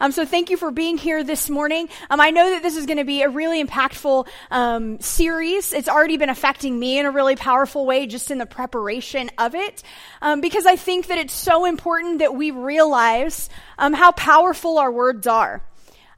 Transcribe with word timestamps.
Um, 0.00 0.12
so 0.12 0.24
thank 0.24 0.50
you 0.50 0.56
for 0.56 0.70
being 0.70 0.98
here 0.98 1.22
this 1.24 1.48
morning. 1.48 1.88
Um, 2.10 2.20
I 2.20 2.30
know 2.30 2.50
that 2.50 2.62
this 2.62 2.76
is 2.76 2.86
going 2.86 2.98
to 2.98 3.04
be 3.04 3.22
a 3.22 3.28
really 3.28 3.62
impactful 3.62 4.28
um, 4.50 5.00
series. 5.00 5.72
It's 5.72 5.88
already 5.88 6.16
been 6.16 6.30
affecting 6.30 6.78
me 6.78 6.98
in 6.98 7.06
a 7.06 7.10
really 7.10 7.36
powerful 7.36 7.86
way 7.86 8.06
just 8.06 8.30
in 8.30 8.38
the 8.38 8.46
preparation 8.46 9.30
of 9.38 9.54
it, 9.54 9.82
um, 10.22 10.40
because 10.40 10.66
I 10.66 10.76
think 10.76 11.06
that 11.08 11.18
it's 11.18 11.34
so 11.34 11.64
important 11.64 12.18
that 12.18 12.34
we 12.34 12.50
realize 12.50 13.48
um, 13.78 13.92
how 13.92 14.12
powerful 14.12 14.78
our 14.78 14.90
words 14.90 15.26
are 15.26 15.62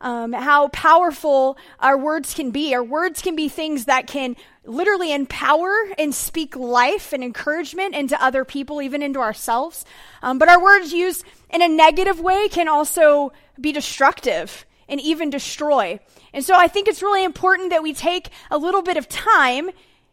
um, 0.01 0.33
how 0.33 0.69
powerful 0.69 1.57
our 1.81 1.97
words 1.97 2.35
can 2.35 2.51
be. 2.51 2.75
Our 2.75 2.85
words 2.85 3.23
can 3.23 3.37
be 3.37 3.49
things 3.49 3.87
that 3.87 4.07
can 4.07 4.37
literally 4.65 5.13
empower 5.13 5.73
and 5.97 6.15
speak 6.15 6.57
life 6.57 7.13
and 7.13 7.23
encouragement 7.23 7.95
into 7.95 8.23
other 8.23 8.45
people, 8.45 8.83
even 8.83 9.03
into 9.03 9.21
ourselves. 9.21 9.85
Um, 10.23 10.39
but 10.39 10.49
our 10.49 10.63
words 10.63 10.93
used 10.93 11.25
in 11.51 11.63
a 11.63 11.69
negative 11.69 12.21
way 12.21 12.49
can 12.49 12.69
also 12.69 13.33
be 13.61 13.73
destructive 13.73 14.67
and 14.89 15.01
even 15.01 15.31
destroy. 15.31 15.99
And 16.33 16.45
so 16.45 16.55
I 16.55 16.69
think 16.69 16.89
it's 16.89 17.03
really 17.03 17.25
important 17.25 17.71
that 17.71 17.83
we 17.83 17.93
take 17.93 18.31
a 18.51 18.59
little 18.59 18.83
bit 18.83 18.97
of 18.97 19.09
time 19.09 19.71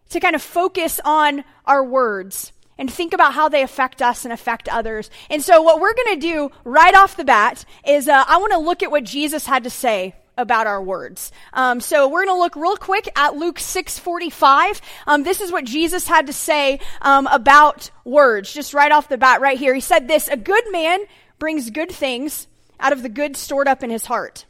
to 0.10 0.20
kind 0.20 0.36
of 0.36 0.42
focus 0.42 1.00
on 1.04 1.44
our 1.66 1.84
words 1.84 2.54
and 2.78 2.92
think 2.92 3.14
about 3.14 3.34
how 3.34 3.50
they 3.50 3.62
affect 3.62 4.02
us 4.02 4.26
and 4.26 4.34
affect 4.34 4.68
others. 4.68 5.10
And 5.30 5.42
so 5.42 5.62
what 5.62 5.80
we're 5.80 5.94
going 5.94 6.20
to 6.20 6.28
do 6.28 6.52
right 6.64 6.96
off 6.96 7.18
the 7.18 7.24
bat 7.24 7.66
is 7.86 8.08
uh, 8.08 8.24
I 8.28 8.38
want 8.38 8.52
to 8.54 8.60
look 8.60 8.82
at 8.84 8.92
what 8.92 9.04
Jesus 9.04 9.46
had 9.46 9.64
to 9.64 9.70
say 9.70 10.16
about 10.38 10.66
our 10.66 10.82
words. 10.82 11.32
Um, 11.54 11.80
so 11.80 12.08
we're 12.08 12.26
going 12.26 12.36
to 12.36 12.40
look 12.40 12.56
real 12.56 12.78
quick 12.78 13.08
at 13.16 13.36
Luke 13.36 13.58
6:45. 13.58 14.82
Um, 15.06 15.24
this 15.24 15.42
is 15.42 15.52
what 15.52 15.66
Jesus 15.66 16.08
had 16.08 16.28
to 16.28 16.34
say 16.34 16.80
um, 17.02 17.28
about 17.28 17.92
words, 18.04 18.52
just 18.52 18.74
right 18.74 18.92
off 18.92 19.10
the 19.10 19.18
bat, 19.18 19.42
right 19.42 19.58
here. 19.58 19.76
He 19.76 19.82
said 19.82 20.08
this: 20.08 20.28
"A 20.28 20.38
good 20.38 20.64
man 20.72 21.02
brings 21.44 21.72
good 21.72 21.92
things 21.92 22.48
out 22.80 22.94
of 22.94 23.04
the 23.04 23.10
good 23.10 23.36
stored 23.36 23.68
up 23.68 23.84
in 23.84 23.90
his 23.90 24.06
heart. 24.06 24.46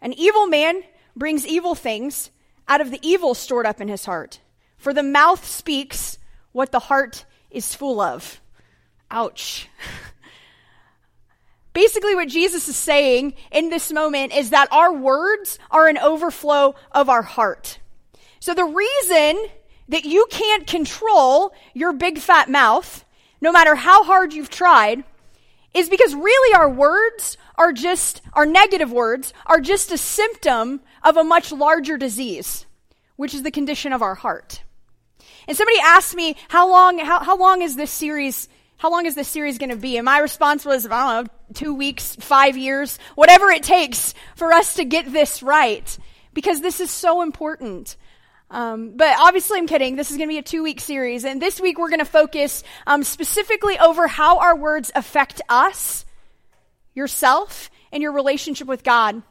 An 0.00 0.14
evil 0.14 0.46
man 0.46 0.82
brings 1.14 1.46
evil 1.46 1.74
things 1.74 2.30
out 2.66 2.80
of 2.80 2.90
the 2.90 2.98
evil 3.06 3.34
stored 3.34 3.66
up 3.66 3.78
in 3.78 3.88
his 3.88 4.06
heart. 4.06 4.40
For 4.78 4.94
the 4.94 5.02
mouth 5.02 5.44
speaks 5.44 6.16
what 6.52 6.72
the 6.72 6.78
heart 6.78 7.26
is 7.50 7.74
full 7.74 8.00
of. 8.00 8.40
Ouch. 9.10 9.68
Basically, 11.74 12.14
what 12.14 12.28
Jesus 12.28 12.68
is 12.68 12.76
saying 12.76 13.34
in 13.52 13.68
this 13.68 13.92
moment 13.92 14.34
is 14.34 14.48
that 14.48 14.72
our 14.72 14.94
words 14.94 15.58
are 15.70 15.88
an 15.88 15.98
overflow 15.98 16.74
of 16.90 17.10
our 17.10 17.20
heart. 17.20 17.80
So 18.40 18.54
the 18.54 18.64
reason 18.64 19.44
that 19.88 20.06
you 20.06 20.26
can't 20.30 20.66
control 20.66 21.52
your 21.74 21.92
big 21.92 22.18
fat 22.18 22.48
mouth, 22.48 23.04
no 23.42 23.52
matter 23.52 23.74
how 23.74 24.04
hard 24.04 24.32
you've 24.32 24.48
tried, 24.48 25.04
is 25.74 25.88
because 25.88 26.14
really 26.14 26.54
our 26.54 26.70
words 26.70 27.36
are 27.56 27.72
just, 27.72 28.22
our 28.32 28.46
negative 28.46 28.92
words 28.92 29.34
are 29.46 29.60
just 29.60 29.92
a 29.92 29.98
symptom 29.98 30.80
of 31.02 31.16
a 31.16 31.24
much 31.24 31.52
larger 31.52 31.98
disease, 31.98 32.64
which 33.16 33.34
is 33.34 33.42
the 33.42 33.50
condition 33.50 33.92
of 33.92 34.02
our 34.02 34.14
heart. 34.14 34.62
And 35.46 35.56
somebody 35.56 35.78
asked 35.80 36.14
me, 36.14 36.36
how 36.48 36.70
long, 36.70 36.98
how, 36.98 37.22
how 37.22 37.36
long 37.36 37.60
is 37.60 37.76
this 37.76 37.90
series, 37.90 38.48
how 38.78 38.90
long 38.90 39.04
is 39.06 39.14
this 39.14 39.28
series 39.28 39.58
going 39.58 39.70
to 39.70 39.76
be? 39.76 39.96
And 39.96 40.04
my 40.04 40.18
response 40.18 40.64
was, 40.64 40.86
I 40.86 40.88
don't 40.88 41.26
know, 41.26 41.32
two 41.54 41.74
weeks, 41.74 42.16
five 42.16 42.56
years, 42.56 42.98
whatever 43.14 43.50
it 43.50 43.62
takes 43.62 44.14
for 44.36 44.52
us 44.52 44.74
to 44.74 44.84
get 44.84 45.12
this 45.12 45.42
right. 45.42 45.98
Because 46.32 46.60
this 46.60 46.80
is 46.80 46.90
so 46.90 47.22
important. 47.22 47.96
Um, 48.50 48.96
but 48.96 49.16
obviously, 49.18 49.58
I'm 49.58 49.66
kidding. 49.66 49.96
This 49.96 50.10
is 50.10 50.16
going 50.16 50.28
to 50.28 50.32
be 50.32 50.38
a 50.38 50.42
two 50.42 50.62
week 50.62 50.80
series. 50.80 51.24
And 51.24 51.40
this 51.40 51.60
week, 51.60 51.78
we're 51.78 51.88
going 51.88 51.98
to 52.00 52.04
focus 52.04 52.62
um, 52.86 53.02
specifically 53.02 53.78
over 53.78 54.06
how 54.06 54.38
our 54.38 54.56
words 54.56 54.92
affect 54.94 55.40
us, 55.48 56.04
yourself, 56.94 57.70
and 57.92 58.02
your 58.02 58.12
relationship 58.12 58.68
with 58.68 58.84
God. 58.84 59.22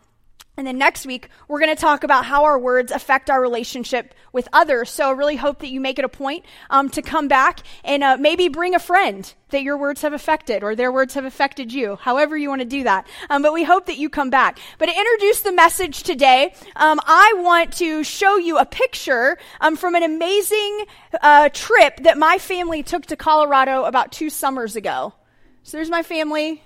And 0.55 0.67
then 0.67 0.77
next 0.77 1.07
week, 1.07 1.29
we're 1.47 1.59
going 1.59 1.75
to 1.75 1.81
talk 1.81 2.03
about 2.03 2.25
how 2.25 2.43
our 2.43 2.59
words 2.59 2.91
affect 2.91 3.31
our 3.31 3.41
relationship 3.41 4.13
with 4.31 4.47
others. 4.53 4.91
So 4.91 5.07
I 5.09 5.11
really 5.11 5.35
hope 5.35 5.59
that 5.59 5.69
you 5.69 5.81
make 5.81 5.97
it 5.97 6.05
a 6.05 6.09
point 6.09 6.45
um, 6.69 6.89
to 6.91 7.01
come 7.01 7.27
back 7.27 7.61
and 7.83 8.03
uh, 8.03 8.17
maybe 8.19 8.49
bring 8.49 8.75
a 8.75 8.79
friend 8.79 9.33
that 9.49 9.63
your 9.63 9.77
words 9.77 10.03
have 10.03 10.13
affected 10.13 10.63
or 10.63 10.75
their 10.75 10.91
words 10.91 11.15
have 11.15 11.25
affected 11.25 11.73
you, 11.73 11.95
however 11.95 12.37
you 12.37 12.49
want 12.49 12.61
to 12.61 12.67
do 12.67 12.83
that. 12.83 13.07
Um, 13.31 13.41
but 13.41 13.51
we 13.51 13.63
hope 13.63 13.87
that 13.87 13.97
you 13.97 14.09
come 14.09 14.29
back. 14.29 14.59
But 14.77 14.87
to 14.87 14.91
introduce 14.95 15.41
the 15.41 15.53
message 15.53 16.03
today, 16.03 16.53
um, 16.75 16.99
I 17.03 17.33
want 17.37 17.73
to 17.77 18.03
show 18.03 18.37
you 18.37 18.59
a 18.59 18.65
picture 18.65 19.39
um, 19.59 19.75
from 19.75 19.95
an 19.95 20.03
amazing 20.03 20.85
uh, 21.19 21.49
trip 21.49 22.03
that 22.03 22.19
my 22.19 22.37
family 22.37 22.83
took 22.83 23.07
to 23.07 23.15
Colorado 23.15 23.85
about 23.85 24.11
two 24.11 24.29
summers 24.29 24.75
ago. 24.75 25.13
So 25.63 25.77
there's 25.77 25.89
my 25.89 26.03
family 26.03 26.61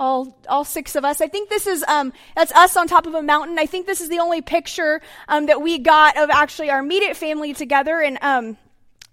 all 0.00 0.34
all 0.48 0.64
six 0.64 0.96
of 0.96 1.04
us. 1.04 1.20
I 1.20 1.28
think 1.28 1.50
this 1.50 1.66
is 1.66 1.84
um, 1.86 2.12
that's 2.34 2.50
us 2.52 2.76
on 2.76 2.88
top 2.88 3.06
of 3.06 3.14
a 3.14 3.22
mountain. 3.22 3.58
I 3.58 3.66
think 3.66 3.86
this 3.86 4.00
is 4.00 4.08
the 4.08 4.18
only 4.18 4.40
picture 4.40 5.02
um, 5.28 5.46
that 5.46 5.60
we 5.60 5.78
got 5.78 6.16
of 6.16 6.30
actually 6.30 6.70
our 6.70 6.80
immediate 6.80 7.16
family 7.16 7.52
together. 7.52 8.00
And 8.00 8.18
um, 8.22 8.56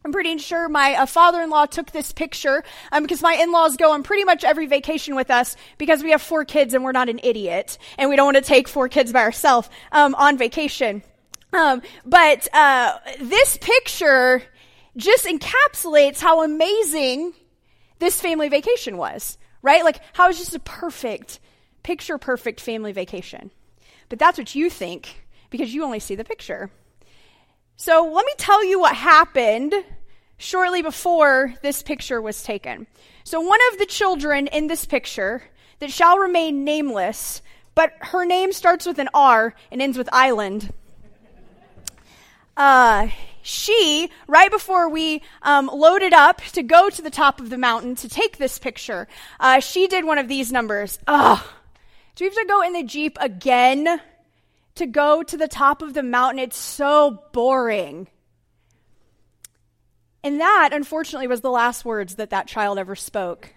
I'm 0.05 0.13
pretty 0.13 0.37
sure 0.37 0.69
my 0.69 0.93
uh, 0.93 1.05
father-in-law 1.05 1.65
took 1.65 1.91
this 1.91 2.13
picture 2.13 2.63
um, 2.93 3.03
because 3.03 3.21
my 3.21 3.33
in-laws 3.33 3.75
go 3.75 3.91
on 3.91 4.01
pretty 4.01 4.23
much 4.23 4.45
every 4.45 4.65
vacation 4.65 5.15
with 5.15 5.29
us 5.29 5.57
because 5.77 6.01
we 6.01 6.11
have 6.11 6.21
four 6.21 6.45
kids 6.45 6.73
and 6.73 6.85
we're 6.85 6.93
not 6.93 7.09
an 7.09 7.19
idiot 7.21 7.77
and 7.97 8.09
we 8.09 8.15
don't 8.15 8.25
want 8.25 8.37
to 8.37 8.41
take 8.41 8.69
four 8.69 8.87
kids 8.87 9.11
by 9.11 9.21
ourselves 9.21 9.69
um, 9.91 10.15
on 10.15 10.37
vacation. 10.37 11.03
Um, 11.51 11.81
but 12.05 12.47
uh, 12.53 12.97
this 13.19 13.57
picture 13.57 14.41
just 14.95 15.25
encapsulates 15.25 16.21
how 16.21 16.43
amazing 16.43 17.33
this 17.99 18.21
family 18.21 18.47
vacation 18.47 18.95
was 18.95 19.37
right? 19.67 19.83
Like, 19.83 19.99
how 20.13 20.29
is 20.29 20.37
just 20.37 20.55
a 20.55 20.59
perfect, 20.59 21.41
picture 21.83 22.17
perfect 22.17 22.61
family 22.61 22.93
vacation? 22.93 23.51
But 24.07 24.17
that's 24.17 24.37
what 24.37 24.55
you 24.55 24.69
think 24.69 25.25
because 25.49 25.73
you 25.73 25.83
only 25.83 25.99
see 25.99 26.15
the 26.15 26.23
picture. 26.23 26.71
So 27.75 28.09
let 28.11 28.25
me 28.25 28.31
tell 28.37 28.63
you 28.63 28.79
what 28.79 28.95
happened 28.95 29.73
shortly 30.37 30.81
before 30.81 31.53
this 31.61 31.83
picture 31.83 32.21
was 32.21 32.43
taken. 32.43 32.87
So 33.25 33.41
one 33.41 33.59
of 33.73 33.79
the 33.79 33.85
children 33.85 34.47
in 34.47 34.67
this 34.67 34.85
picture 34.85 35.43
that 35.79 35.91
shall 35.91 36.17
remain 36.17 36.63
nameless, 36.63 37.41
but 37.75 37.91
her 37.99 38.23
name 38.23 38.53
starts 38.53 38.85
with 38.85 38.99
an 38.99 39.09
R 39.13 39.53
and 39.69 39.81
ends 39.81 39.97
with 39.97 40.07
island. 40.13 40.73
Uh, 42.55 43.09
she, 43.47 44.09
right 44.27 44.51
before 44.51 44.89
we 44.89 45.21
um, 45.41 45.69
loaded 45.73 46.11
up 46.11 46.41
to 46.51 46.61
go 46.61 46.89
to 46.89 47.01
the 47.01 47.09
top 47.09 47.39
of 47.39 47.49
the 47.49 47.57
mountain 47.57 47.95
to 47.95 48.09
take 48.09 48.37
this 48.37 48.59
picture, 48.59 49.07
uh, 49.39 49.61
she 49.61 49.87
did 49.87 50.03
one 50.03 50.17
of 50.17 50.27
these 50.27 50.51
numbers. 50.51 50.99
Ugh. 51.07 51.41
Do 52.15 52.25
we 52.25 52.29
have 52.29 52.35
to 52.35 52.45
go 52.45 52.61
in 52.61 52.73
the 52.73 52.83
Jeep 52.83 53.17
again 53.21 54.01
to 54.75 54.85
go 54.85 55.23
to 55.23 55.37
the 55.37 55.47
top 55.47 55.81
of 55.81 55.93
the 55.93 56.03
mountain? 56.03 56.39
It's 56.39 56.57
so 56.57 57.23
boring. 57.31 58.07
And 60.25 60.41
that, 60.41 60.71
unfortunately, 60.73 61.27
was 61.27 61.39
the 61.39 61.49
last 61.49 61.85
words 61.85 62.15
that 62.15 62.31
that 62.31 62.47
child 62.47 62.77
ever 62.77 62.97
spoke. 62.97 63.53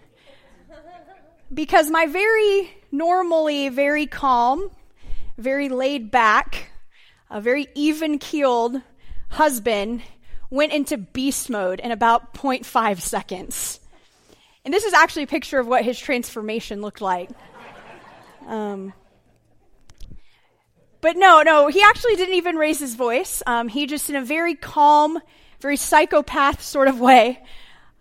Because 1.52 1.90
my 1.90 2.06
very 2.06 2.70
normally 2.92 3.70
very 3.70 4.06
calm, 4.06 4.70
very 5.36 5.68
laid 5.68 6.12
back, 6.12 6.70
a 7.28 7.40
very 7.40 7.66
even 7.74 8.20
keeled 8.20 8.82
husband 9.30 10.02
went 10.50 10.72
into 10.72 10.98
beast 10.98 11.48
mode 11.48 11.80
in 11.80 11.90
about 11.90 12.34
0.5 12.34 13.00
seconds. 13.00 13.80
And 14.64 14.74
this 14.74 14.84
is 14.84 14.92
actually 14.92 15.22
a 15.22 15.28
picture 15.28 15.58
of 15.58 15.66
what 15.66 15.84
his 15.84 15.98
transformation 15.98 16.82
looked 16.82 17.00
like. 17.00 17.30
Um, 18.46 18.92
but 21.00 21.16
no, 21.16 21.42
no, 21.42 21.68
he 21.68 21.82
actually 21.82 22.16
didn't 22.16 22.34
even 22.34 22.56
raise 22.56 22.80
his 22.80 22.94
voice. 22.94 23.42
Um, 23.46 23.68
he 23.68 23.86
just, 23.86 24.10
in 24.10 24.16
a 24.16 24.24
very 24.24 24.54
calm, 24.54 25.18
very 25.60 25.76
psychopath 25.76 26.62
sort 26.62 26.88
of 26.88 27.00
way, 27.00 27.42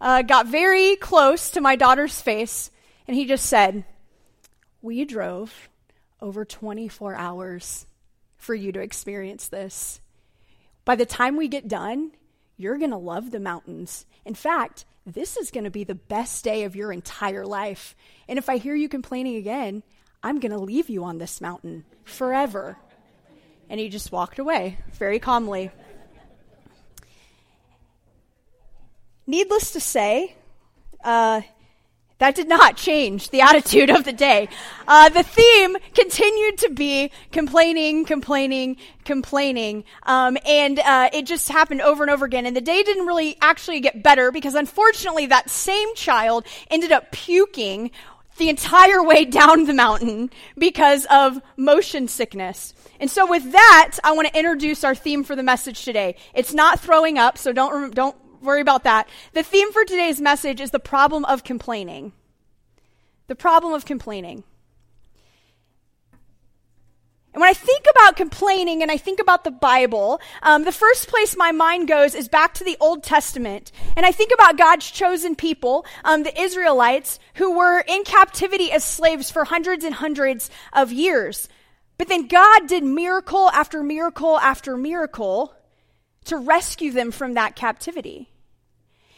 uh, 0.02 0.22
got 0.24 0.48
very 0.48 0.96
close 0.98 1.52
to 1.52 1.62
my 1.62 1.76
daughter's 1.76 2.20
face, 2.20 2.72
and 3.08 3.16
he 3.16 3.26
just 3.26 3.46
said, 3.46 3.86
We 4.82 5.06
drove 5.06 5.70
over 6.22 6.44
24 6.44 7.16
hours 7.16 7.86
for 8.38 8.54
you 8.54 8.72
to 8.74 8.82
experience 8.82 9.48
this. 9.48 10.02
By 10.89 10.95
the 10.95 11.06
time 11.06 11.38
we 11.38 11.47
get 11.47 11.68
done, 11.68 12.13
you're 12.57 12.80
going 12.80 12.89
to 12.89 12.97
love 12.97 13.30
the 13.30 13.39
mountains. 13.39 14.07
In 14.25 14.33
fact, 14.33 14.86
this 15.06 15.38
is 15.38 15.51
going 15.51 15.65
to 15.65 15.69
be 15.69 15.83
the 15.83 15.94
best 15.94 16.44
day 16.44 16.63
of 16.63 16.75
your 16.75 16.91
entire 16.91 17.45
life. 17.45 17.95
And 18.27 18.39
if 18.39 18.50
I 18.50 18.57
hear 18.57 18.74
you 18.74 18.89
complaining 18.89 19.36
again, 19.36 19.83
I'm 20.24 20.39
going 20.39 20.51
to 20.51 20.57
leave 20.57 20.89
you 20.89 21.03
on 21.03 21.19
this 21.19 21.41
mountain 21.41 21.86
forever. 22.06 22.75
And 23.69 23.80
he 23.80 23.89
just 23.89 24.12
walked 24.12 24.39
away 24.39 24.80
very 24.94 25.19
calmly. 25.19 25.69
Needless 29.27 29.69
to 29.74 29.80
say, 29.80 30.36
uh, 31.03 31.41
that 32.19 32.36
did 32.36 32.48
not 32.48 32.77
change 32.77 33.30
the 33.30 33.42
attitude 33.42 33.89
of 33.89 34.04
the 34.06 34.13
day. 34.13 34.48
Uh, 34.88 35.10
the 35.10 35.24
theme 35.24 35.77
continued 35.94 36.57
to 36.60 36.69
be 36.69 37.12
complaining, 37.31 38.06
complaining, 38.06 38.77
complaining, 39.06 39.83
um, 40.04 40.38
and 40.45 40.80
uh, 40.80 41.10
it 41.12 41.25
just 41.25 41.50
happened 41.50 41.81
over 41.81 42.04
and 42.04 42.12
over 42.12 42.25
again. 42.25 42.45
And 42.45 42.56
the 42.56 42.62
day 42.62 42.83
didn't 42.83 43.07
really 43.07 43.38
actually 43.42 43.80
get 43.80 44.04
better 44.04 44.31
because 44.31 44.56
unfortunately, 44.56 45.25
that 45.27 45.50
same 45.50 45.95
child 45.95 46.45
ended 46.69 46.92
up 46.92 47.12
puking 47.12 47.92
the 48.38 48.50
entire 48.50 49.04
way 49.04 49.25
down 49.25 49.65
the 49.65 49.74
mountain 49.74 50.30
because 50.57 51.06
of 51.12 51.42
motion 51.57 52.07
sickness. 52.07 52.74
And 53.00 53.10
so 53.10 53.30
with 53.30 53.51
that, 53.51 53.98
I 54.04 54.13
want 54.13 54.27
to 54.27 54.38
introduce 54.38 54.83
our 54.83 54.95
theme 54.95 55.24
for 55.24 55.36
the 55.36 55.44
message 55.44 55.83
today. 55.83 56.15
It's 56.33 56.54
not 56.54 56.80
throwing 56.80 57.18
up, 57.18 57.38
so 57.38 57.54
don't, 57.54 57.94
don't 57.94 58.15
worry 58.41 58.62
about 58.62 58.83
that. 58.83 59.09
The 59.33 59.44
theme 59.44 59.71
for 59.71 59.86
today's 59.86 60.21
message 60.21 60.62
is 60.62 60.71
the 60.71 60.80
problem 60.80 61.25
of 61.25 61.44
complaining. 61.44 62.13
The 63.27 63.36
problem 63.36 63.74
of 63.74 63.86
complaining. 63.86 64.44
And 67.33 67.41
when 67.41 67.50
I 67.50 67.53
think 67.53 67.86
about 67.91 68.15
complaining 68.15 68.81
and 68.81 68.91
I 68.91 68.97
think 68.97 69.19
about 69.19 69.44
the 69.44 69.51
Bible, 69.51 70.19
um, 70.41 70.63
the 70.63 70.71
first 70.71 71.07
place 71.07 71.38
my 71.38 71.51
mind 71.51 71.88
goes 71.88 72.15
is 72.15 72.27
back 72.27 72.56
to 72.56 72.63
the 72.63 72.75
Old 72.80 73.03
Testament. 73.03 73.71
And 73.95 74.03
I 74.03 74.12
think 74.12 74.31
about 74.33 74.57
God's 74.57 74.89
chosen 74.89 75.36
people, 75.36 75.86
um, 76.03 76.24
the 76.24 76.41
Israelites, 76.41 77.19
who 77.36 77.56
were 77.56 77.81
in 77.88 78.03
captivity 78.03 78.71
as 78.71 78.83
slaves 78.83 79.30
for 79.30 79.45
hundreds 79.45 79.86
and 79.86 79.94
hundreds 79.94 80.50
of 80.74 80.91
years. 80.91 81.47
But 82.00 82.07
then 82.07 82.27
God 82.27 82.68
did 82.68 82.83
miracle 82.83 83.50
after 83.51 83.83
miracle 83.83 84.39
after 84.39 84.75
miracle 84.75 85.53
to 86.25 86.38
rescue 86.38 86.92
them 86.92 87.12
from 87.12 87.33
that 87.33 87.56
captivity. 87.56 88.30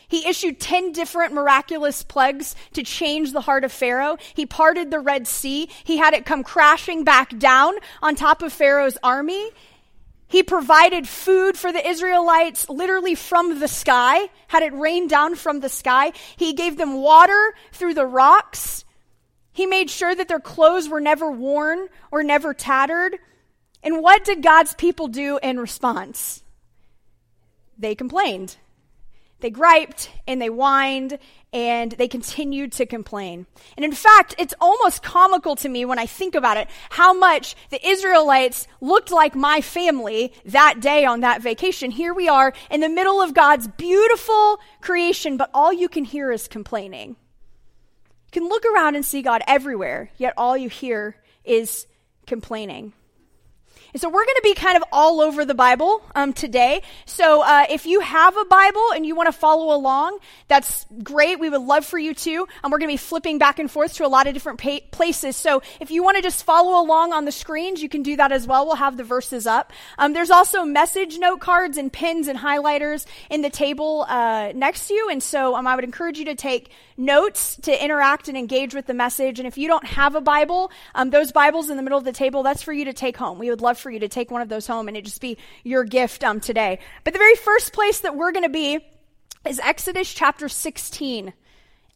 He 0.08 0.28
issued 0.28 0.60
10 0.60 0.92
different 0.92 1.34
miraculous 1.34 2.04
plagues 2.04 2.54
to 2.74 2.84
change 2.84 3.32
the 3.32 3.40
heart 3.40 3.64
of 3.64 3.72
Pharaoh. 3.72 4.18
He 4.34 4.46
parted 4.46 4.92
the 4.92 5.00
Red 5.00 5.26
Sea. 5.26 5.70
He 5.86 5.98
had 5.98 6.14
it 6.14 6.26
come 6.26 6.44
crashing 6.44 7.06
back 7.06 7.40
down 7.40 7.76
on 8.02 8.16
top 8.16 8.42
of 8.42 8.52
Pharaoh's 8.52 8.98
army. 9.02 9.52
He 10.28 10.44
provided 10.44 11.08
food 11.08 11.58
for 11.58 11.72
the 11.72 11.88
Israelites 11.88 12.70
literally 12.70 13.16
from 13.16 13.60
the 13.60 13.70
sky, 13.70 14.30
had 14.48 14.64
it 14.64 14.74
rain 14.74 15.08
down 15.08 15.36
from 15.36 15.62
the 15.62 15.70
sky. 15.70 16.12
He 16.36 16.52
gave 16.54 16.78
them 16.78 16.96
water 17.02 17.54
through 17.72 17.94
the 17.94 18.06
rocks. 18.06 18.84
He 19.54 19.66
made 19.66 19.90
sure 19.90 20.14
that 20.14 20.28
their 20.28 20.40
clothes 20.40 20.90
were 20.90 21.02
never 21.02 21.32
worn 21.32 21.88
or 22.12 22.22
never 22.22 22.54
tattered. 22.54 23.18
And 23.82 24.02
what 24.02 24.26
did 24.26 24.44
God's 24.44 24.74
people 24.74 25.08
do 25.08 25.40
in 25.42 25.58
response? 25.58 26.44
They 27.82 27.96
complained. 27.96 28.58
They 29.40 29.50
griped 29.50 30.12
and 30.28 30.40
they 30.40 30.48
whined 30.48 31.18
and 31.52 31.92
they 31.94 32.08
continued 32.08 32.72
to 32.74 32.86
complain. 32.86 33.48
And 33.76 33.84
in 33.84 33.92
fact, 33.92 34.36
it's 34.38 34.54
almost 34.62 35.02
comical 35.02 35.56
to 35.58 35.68
me 35.68 35.84
when 35.84 35.98
I 35.98 36.06
think 36.06 36.36
about 36.36 36.58
it 36.58 36.70
how 36.92 37.12
much 37.12 37.56
the 37.72 37.86
Israelites 37.86 38.68
looked 38.82 39.12
like 39.12 39.34
my 39.34 39.62
family 39.62 40.32
that 40.46 40.80
day 40.80 41.06
on 41.06 41.22
that 41.22 41.42
vacation. 41.42 41.90
Here 41.90 42.14
we 42.14 42.30
are 42.30 42.54
in 42.70 42.82
the 42.82 42.88
middle 42.88 43.20
of 43.20 43.34
God's 43.34 43.68
beautiful 43.68 44.60
creation, 44.80 45.36
but 45.36 45.50
all 45.52 45.74
you 45.74 45.90
can 45.90 46.06
hear 46.06 46.32
is 46.32 46.48
complaining. 46.48 47.10
You 47.10 48.32
can 48.32 48.48
look 48.48 48.64
around 48.64 48.96
and 48.96 49.04
see 49.04 49.24
God 49.24 49.42
everywhere, 49.48 50.12
yet 50.18 50.36
all 50.38 50.56
you 50.56 50.70
hear 50.70 51.16
is 51.44 51.88
complaining. 52.28 52.94
And 53.94 54.02
so 54.02 54.10
we're 54.10 54.26
going 54.26 54.36
to 54.38 54.42
be 54.44 54.54
kind 54.54 54.78
of 54.78 54.84
all 54.92 55.22
over 55.22 55.46
the 55.46 55.54
Bible 55.54 56.02
um, 56.16 56.34
today. 56.34 56.82
So 57.06 57.42
uh, 57.42 57.66
if 57.70 57.86
you 57.86 58.00
have 58.00 58.38
a 58.38 58.46
Bible 58.46 58.92
and 58.96 59.06
you 59.06 59.16
want 59.16 59.28
to 59.28 59.34
follow 59.34 59.76
along, 59.76 60.20
that's 60.48 60.86
great. 61.04 61.40
We 61.40 61.50
would 61.50 61.62
love 61.62 61.86
for 61.86 62.00
you 62.00 62.14
to. 62.14 62.48
Um, 62.64 62.72
we're 62.72 62.78
going 62.80 62.90
to 62.90 62.94
be 62.94 62.98
flipping 62.98 63.38
back 63.38 63.60
and 63.60 63.70
forth 63.70 63.94
to 63.96 64.06
a 64.06 64.08
lot 64.08 64.28
of 64.28 64.34
different 64.34 64.60
pa- 64.60 64.80
places. 64.92 65.36
So 65.36 65.62
if 65.80 65.92
you 65.92 66.04
want 66.04 66.18
to 66.18 66.24
just 66.24 66.44
follow 66.44 66.82
along 66.82 67.14
on 67.14 67.26
the 67.26 67.32
screens, 67.32 67.82
you 67.82 67.90
can 67.90 68.04
do 68.04 68.16
that 68.18 68.32
as 68.32 68.48
well. 68.48 68.66
We'll 68.66 68.76
have 68.76 68.98
the 68.98 69.04
verses 69.04 69.48
up. 69.48 69.72
Um, 69.98 70.14
there's 70.14 70.32
also 70.32 70.64
message 70.64 71.18
note 71.18 71.40
cards 71.42 71.78
and 71.78 71.92
pins 71.92 72.28
and 72.28 72.40
highlighters 72.40 73.06
in 73.30 73.42
the 73.42 73.50
table 73.50 74.06
uh, 74.08 74.52
next 74.56 74.88
to 74.88 74.94
you. 74.94 75.10
And 75.10 75.22
so 75.22 75.56
um, 75.56 75.68
I 75.68 75.76
would 75.76 75.84
encourage 75.84 76.18
you 76.18 76.26
to 76.26 76.36
take 76.36 76.72
notes 76.98 77.56
to 77.64 77.84
interact 77.84 78.28
and 78.28 78.38
engage 78.38 78.74
with 78.74 78.86
the 78.86 78.94
message. 78.94 79.40
And 79.40 79.48
if 79.48 79.58
you 79.58 79.68
don't 79.68 79.86
have 79.86 80.16
a 80.16 80.22
Bible, 80.22 80.72
um, 80.96 81.10
those 81.10 81.32
Bibles 81.32 81.70
in 81.70 81.78
the 81.78 81.84
middle 81.84 81.98
of 81.98 82.06
the 82.06 82.12
table, 82.12 82.44
that's 82.44 82.62
for 82.62 82.74
you 82.74 82.86
to 82.86 82.94
take 82.94 83.18
home. 83.18 83.40
We 83.40 83.50
would 83.50 83.62
love 83.62 83.78
for 83.82 83.92
you 83.92 84.00
to 84.00 84.08
take 84.08 84.32
one 84.32 84.42
of 84.42 84.50
those 84.50 84.68
home 84.68 84.88
and 84.88 84.96
it 84.96 85.04
just 85.04 85.20
be 85.20 85.38
your 85.64 85.84
gift 85.84 86.24
um, 86.24 86.40
today. 86.40 86.80
But 87.04 87.14
the 87.14 87.20
very 87.20 87.36
first 87.36 87.74
place 87.74 88.00
that 88.02 88.16
we're 88.16 88.32
going 88.32 88.44
to 88.44 88.50
be 88.50 88.80
is 89.46 89.60
Exodus 89.60 90.14
chapter 90.14 90.48
16. 90.48 91.34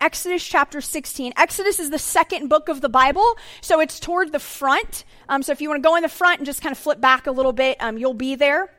Exodus 0.02 0.46
chapter 0.46 0.82
16. 0.82 1.34
Exodus 1.38 1.80
is 1.80 1.90
the 1.90 2.00
second 2.00 2.50
book 2.50 2.68
of 2.68 2.82
the 2.82 2.90
Bible, 2.90 3.38
so 3.62 3.80
it's 3.80 4.00
toward 4.00 4.32
the 4.32 4.40
front. 4.40 5.06
Um, 5.30 5.42
so 5.42 5.52
if 5.52 5.62
you 5.62 5.70
want 5.70 5.82
to 5.82 5.88
go 5.88 5.96
in 5.96 6.02
the 6.02 6.10
front 6.10 6.40
and 6.40 6.46
just 6.46 6.62
kind 6.62 6.72
of 6.72 6.78
flip 6.78 7.00
back 7.00 7.28
a 7.28 7.32
little 7.32 7.54
bit, 7.54 7.78
um, 7.80 7.98
you'll 7.98 8.14
be 8.14 8.36
there. 8.36 8.70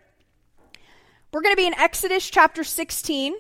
We're 1.33 1.43
going 1.43 1.55
to 1.55 1.57
be 1.57 1.67
in 1.67 1.75
Exodus 1.75 2.29
chapter 2.29 2.65
16. 2.65 3.35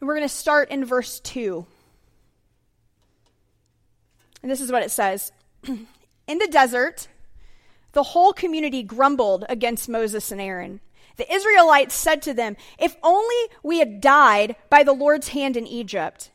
And 0.00 0.08
we're 0.08 0.14
going 0.14 0.28
to 0.28 0.34
start 0.34 0.70
in 0.70 0.84
verse 0.84 1.20
2. 1.20 1.66
And 4.42 4.50
this 4.50 4.60
is 4.60 4.70
what 4.70 4.82
it 4.82 4.90
says 4.90 5.32
In 5.66 6.38
the 6.38 6.48
desert, 6.48 7.08
the 7.96 8.02
whole 8.02 8.34
community 8.34 8.82
grumbled 8.82 9.46
against 9.48 9.88
Moses 9.88 10.30
and 10.30 10.38
Aaron. 10.38 10.80
The 11.16 11.32
Israelites 11.32 11.94
said 11.94 12.20
to 12.22 12.34
them, 12.34 12.58
If 12.78 12.94
only 13.02 13.34
we 13.62 13.78
had 13.78 14.02
died 14.02 14.54
by 14.68 14.82
the 14.82 14.92
Lord's 14.92 15.28
hand 15.28 15.56
in 15.56 15.66
Egypt. 15.66 16.30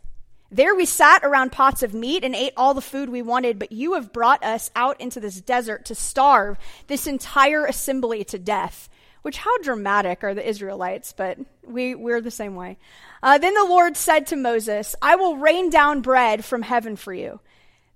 There 0.50 0.74
we 0.74 0.88
sat 0.88 1.24
around 1.24 1.52
pots 1.52 1.84
of 1.84 1.94
meat 1.94 2.24
and 2.24 2.34
ate 2.34 2.54
all 2.58 2.74
the 2.74 2.82
food 2.82 3.10
we 3.10 3.22
wanted, 3.22 3.60
but 3.60 3.72
you 3.72 3.94
have 3.94 4.12
brought 4.12 4.44
us 4.44 4.72
out 4.76 5.00
into 5.00 5.20
this 5.20 5.40
desert 5.40 5.86
to 5.86 5.94
starve 5.94 6.58
this 6.88 7.06
entire 7.06 7.68
assembly 7.68 8.24
to 8.24 8.40
death. 8.40 8.90
Which, 9.22 9.38
how 9.38 9.56
dramatic 9.60 10.24
are 10.24 10.34
the 10.34 10.50
Israelites, 10.50 11.14
but 11.16 11.38
we, 11.64 11.94
we're 11.94 12.22
the 12.22 12.32
same 12.32 12.56
way. 12.56 12.80
Uh, 13.22 13.38
then 13.38 13.54
the 13.54 13.66
Lord 13.66 13.96
said 13.96 14.26
to 14.28 14.36
Moses, 14.36 14.96
I 15.00 15.16
will 15.16 15.38
rain 15.38 15.70
down 15.70 16.02
bread 16.02 16.44
from 16.44 16.64
heaven 16.64 16.96
for 16.96 17.14
you. 17.14 17.40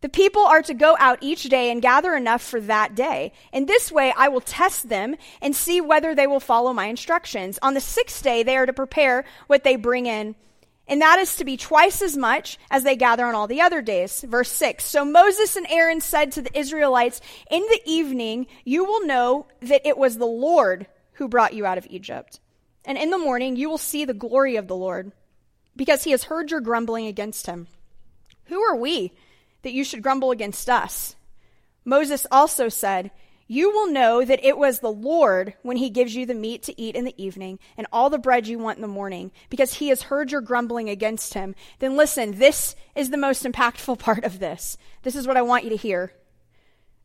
The 0.05 0.09
people 0.09 0.43
are 0.43 0.61
to 0.61 0.75
go 0.75 0.95
out 0.99 1.17
each 1.21 1.45
day 1.45 1.71
and 1.71 1.81
gather 1.81 2.13
enough 2.13 2.43
for 2.43 2.61
that 2.61 2.93
day. 2.93 3.31
In 3.51 3.65
this 3.65 3.91
way, 3.91 4.13
I 4.15 4.27
will 4.27 4.39
test 4.39 4.87
them 4.87 5.15
and 5.41 5.55
see 5.55 5.81
whether 5.81 6.13
they 6.13 6.27
will 6.27 6.39
follow 6.39 6.73
my 6.73 6.85
instructions. 6.85 7.57
On 7.63 7.73
the 7.73 7.81
sixth 7.81 8.21
day, 8.21 8.43
they 8.43 8.55
are 8.55 8.67
to 8.67 8.71
prepare 8.71 9.25
what 9.47 9.63
they 9.63 9.77
bring 9.77 10.05
in. 10.05 10.35
And 10.87 11.01
that 11.01 11.17
is 11.17 11.37
to 11.37 11.43
be 11.43 11.57
twice 11.57 12.03
as 12.03 12.15
much 12.15 12.59
as 12.69 12.83
they 12.83 12.95
gather 12.95 13.25
on 13.25 13.33
all 13.33 13.47
the 13.47 13.61
other 13.61 13.81
days. 13.81 14.21
Verse 14.21 14.51
6. 14.51 14.85
So 14.85 15.03
Moses 15.03 15.55
and 15.55 15.65
Aaron 15.71 16.01
said 16.01 16.33
to 16.33 16.43
the 16.43 16.55
Israelites, 16.55 17.19
In 17.49 17.61
the 17.61 17.81
evening, 17.87 18.45
you 18.63 18.85
will 18.85 19.07
know 19.07 19.47
that 19.61 19.87
it 19.87 19.97
was 19.97 20.19
the 20.19 20.27
Lord 20.27 20.85
who 21.13 21.27
brought 21.27 21.55
you 21.55 21.65
out 21.65 21.79
of 21.79 21.87
Egypt. 21.89 22.39
And 22.85 22.99
in 22.99 23.09
the 23.09 23.17
morning, 23.17 23.55
you 23.55 23.71
will 23.71 23.79
see 23.79 24.05
the 24.05 24.13
glory 24.13 24.55
of 24.55 24.67
the 24.67 24.75
Lord, 24.75 25.13
because 25.75 26.03
he 26.03 26.11
has 26.11 26.25
heard 26.25 26.51
your 26.51 26.61
grumbling 26.61 27.07
against 27.07 27.47
him. 27.47 27.65
Who 28.49 28.61
are 28.61 28.75
we? 28.75 29.11
That 29.65 29.73
you 29.73 29.83
should 29.83 30.03
grumble 30.03 30.29
against 30.29 30.69
us. 30.69 31.15
Moses 31.83 32.27
also 32.29 32.69
said, 32.69 33.09
You 33.47 33.71
will 33.71 33.91
know 33.91 34.23
that 34.23 34.45
it 34.45 34.59
was 34.59 34.79
the 34.79 34.91
Lord 34.91 35.55
when 35.63 35.77
he 35.77 35.89
gives 35.89 36.15
you 36.15 36.27
the 36.27 36.35
meat 36.35 36.61
to 36.63 36.79
eat 36.79 36.95
in 36.95 37.03
the 37.03 37.19
evening 37.21 37.57
and 37.75 37.87
all 37.91 38.11
the 38.11 38.19
bread 38.19 38.45
you 38.45 38.59
want 38.59 38.77
in 38.77 38.83
the 38.83 38.87
morning, 38.87 39.31
because 39.49 39.73
he 39.73 39.87
has 39.87 40.03
heard 40.03 40.31
your 40.31 40.41
grumbling 40.41 40.87
against 40.87 41.33
him. 41.33 41.55
Then 41.79 41.97
listen, 41.97 42.37
this 42.37 42.75
is 42.93 43.09
the 43.09 43.17
most 43.17 43.43
impactful 43.43 43.97
part 43.99 44.23
of 44.23 44.37
this. 44.37 44.77
This 45.01 45.15
is 45.15 45.25
what 45.25 45.35
I 45.35 45.41
want 45.41 45.63
you 45.63 45.71
to 45.71 45.75
hear. 45.75 46.13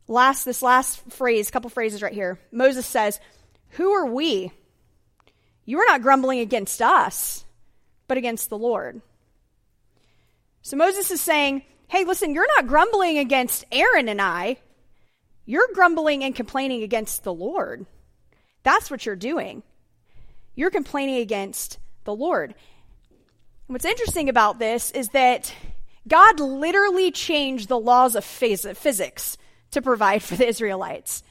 Last, 0.07 0.45
this 0.45 0.61
last 0.61 1.01
phrase, 1.09 1.49
couple 1.49 1.71
phrases 1.71 2.03
right 2.03 2.13
here. 2.13 2.39
Moses 2.51 2.85
says, 2.85 3.19
Who 3.71 3.89
are 3.89 4.05
we? 4.05 4.51
You 5.65 5.79
are 5.79 5.87
not 5.87 6.03
grumbling 6.03 6.41
against 6.41 6.79
us, 6.79 7.43
but 8.07 8.19
against 8.19 8.49
the 8.49 8.57
Lord. 8.59 9.01
So 10.61 10.77
Moses 10.77 11.09
is 11.09 11.21
saying, 11.21 11.63
hey, 11.91 12.05
listen, 12.05 12.33
you're 12.33 12.47
not 12.55 12.67
grumbling 12.67 13.17
against 13.17 13.65
Aaron 13.69 14.07
and 14.07 14.21
I. 14.21 14.55
You're 15.45 15.67
grumbling 15.73 16.23
and 16.23 16.33
complaining 16.33 16.83
against 16.83 17.25
the 17.25 17.33
Lord. 17.33 17.85
That's 18.63 18.89
what 18.89 19.05
you're 19.05 19.17
doing. 19.17 19.61
You're 20.55 20.69
complaining 20.69 21.17
against 21.17 21.79
the 22.05 22.15
Lord. 22.15 22.55
What's 23.67 23.83
interesting 23.83 24.29
about 24.29 24.57
this 24.57 24.91
is 24.91 25.09
that 25.09 25.53
God 26.07 26.39
literally 26.39 27.11
changed 27.11 27.67
the 27.67 27.77
laws 27.77 28.15
of 28.15 28.23
physics 28.23 29.37
to 29.71 29.81
provide 29.81 30.23
for 30.23 30.37
the 30.37 30.47
Israelites. 30.47 31.23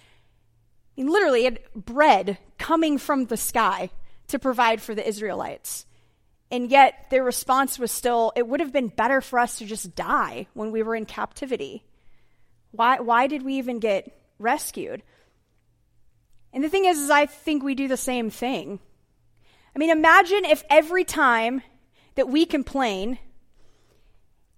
He 0.94 1.04
literally 1.04 1.44
had 1.44 1.60
bread 1.74 2.36
coming 2.58 2.98
from 2.98 3.26
the 3.26 3.38
sky 3.38 3.88
to 4.28 4.38
provide 4.38 4.82
for 4.82 4.94
the 4.94 5.08
Israelites. 5.08 5.86
And 6.50 6.71
yet 6.71 7.07
their 7.11 7.23
response 7.23 7.78
was 7.78 7.92
still, 7.92 8.33
it 8.35 8.47
would 8.47 8.61
have 8.61 8.73
been 8.73 8.88
better 8.88 9.21
for 9.21 9.38
us 9.38 9.59
to 9.59 9.66
just 9.66 9.95
die 9.95 10.49
when 10.54 10.73
we 10.73 10.83
were 10.83 10.97
in 10.97 11.07
captivity. 11.07 11.85
Why, 12.73 13.00
why 13.00 13.26
did 13.26 13.42
we 13.42 13.54
even 13.54 13.78
get 13.78 14.21
rescued? 14.38 15.02
And 16.52 16.64
the 16.64 16.69
thing 16.69 16.85
is, 16.85 16.99
is 16.99 17.11
I 17.11 17.26
think 17.26 17.62
we 17.62 17.75
do 17.75 17.87
the 17.87 17.97
same 17.97 18.30
thing. 18.30 18.80
I 19.75 19.78
mean, 19.78 19.90
imagine 19.90 20.45
if 20.45 20.64
every 20.69 21.04
time 21.04 21.62
that 22.16 22.28
we 22.28 22.45
complain, 22.45 23.19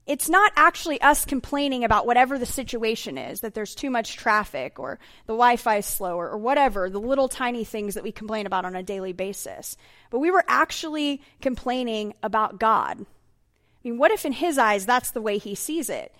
it's 0.06 0.28
not 0.28 0.52
actually 0.56 1.00
us 1.00 1.24
complaining 1.24 1.84
about 1.84 2.06
whatever 2.06 2.38
the 2.38 2.46
situation 2.46 3.16
is, 3.16 3.40
that 3.40 3.54
there's 3.54 3.74
too 3.74 3.90
much 3.90 4.16
traffic 4.16 4.78
or 4.78 4.98
the 5.26 5.32
Wi 5.32 5.56
Fi 5.56 5.76
is 5.76 5.86
slower 5.86 6.28
or 6.28 6.38
whatever, 6.38 6.90
the 6.90 7.00
little 7.00 7.28
tiny 7.28 7.64
things 7.64 7.94
that 7.94 8.02
we 8.02 8.10
complain 8.10 8.46
about 8.46 8.64
on 8.64 8.74
a 8.74 8.82
daily 8.82 9.12
basis. 9.12 9.76
But 10.10 10.18
we 10.18 10.30
were 10.30 10.44
actually 10.48 11.22
complaining 11.40 12.14
about 12.22 12.58
God. 12.58 13.00
I 13.00 13.88
mean, 13.88 13.98
what 13.98 14.10
if 14.10 14.24
in 14.24 14.32
his 14.32 14.58
eyes 14.58 14.86
that's 14.86 15.12
the 15.12 15.22
way 15.22 15.38
he 15.38 15.54
sees 15.54 15.88
it? 15.88 16.14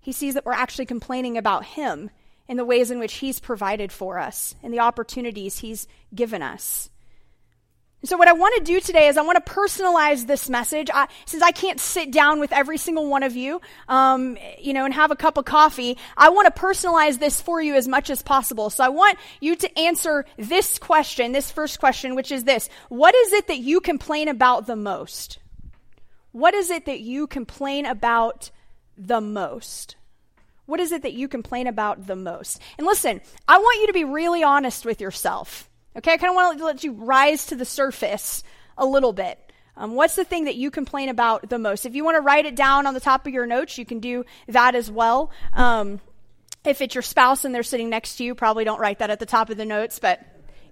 He 0.00 0.12
sees 0.12 0.34
that 0.34 0.44
we're 0.44 0.52
actually 0.52 0.86
complaining 0.86 1.36
about 1.36 1.64
him 1.64 2.10
in 2.46 2.56
the 2.56 2.64
ways 2.64 2.90
in 2.90 2.98
which 2.98 3.14
he's 3.14 3.40
provided 3.40 3.90
for 3.90 4.18
us 4.18 4.54
and 4.62 4.72
the 4.72 4.80
opportunities 4.80 5.58
he's 5.58 5.88
given 6.14 6.42
us. 6.42 6.90
So, 8.04 8.18
what 8.18 8.28
I 8.28 8.34
want 8.34 8.54
to 8.58 8.62
do 8.62 8.80
today 8.80 9.08
is 9.08 9.16
I 9.16 9.22
want 9.22 9.44
to 9.44 9.52
personalize 9.52 10.26
this 10.26 10.50
message. 10.50 10.90
I, 10.92 11.08
since 11.24 11.42
I 11.42 11.52
can't 11.52 11.80
sit 11.80 12.10
down 12.10 12.38
with 12.38 12.52
every 12.52 12.76
single 12.76 13.08
one 13.08 13.22
of 13.22 13.34
you, 13.34 13.62
um, 13.88 14.36
you 14.58 14.74
know, 14.74 14.84
and 14.84 14.92
have 14.92 15.10
a 15.10 15.16
cup 15.16 15.38
of 15.38 15.46
coffee, 15.46 15.96
I 16.14 16.28
want 16.28 16.54
to 16.54 16.60
personalize 16.60 17.18
this 17.18 17.40
for 17.40 17.62
you 17.62 17.74
as 17.74 17.88
much 17.88 18.10
as 18.10 18.20
possible. 18.20 18.68
So, 18.68 18.84
I 18.84 18.90
want 18.90 19.18
you 19.40 19.56
to 19.56 19.78
answer 19.78 20.26
this 20.36 20.78
question, 20.78 21.32
this 21.32 21.50
first 21.50 21.80
question, 21.80 22.14
which 22.14 22.30
is 22.30 22.44
this 22.44 22.68
What 22.90 23.14
is 23.14 23.32
it 23.32 23.46
that 23.46 23.60
you 23.60 23.80
complain 23.80 24.28
about 24.28 24.66
the 24.66 24.76
most? 24.76 25.38
What 26.32 26.52
is 26.52 26.68
it 26.70 26.84
that 26.84 27.00
you 27.00 27.26
complain 27.26 27.86
about 27.86 28.50
the 28.98 29.22
most? 29.22 29.96
What 30.66 30.80
is 30.80 30.92
it 30.92 31.02
that 31.02 31.14
you 31.14 31.26
complain 31.26 31.66
about 31.66 32.06
the 32.06 32.16
most? 32.16 32.60
And 32.76 32.86
listen, 32.86 33.22
I 33.48 33.56
want 33.56 33.80
you 33.80 33.86
to 33.86 33.92
be 33.94 34.04
really 34.04 34.42
honest 34.42 34.84
with 34.84 35.00
yourself. 35.00 35.70
Okay, 35.96 36.12
I 36.12 36.16
kind 36.16 36.30
of 36.30 36.34
want 36.34 36.58
to 36.58 36.64
let 36.64 36.84
you 36.84 36.92
rise 36.92 37.46
to 37.46 37.56
the 37.56 37.64
surface 37.64 38.42
a 38.76 38.84
little 38.84 39.12
bit. 39.12 39.38
Um, 39.76 39.94
what's 39.94 40.14
the 40.14 40.24
thing 40.24 40.44
that 40.44 40.54
you 40.54 40.70
complain 40.70 41.08
about 41.08 41.48
the 41.48 41.58
most? 41.58 41.86
If 41.86 41.94
you 41.94 42.04
want 42.04 42.16
to 42.16 42.20
write 42.20 42.46
it 42.46 42.54
down 42.54 42.86
on 42.86 42.94
the 42.94 43.00
top 43.00 43.26
of 43.26 43.32
your 43.32 43.46
notes, 43.46 43.78
you 43.78 43.84
can 43.84 44.00
do 44.00 44.24
that 44.48 44.74
as 44.74 44.90
well. 44.90 45.30
Um, 45.52 46.00
if 46.64 46.80
it's 46.80 46.94
your 46.94 47.02
spouse 47.02 47.44
and 47.44 47.54
they're 47.54 47.62
sitting 47.62 47.90
next 47.90 48.16
to 48.16 48.24
you, 48.24 48.34
probably 48.34 48.64
don't 48.64 48.80
write 48.80 49.00
that 49.00 49.10
at 49.10 49.18
the 49.18 49.26
top 49.26 49.50
of 49.50 49.56
the 49.56 49.64
notes, 49.64 49.98
but 49.98 50.20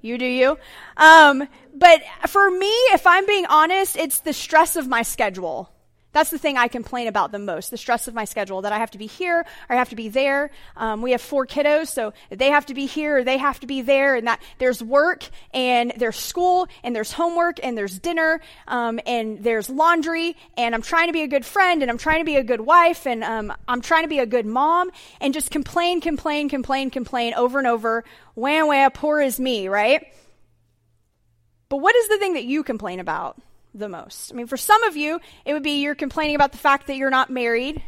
you 0.00 0.18
do 0.18 0.26
you. 0.26 0.58
Um, 0.96 1.48
but 1.74 2.02
for 2.28 2.50
me, 2.50 2.72
if 2.92 3.06
I'm 3.06 3.26
being 3.26 3.46
honest, 3.46 3.96
it's 3.96 4.20
the 4.20 4.32
stress 4.32 4.76
of 4.76 4.88
my 4.88 5.02
schedule. 5.02 5.71
That's 6.12 6.28
the 6.28 6.38
thing 6.38 6.58
I 6.58 6.68
complain 6.68 7.08
about 7.08 7.32
the 7.32 7.38
most 7.38 7.70
the 7.70 7.78
stress 7.78 8.06
of 8.06 8.14
my 8.14 8.24
schedule 8.24 8.62
that 8.62 8.72
I 8.72 8.78
have 8.78 8.90
to 8.92 8.98
be 8.98 9.06
here 9.06 9.40
or 9.40 9.74
I 9.74 9.78
have 9.78 9.88
to 9.90 9.96
be 9.96 10.08
there. 10.08 10.50
Um, 10.76 11.00
we 11.00 11.12
have 11.12 11.22
four 11.22 11.46
kiddos, 11.46 11.88
so 11.88 12.12
they 12.30 12.50
have 12.50 12.66
to 12.66 12.74
be 12.74 12.86
here 12.86 13.18
or 13.18 13.24
they 13.24 13.38
have 13.38 13.60
to 13.60 13.66
be 13.66 13.82
there, 13.82 14.14
and 14.14 14.26
that 14.26 14.40
there's 14.58 14.82
work 14.82 15.28
and 15.54 15.92
there's 15.96 16.16
school 16.16 16.68
and 16.82 16.94
there's 16.94 17.12
homework 17.12 17.58
and 17.62 17.76
there's 17.76 17.98
dinner 17.98 18.40
um, 18.68 19.00
and 19.06 19.42
there's 19.42 19.70
laundry, 19.70 20.36
and 20.56 20.74
I'm 20.74 20.82
trying 20.82 21.06
to 21.06 21.12
be 21.12 21.22
a 21.22 21.28
good 21.28 21.46
friend 21.46 21.82
and 21.82 21.90
I'm 21.90 21.98
trying 21.98 22.20
to 22.20 22.24
be 22.24 22.36
a 22.36 22.44
good 22.44 22.60
wife 22.60 23.06
and 23.06 23.24
um, 23.24 23.52
I'm 23.66 23.80
trying 23.80 24.02
to 24.02 24.08
be 24.08 24.18
a 24.18 24.26
good 24.26 24.46
mom 24.46 24.90
and 25.20 25.32
just 25.32 25.50
complain, 25.50 26.00
complain, 26.00 26.48
complain, 26.48 26.90
complain 26.90 27.34
over 27.34 27.58
and 27.58 27.66
over. 27.66 28.04
Wham, 28.34 28.68
wham, 28.68 28.90
poor 28.90 29.20
is 29.20 29.40
me, 29.40 29.68
right? 29.68 30.06
But 31.68 31.78
what 31.78 31.96
is 31.96 32.08
the 32.08 32.18
thing 32.18 32.34
that 32.34 32.44
you 32.44 32.62
complain 32.62 33.00
about? 33.00 33.38
The 33.74 33.88
most. 33.88 34.32
I 34.32 34.36
mean, 34.36 34.46
for 34.46 34.56
some 34.56 34.82
of 34.84 34.96
you, 34.96 35.20
it 35.44 35.52
would 35.52 35.62
be 35.62 35.80
you're 35.82 35.94
complaining 35.94 36.34
about 36.34 36.52
the 36.52 36.58
fact 36.58 36.86
that 36.86 36.96
you're 36.96 37.10
not 37.10 37.30
married 37.30 37.82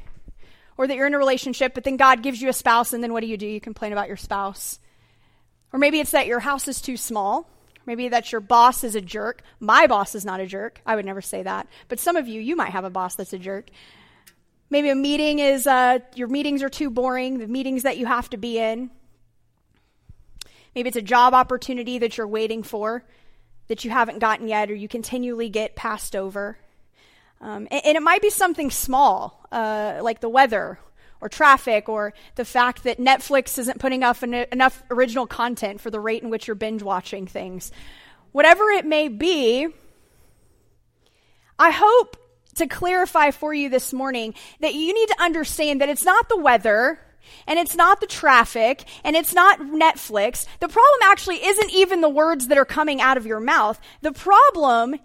or 0.77 0.87
that 0.87 0.97
you're 0.97 1.07
in 1.07 1.15
a 1.15 1.19
relationship, 1.19 1.75
but 1.75 1.85
then 1.85 1.97
God 1.97 2.23
gives 2.23 2.41
you 2.41 2.49
a 2.49 2.53
spouse, 2.53 2.93
and 2.93 3.03
then 3.03 3.13
what 3.13 3.21
do 3.21 3.27
you 3.27 3.37
do? 3.37 3.47
You 3.47 3.61
complain 3.61 3.93
about 3.93 4.09
your 4.09 4.17
spouse. 4.17 4.79
Or 5.73 5.79
maybe 5.79 6.01
it's 6.01 6.13
that 6.13 6.27
your 6.27 6.41
house 6.41 6.69
is 6.69 6.81
too 6.81 6.97
small. 6.97 7.49
Maybe 7.87 8.09
that 8.09 8.33
your 8.33 8.41
boss 8.41 8.83
is 8.83 8.95
a 8.95 9.01
jerk. 9.01 9.43
My 9.61 9.87
boss 9.87 10.15
is 10.15 10.25
not 10.25 10.41
a 10.41 10.47
jerk. 10.47 10.81
I 10.87 10.97
would 10.97 11.05
never 11.05 11.21
say 11.21 11.43
that. 11.43 11.69
But 11.89 12.01
some 12.01 12.17
of 12.17 12.27
you, 12.27 12.41
you 12.41 12.57
might 12.57 12.71
have 12.71 12.85
a 12.85 12.91
boss 12.91 13.15
that's 13.17 13.33
a 13.33 13.39
jerk. 13.39 13.69
Maybe 14.71 14.89
a 14.89 14.95
meeting 14.95 15.39
is, 15.39 15.67
uh, 15.67 15.99
your 16.15 16.29
meetings 16.29 16.63
are 16.63 16.69
too 16.69 16.91
boring, 16.91 17.39
the 17.39 17.47
meetings 17.47 17.83
that 17.83 17.99
you 17.99 18.07
have 18.07 18.31
to 18.31 18.37
be 18.37 18.59
in. 18.59 18.91
Maybe 20.75 20.89
it's 20.89 20.97
a 20.97 21.03
job 21.03 21.35
opportunity 21.35 21.99
that 21.99 22.17
you're 22.17 22.27
waiting 22.27 22.63
for 22.63 23.05
that 23.69 23.85
you 23.85 23.91
haven't 23.91 24.19
gotten 24.19 24.49
yet 24.49 24.71
or 24.71 24.75
you 24.75 24.89
continually 24.89 25.49
get 25.49 25.75
passed 25.75 26.15
over. 26.15 26.59
Um, 27.41 27.69
and, 27.71 27.85
and, 27.85 27.97
it 27.97 28.03
might 28.03 28.23
be 28.23 28.31
something 28.31 28.71
small, 28.71 29.47
uh, 29.53 30.01
like 30.03 30.21
the 30.21 30.29
weather 30.29 30.79
or 31.21 31.29
traffic 31.29 31.89
or 31.89 32.15
the 32.37 32.45
fact 32.45 32.85
that 32.85 32.99
Netflix 32.99 33.59
isn't 33.59 33.79
putting 33.79 34.01
enough, 34.01 34.23
enough 34.23 34.83
original 34.91 35.27
content 35.27 35.81
for 35.81 35.91
the 35.91 36.01
rate 36.01 36.23
in 36.23 36.31
which 36.31 36.47
you're 36.47 36.55
binge 36.55 36.83
watching 36.83 37.27
things. 37.27 37.73
Whatever 38.33 38.71
it 38.71 38.87
may 38.87 39.09
be, 39.09 39.69
I 41.59 41.71
hope 41.71 42.17
to 42.57 42.67
clarify 42.67 43.31
for 43.31 43.53
you 43.53 43.69
this 43.69 43.93
morning 43.93 44.35
that 44.61 44.75
you 44.75 44.93
need 44.93 45.09
to 45.09 45.23
understand 45.23 45.81
that 45.81 45.89
it's 45.89 46.05
not 46.05 46.29
the 46.29 46.37
weather 46.37 47.01
and 47.47 47.59
it's 47.59 47.77
not 47.77 48.01
the 48.01 48.07
traffic, 48.07 48.85
and 49.03 49.17
it's 49.17 49.35
not 49.35 49.61
Netflix. 49.61 50.47
The 50.61 50.69
problem 50.69 50.99
actually 51.05 51.45
isn't 51.45 51.73
even 51.73 52.01
the 52.01 52.09
words 52.09 52.49
that 52.49 52.59
are 52.59 52.65
coming 52.65 53.01
out 53.01 53.17
of 53.17 53.27
your 53.27 53.41
mouth. 53.41 53.81
The 54.03 54.13
problem 54.13 54.97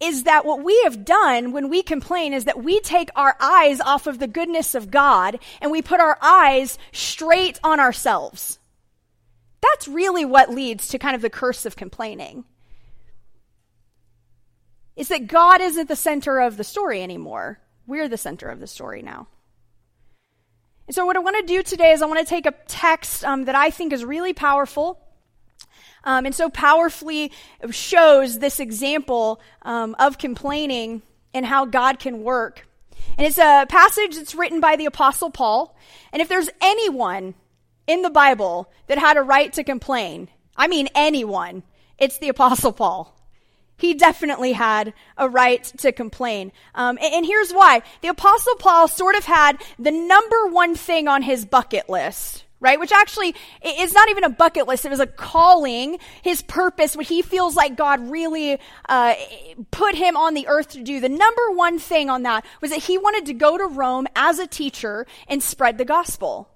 is 0.00 0.24
that 0.24 0.44
what 0.44 0.62
we 0.62 0.78
have 0.84 1.04
done 1.04 1.52
when 1.52 1.70
we 1.70 1.82
complain 1.82 2.34
is 2.34 2.44
that 2.44 2.62
we 2.62 2.80
take 2.80 3.08
our 3.16 3.36
eyes 3.40 3.80
off 3.80 4.06
of 4.06 4.18
the 4.18 4.26
goodness 4.26 4.74
of 4.74 4.90
God 4.90 5.38
and 5.60 5.70
we 5.70 5.80
put 5.80 6.00
our 6.00 6.18
eyes 6.20 6.78
straight 6.92 7.58
on 7.64 7.80
ourselves. 7.80 8.58
That's 9.62 9.88
really 9.88 10.24
what 10.24 10.50
leads 10.50 10.88
to 10.88 10.98
kind 10.98 11.16
of 11.16 11.22
the 11.22 11.30
curse 11.30 11.64
of 11.64 11.76
complaining. 11.76 12.44
Is 14.96 15.08
that 15.08 15.26
God 15.26 15.60
isn't 15.60 15.88
the 15.88 15.96
center 15.96 16.40
of 16.40 16.56
the 16.56 16.64
story 16.64 17.02
anymore. 17.02 17.58
We're 17.86 18.08
the 18.08 18.16
center 18.18 18.48
of 18.48 18.60
the 18.60 18.66
story 18.66 19.02
now. 19.02 19.28
And 20.86 20.94
so, 20.94 21.04
what 21.04 21.16
I 21.16 21.20
want 21.20 21.36
to 21.36 21.46
do 21.46 21.62
today 21.62 21.92
is 21.92 22.02
I 22.02 22.06
want 22.06 22.20
to 22.20 22.26
take 22.26 22.46
a 22.46 22.54
text 22.66 23.24
um, 23.24 23.44
that 23.44 23.54
I 23.54 23.70
think 23.70 23.92
is 23.92 24.04
really 24.04 24.32
powerful. 24.32 25.00
Um, 26.04 26.24
and 26.24 26.34
so 26.34 26.48
powerfully 26.48 27.32
shows 27.70 28.38
this 28.38 28.60
example 28.60 29.40
um, 29.62 29.96
of 29.98 30.18
complaining 30.18 31.02
and 31.34 31.44
how 31.44 31.64
God 31.64 31.98
can 31.98 32.22
work. 32.22 32.68
And 33.18 33.26
it's 33.26 33.38
a 33.38 33.66
passage 33.68 34.16
that's 34.16 34.34
written 34.34 34.60
by 34.60 34.76
the 34.76 34.86
Apostle 34.86 35.30
Paul. 35.30 35.76
And 36.12 36.22
if 36.22 36.28
there's 36.28 36.48
anyone 36.60 37.34
in 37.88 38.02
the 38.02 38.10
Bible 38.10 38.70
that 38.86 38.98
had 38.98 39.16
a 39.16 39.22
right 39.22 39.52
to 39.54 39.64
complain, 39.64 40.28
I 40.56 40.68
mean 40.68 40.88
anyone, 40.94 41.64
it's 41.98 42.18
the 42.18 42.28
Apostle 42.28 42.72
Paul. 42.72 43.12
He 43.76 43.94
definitely 43.94 44.52
had 44.52 44.94
a 45.16 45.28
right 45.28 45.62
to 45.78 45.92
complain. 45.92 46.52
Um, 46.74 46.98
and, 47.02 47.14
and 47.14 47.26
here's 47.26 47.52
why. 47.52 47.82
The 48.00 48.08
Apostle 48.08 48.56
Paul 48.56 48.88
sort 48.88 49.16
of 49.16 49.24
had 49.24 49.62
the 49.78 49.90
number 49.90 50.46
one 50.46 50.74
thing 50.74 51.08
on 51.08 51.22
his 51.22 51.44
bucket 51.44 51.88
list 51.88 52.44
right? 52.60 52.80
Which 52.80 52.92
actually 52.92 53.34
is 53.62 53.92
not 53.92 54.08
even 54.08 54.24
a 54.24 54.30
bucket 54.30 54.66
list. 54.66 54.84
It 54.84 54.90
was 54.90 55.00
a 55.00 55.06
calling, 55.06 55.98
his 56.22 56.42
purpose, 56.42 56.96
what 56.96 57.06
he 57.06 57.22
feels 57.22 57.54
like 57.54 57.76
God 57.76 58.10
really 58.10 58.58
uh, 58.88 59.14
put 59.70 59.94
him 59.94 60.16
on 60.16 60.34
the 60.34 60.48
earth 60.48 60.68
to 60.70 60.82
do. 60.82 61.00
The 61.00 61.08
number 61.08 61.50
one 61.52 61.78
thing 61.78 62.08
on 62.08 62.22
that 62.22 62.44
was 62.60 62.70
that 62.70 62.82
he 62.84 62.98
wanted 62.98 63.26
to 63.26 63.34
go 63.34 63.58
to 63.58 63.66
Rome 63.66 64.06
as 64.16 64.38
a 64.38 64.46
teacher 64.46 65.06
and 65.28 65.42
spread 65.42 65.78
the 65.78 65.84
gospel. 65.84 66.48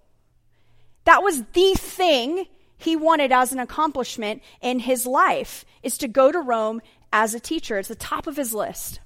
That 1.05 1.23
was 1.23 1.43
the 1.53 1.75
thing 1.75 2.47
he 2.79 2.97
wanted 2.97 3.31
as 3.31 3.53
an 3.53 3.59
accomplishment 3.59 4.43
in 4.63 4.79
his 4.79 5.07
life, 5.07 5.67
is 5.83 5.99
to 5.99 6.09
go 6.09 6.33
to 6.33 6.41
Rome 6.41 6.81
as 7.13 7.35
a 7.35 7.41
teacher. 7.41 7.79
It's 7.79 7.89
the 7.89 7.95
top 7.95 8.27
of 8.27 8.37
his 8.37 8.55
list. 8.55 9.01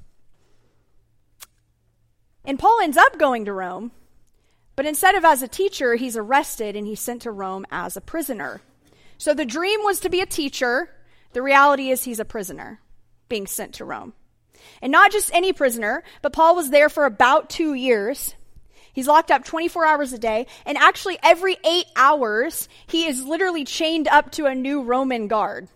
And 2.45 2.59
Paul 2.59 2.81
ends 2.81 2.97
up 2.97 3.19
going 3.19 3.47
to 3.47 3.53
Rome, 3.53 3.93
but 4.77 4.87
instead 4.87 5.15
of 5.15 5.25
as 5.25 5.43
a 5.43 5.49
teacher, 5.49 5.95
he's 5.95 6.17
arrested 6.17 6.77
and 6.77 6.87
he's 6.87 7.01
sent 7.01 7.23
to 7.23 7.31
Rome 7.31 7.65
as 7.71 7.97
a 7.97 8.03
prisoner. 8.03 8.61
So 9.17 9.33
the 9.33 9.47
dream 9.47 9.81
was 9.83 10.01
to 10.01 10.11
be 10.11 10.21
a 10.21 10.27
teacher. 10.27 10.91
The 11.33 11.43
reality 11.43 11.91
is 11.91 12.05
he's 12.05 12.21
a 12.21 12.25
prisoner 12.25 12.81
being 13.29 13.47
sent 13.47 13.75
to 13.75 13.85
Rome. 13.85 14.13
And 14.83 14.93
not 14.93 15.13
just 15.13 15.33
any 15.33 15.53
prisoner, 15.53 16.03
but 16.23 16.33
Paul 16.33 16.57
was 16.57 16.71
there 16.71 16.89
for 16.89 17.07
about 17.07 17.51
two 17.51 17.75
years. 17.75 18.35
He's 18.93 19.09
locked 19.09 19.31
up 19.31 19.45
24 19.45 19.85
hours 19.85 20.13
a 20.13 20.19
day, 20.19 20.47
and 20.65 20.79
actually 20.79 21.19
every 21.23 21.57
eight 21.65 21.87
hours, 21.97 22.69
he 22.87 23.07
is 23.07 23.25
literally 23.25 23.65
chained 23.65 24.07
up 24.07 24.31
to 24.33 24.47
a 24.47 24.55
new 24.55 24.83
Roman 24.83 25.27
guard 25.29 25.69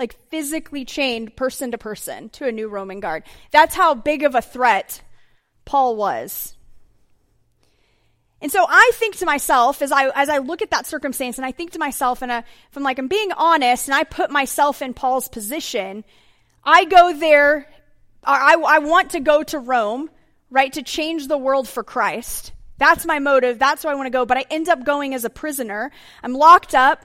like 0.00 0.16
physically 0.30 0.84
chained 0.84 1.36
person 1.36 1.70
to 1.70 1.78
person 1.78 2.28
to 2.30 2.48
a 2.48 2.52
new 2.52 2.68
Roman 2.68 2.98
guard. 2.98 3.22
That's 3.52 3.74
how 3.74 3.94
big 3.94 4.24
of 4.24 4.34
a 4.34 4.42
threat 4.42 5.00
Paul 5.64 5.94
was. 5.94 6.56
And 8.42 8.50
so 8.50 8.64
I 8.68 8.90
think 8.94 9.16
to 9.18 9.26
myself 9.26 9.82
as 9.82 9.92
I 9.92 10.08
as 10.08 10.28
I 10.28 10.38
look 10.38 10.62
at 10.62 10.70
that 10.70 10.86
circumstance 10.86 11.36
and 11.36 11.46
I 11.46 11.52
think 11.52 11.72
to 11.72 11.78
myself 11.78 12.22
and 12.22 12.32
I, 12.32 12.38
if 12.38 12.76
I'm 12.76 12.82
like 12.82 12.98
I'm 12.98 13.06
being 13.06 13.30
honest 13.32 13.86
and 13.86 13.94
I 13.94 14.02
put 14.02 14.30
myself 14.30 14.82
in 14.82 14.94
Paul's 14.94 15.28
position, 15.28 16.02
I 16.64 16.86
go 16.86 17.12
there 17.12 17.68
I, 18.24 18.56
I 18.66 18.78
want 18.80 19.10
to 19.10 19.20
go 19.20 19.42
to 19.44 19.58
Rome, 19.58 20.10
right, 20.50 20.72
to 20.74 20.82
change 20.82 21.26
the 21.26 21.38
world 21.38 21.68
for 21.68 21.82
Christ. 21.82 22.52
That's 22.78 23.06
my 23.06 23.18
motive. 23.18 23.58
That's 23.58 23.84
why 23.84 23.92
I 23.92 23.94
want 23.94 24.06
to 24.06 24.10
go. 24.10 24.26
But 24.26 24.38
I 24.38 24.46
end 24.50 24.68
up 24.68 24.84
going 24.84 25.14
as 25.14 25.24
a 25.24 25.30
prisoner. 25.30 25.90
I'm 26.22 26.32
locked 26.32 26.74
up. 26.74 27.04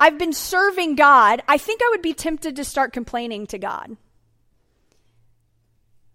I've 0.00 0.18
been 0.18 0.32
serving 0.32 0.94
God, 0.94 1.42
I 1.48 1.58
think 1.58 1.80
I 1.82 1.88
would 1.90 2.02
be 2.02 2.14
tempted 2.14 2.56
to 2.56 2.64
start 2.64 2.92
complaining 2.92 3.46
to 3.48 3.58
God. 3.58 3.96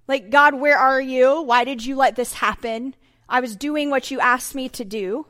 Like, 0.08 0.30
God, 0.30 0.56
where 0.56 0.78
are 0.78 1.02
you? 1.02 1.42
Why 1.42 1.64
did 1.64 1.86
you 1.86 1.96
let 1.96 2.16
this 2.16 2.34
happen? 2.34 2.96
I 3.28 3.40
was 3.40 3.56
doing 3.56 3.90
what 3.90 4.12
you 4.12 4.20
asked 4.20 4.56
me 4.56 4.70
to 4.70 4.86
do. 4.86 5.26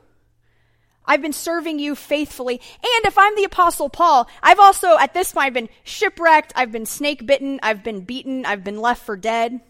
I've 1.06 1.22
been 1.22 1.32
serving 1.32 1.78
you 1.78 1.94
faithfully. 1.94 2.60
And 2.60 3.04
if 3.04 3.18
I'm 3.18 3.36
the 3.36 3.44
apostle 3.44 3.88
Paul, 3.88 4.28
I've 4.42 4.58
also, 4.58 4.96
at 4.98 5.14
this 5.14 5.32
point, 5.32 5.46
I've 5.46 5.54
been 5.54 5.68
shipwrecked, 5.82 6.52
I've 6.56 6.72
been 6.72 6.86
snake 6.86 7.26
bitten, 7.26 7.60
I've 7.62 7.84
been 7.84 8.02
beaten, 8.02 8.46
I've 8.46 8.64
been 8.64 8.80
left 8.80 9.04
for 9.04 9.16
dead. 9.16 9.60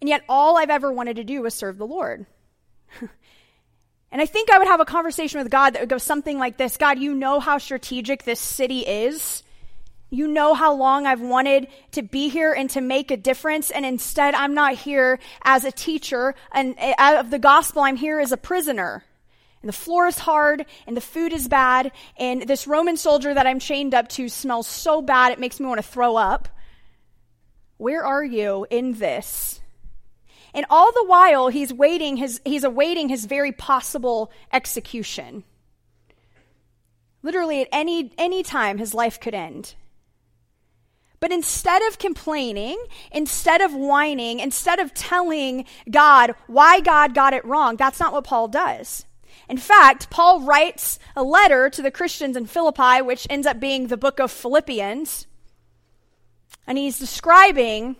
And 0.00 0.08
yet, 0.08 0.22
all 0.28 0.58
I've 0.58 0.70
ever 0.70 0.92
wanted 0.92 1.16
to 1.16 1.24
do 1.24 1.42
was 1.42 1.54
serve 1.54 1.78
the 1.78 1.86
Lord. 1.86 2.26
and 4.16 4.22
I 4.22 4.24
think 4.24 4.50
I 4.50 4.56
would 4.56 4.66
have 4.66 4.80
a 4.80 4.86
conversation 4.86 5.42
with 5.42 5.50
God 5.50 5.74
that 5.74 5.80
would 5.82 5.90
go 5.90 5.98
something 5.98 6.38
like 6.38 6.56
this 6.56 6.78
God, 6.78 6.98
you 6.98 7.12
know 7.12 7.38
how 7.38 7.58
strategic 7.58 8.22
this 8.22 8.40
city 8.40 8.80
is. 8.80 9.42
You 10.08 10.26
know 10.26 10.54
how 10.54 10.72
long 10.72 11.04
I've 11.04 11.20
wanted 11.20 11.68
to 11.92 12.00
be 12.00 12.30
here 12.30 12.54
and 12.54 12.70
to 12.70 12.80
make 12.80 13.10
a 13.10 13.18
difference, 13.18 13.70
and 13.70 13.84
instead 13.84 14.34
I'm 14.34 14.54
not 14.54 14.72
here 14.72 15.18
as 15.42 15.66
a 15.66 15.70
teacher 15.70 16.34
and 16.50 16.76
of 16.98 17.28
the 17.28 17.38
gospel, 17.38 17.82
I'm 17.82 17.96
here 17.96 18.18
as 18.18 18.32
a 18.32 18.38
prisoner. 18.38 19.04
And 19.60 19.68
the 19.68 19.74
floor 19.74 20.06
is 20.06 20.20
hard, 20.20 20.64
and 20.86 20.96
the 20.96 21.02
food 21.02 21.34
is 21.34 21.46
bad, 21.46 21.92
and 22.16 22.40
this 22.48 22.66
Roman 22.66 22.96
soldier 22.96 23.34
that 23.34 23.46
I'm 23.46 23.58
chained 23.58 23.92
up 23.92 24.08
to 24.10 24.30
smells 24.30 24.66
so 24.66 25.02
bad 25.02 25.32
it 25.32 25.38
makes 25.38 25.60
me 25.60 25.66
want 25.66 25.76
to 25.76 25.86
throw 25.86 26.16
up. 26.16 26.48
Where 27.76 28.02
are 28.02 28.24
you 28.24 28.66
in 28.70 28.94
this? 28.94 29.60
And 30.56 30.64
all 30.70 30.90
the 30.90 31.04
while 31.04 31.48
he's 31.48 31.72
waiting 31.72 32.16
his 32.16 32.40
he's 32.46 32.64
awaiting 32.64 33.10
his 33.10 33.26
very 33.26 33.52
possible 33.52 34.32
execution. 34.50 35.44
Literally 37.22 37.60
at 37.60 37.68
any 37.70 38.10
any 38.16 38.42
time 38.42 38.78
his 38.78 38.94
life 38.94 39.20
could 39.20 39.34
end. 39.34 39.74
But 41.20 41.30
instead 41.30 41.82
of 41.82 41.98
complaining, 41.98 42.82
instead 43.12 43.60
of 43.60 43.74
whining, 43.74 44.40
instead 44.40 44.78
of 44.78 44.94
telling 44.94 45.66
God 45.90 46.34
why 46.46 46.80
God 46.80 47.14
got 47.14 47.34
it 47.34 47.44
wrong, 47.44 47.76
that's 47.76 48.00
not 48.00 48.14
what 48.14 48.24
Paul 48.24 48.48
does. 48.48 49.04
In 49.50 49.58
fact, 49.58 50.08
Paul 50.08 50.40
writes 50.40 50.98
a 51.14 51.22
letter 51.22 51.68
to 51.68 51.82
the 51.82 51.90
Christians 51.90 52.36
in 52.36 52.46
Philippi, 52.46 53.02
which 53.02 53.26
ends 53.28 53.46
up 53.46 53.60
being 53.60 53.86
the 53.86 53.96
book 53.96 54.18
of 54.18 54.30
Philippians. 54.30 55.26
And 56.66 56.78
he's 56.78 56.98
describing 56.98 57.96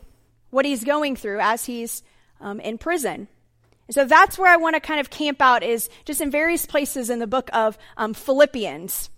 what 0.51 0.65
he's 0.65 0.85
going 0.85 1.17
through 1.17 1.41
as 1.41 1.67
he's 1.67 2.03
um, 2.40 2.61
in 2.61 2.78
prison. 2.78 3.28
So 3.90 4.05
that's 4.05 4.38
where 4.38 4.50
I 4.50 4.57
want 4.57 4.75
to 4.75 4.81
kind 4.81 5.00
of 5.00 5.11
camp 5.11 5.40
out, 5.40 5.62
is 5.62 5.88
just 6.05 6.21
in 6.21 6.31
various 6.31 6.66
places 6.66 7.09
in 7.09 7.19
the 7.19 7.26
book 7.26 7.49
of 7.52 7.78
um, 7.97 8.14
Philippians. 8.14 9.11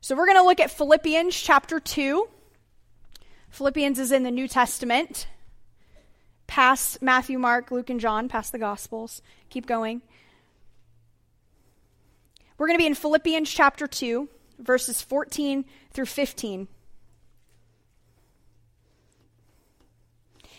So 0.00 0.14
we're 0.14 0.26
going 0.26 0.38
to 0.38 0.44
look 0.44 0.60
at 0.60 0.70
Philippians 0.70 1.34
chapter 1.34 1.80
2. 1.80 2.28
Philippians 3.48 3.98
is 3.98 4.12
in 4.12 4.24
the 4.24 4.30
New 4.30 4.48
Testament, 4.48 5.26
past 6.46 7.00
Matthew, 7.00 7.38
Mark, 7.38 7.70
Luke, 7.70 7.88
and 7.88 8.00
John, 8.00 8.28
past 8.28 8.52
the 8.52 8.58
Gospels. 8.58 9.22
Keep 9.48 9.66
going. 9.66 10.02
We're 12.58 12.66
going 12.66 12.78
to 12.78 12.82
be 12.82 12.86
in 12.86 12.94
Philippians 12.94 13.50
chapter 13.50 13.86
2, 13.86 14.28
verses 14.58 15.00
14 15.00 15.64
through 15.92 16.06
15. 16.06 16.68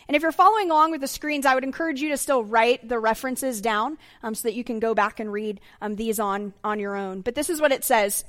And 0.08 0.14
if 0.14 0.22
you're 0.22 0.32
following 0.32 0.70
along 0.70 0.92
with 0.92 1.00
the 1.00 1.08
screens, 1.08 1.46
I 1.46 1.54
would 1.54 1.64
encourage 1.64 2.00
you 2.00 2.10
to 2.10 2.16
still 2.16 2.44
write 2.44 2.88
the 2.88 2.98
references 2.98 3.60
down 3.60 3.98
um, 4.22 4.34
so 4.34 4.48
that 4.48 4.54
you 4.54 4.62
can 4.62 4.78
go 4.78 4.94
back 4.94 5.18
and 5.18 5.32
read 5.32 5.60
um, 5.80 5.96
these 5.96 6.20
on, 6.20 6.54
on 6.62 6.78
your 6.78 6.94
own. 6.94 7.22
But 7.22 7.34
this 7.34 7.50
is 7.50 7.60
what 7.60 7.72
it 7.72 7.84
says 7.84 8.24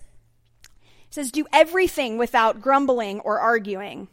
It 0.63 1.13
says, 1.13 1.31
Do 1.31 1.45
everything 1.53 2.17
without 2.17 2.61
grumbling 2.61 3.19
or 3.19 3.39
arguing 3.39 4.07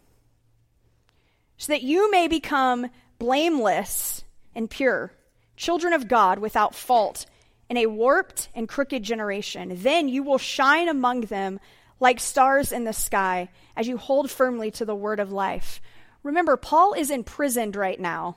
so 1.56 1.72
that 1.72 1.82
you 1.82 2.10
may 2.10 2.28
become 2.28 2.90
blameless 3.18 4.24
and 4.54 4.68
pure, 4.68 5.12
children 5.56 5.92
of 5.92 6.08
God 6.08 6.38
without 6.38 6.74
fault 6.74 7.26
in 7.68 7.76
a 7.76 7.86
warped 7.86 8.48
and 8.54 8.68
crooked 8.68 9.02
generation. 9.02 9.70
Then 9.82 10.08
you 10.08 10.22
will 10.22 10.38
shine 10.38 10.88
among 10.88 11.22
them 11.22 11.60
like 12.00 12.20
stars 12.20 12.72
in 12.72 12.84
the 12.84 12.92
sky 12.92 13.48
as 13.76 13.88
you 13.88 13.96
hold 13.96 14.30
firmly 14.30 14.70
to 14.72 14.84
the 14.84 14.94
word 14.94 15.20
of 15.20 15.32
life. 15.32 15.80
Remember, 16.24 16.56
Paul 16.56 16.94
is 16.94 17.10
imprisoned 17.10 17.76
right 17.76 18.00
now. 18.00 18.36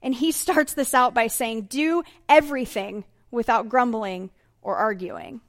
And 0.00 0.14
he 0.14 0.30
starts 0.32 0.74
this 0.74 0.94
out 0.94 1.12
by 1.12 1.26
saying, 1.26 1.62
Do 1.62 2.04
everything 2.28 3.04
without 3.32 3.68
grumbling 3.68 4.30
or 4.62 4.76
arguing. 4.76 5.40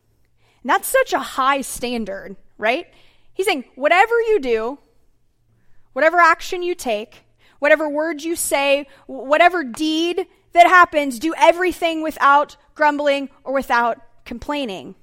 And 0.63 0.69
that's 0.69 0.87
such 0.87 1.13
a 1.13 1.19
high 1.19 1.61
standard, 1.61 2.35
right? 2.57 2.87
He's 3.33 3.45
saying, 3.45 3.65
Whatever 3.75 4.19
you 4.21 4.39
do, 4.39 4.79
Whatever 5.93 6.17
action 6.19 6.63
you 6.63 6.73
take, 6.73 7.25
whatever 7.59 7.89
words 7.89 8.23
you 8.23 8.35
say, 8.35 8.87
whatever 9.07 9.63
deed 9.63 10.25
that 10.53 10.67
happens, 10.67 11.19
do 11.19 11.33
everything 11.37 12.01
without 12.01 12.55
grumbling 12.75 13.29
or 13.43 13.53
without 13.53 13.99
complaining. 14.25 14.95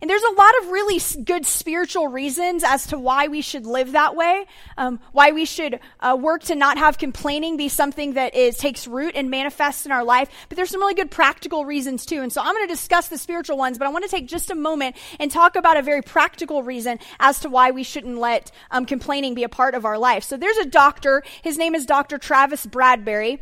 And 0.00 0.08
there's 0.08 0.22
a 0.22 0.32
lot 0.32 0.52
of 0.62 0.68
really 0.68 0.98
good 1.24 1.44
spiritual 1.44 2.08
reasons 2.08 2.64
as 2.64 2.86
to 2.86 2.98
why 2.98 3.28
we 3.28 3.42
should 3.42 3.66
live 3.66 3.92
that 3.92 4.16
way, 4.16 4.46
um, 4.78 4.98
why 5.12 5.32
we 5.32 5.44
should 5.44 5.78
uh, 6.00 6.16
work 6.18 6.42
to 6.44 6.54
not 6.54 6.78
have 6.78 6.96
complaining 6.96 7.58
be 7.58 7.68
something 7.68 8.14
that 8.14 8.34
is 8.34 8.56
takes 8.56 8.86
root 8.86 9.14
and 9.14 9.28
manifests 9.28 9.84
in 9.84 9.92
our 9.92 10.02
life. 10.02 10.30
But 10.48 10.56
there's 10.56 10.70
some 10.70 10.80
really 10.80 10.94
good 10.94 11.10
practical 11.10 11.66
reasons 11.66 12.06
too. 12.06 12.22
And 12.22 12.32
so 12.32 12.40
I'm 12.40 12.54
going 12.54 12.66
to 12.66 12.72
discuss 12.72 13.08
the 13.08 13.18
spiritual 13.18 13.58
ones, 13.58 13.76
but 13.76 13.86
I 13.86 13.90
want 13.90 14.04
to 14.04 14.10
take 14.10 14.26
just 14.26 14.50
a 14.50 14.54
moment 14.54 14.96
and 15.18 15.30
talk 15.30 15.54
about 15.54 15.76
a 15.76 15.82
very 15.82 16.00
practical 16.00 16.62
reason 16.62 16.98
as 17.18 17.40
to 17.40 17.50
why 17.50 17.70
we 17.70 17.82
shouldn't 17.82 18.16
let 18.16 18.50
um, 18.70 18.86
complaining 18.86 19.34
be 19.34 19.44
a 19.44 19.50
part 19.50 19.74
of 19.74 19.84
our 19.84 19.98
life. 19.98 20.24
So 20.24 20.38
there's 20.38 20.56
a 20.56 20.66
doctor. 20.66 21.22
His 21.42 21.58
name 21.58 21.74
is 21.74 21.84
Dr. 21.84 22.16
Travis 22.16 22.64
Bradberry. 22.64 23.40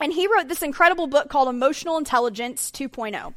And 0.00 0.12
he 0.12 0.26
wrote 0.26 0.48
this 0.48 0.62
incredible 0.62 1.06
book 1.06 1.28
called 1.28 1.48
Emotional 1.48 1.98
Intelligence 1.98 2.70
2.0. 2.70 3.34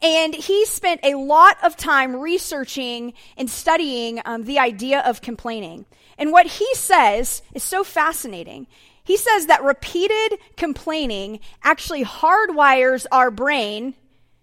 And 0.00 0.34
he 0.34 0.64
spent 0.64 1.00
a 1.02 1.14
lot 1.14 1.56
of 1.64 1.76
time 1.76 2.16
researching 2.16 3.14
and 3.36 3.50
studying 3.50 4.20
um, 4.24 4.44
the 4.44 4.58
idea 4.58 5.00
of 5.00 5.20
complaining. 5.20 5.86
And 6.16 6.32
what 6.32 6.46
he 6.46 6.68
says 6.74 7.42
is 7.52 7.62
so 7.62 7.82
fascinating. 7.82 8.66
He 9.02 9.16
says 9.16 9.46
that 9.46 9.62
repeated 9.62 10.38
complaining 10.56 11.40
actually 11.62 12.04
hardwires 12.04 13.06
our 13.10 13.30
brain 13.30 13.94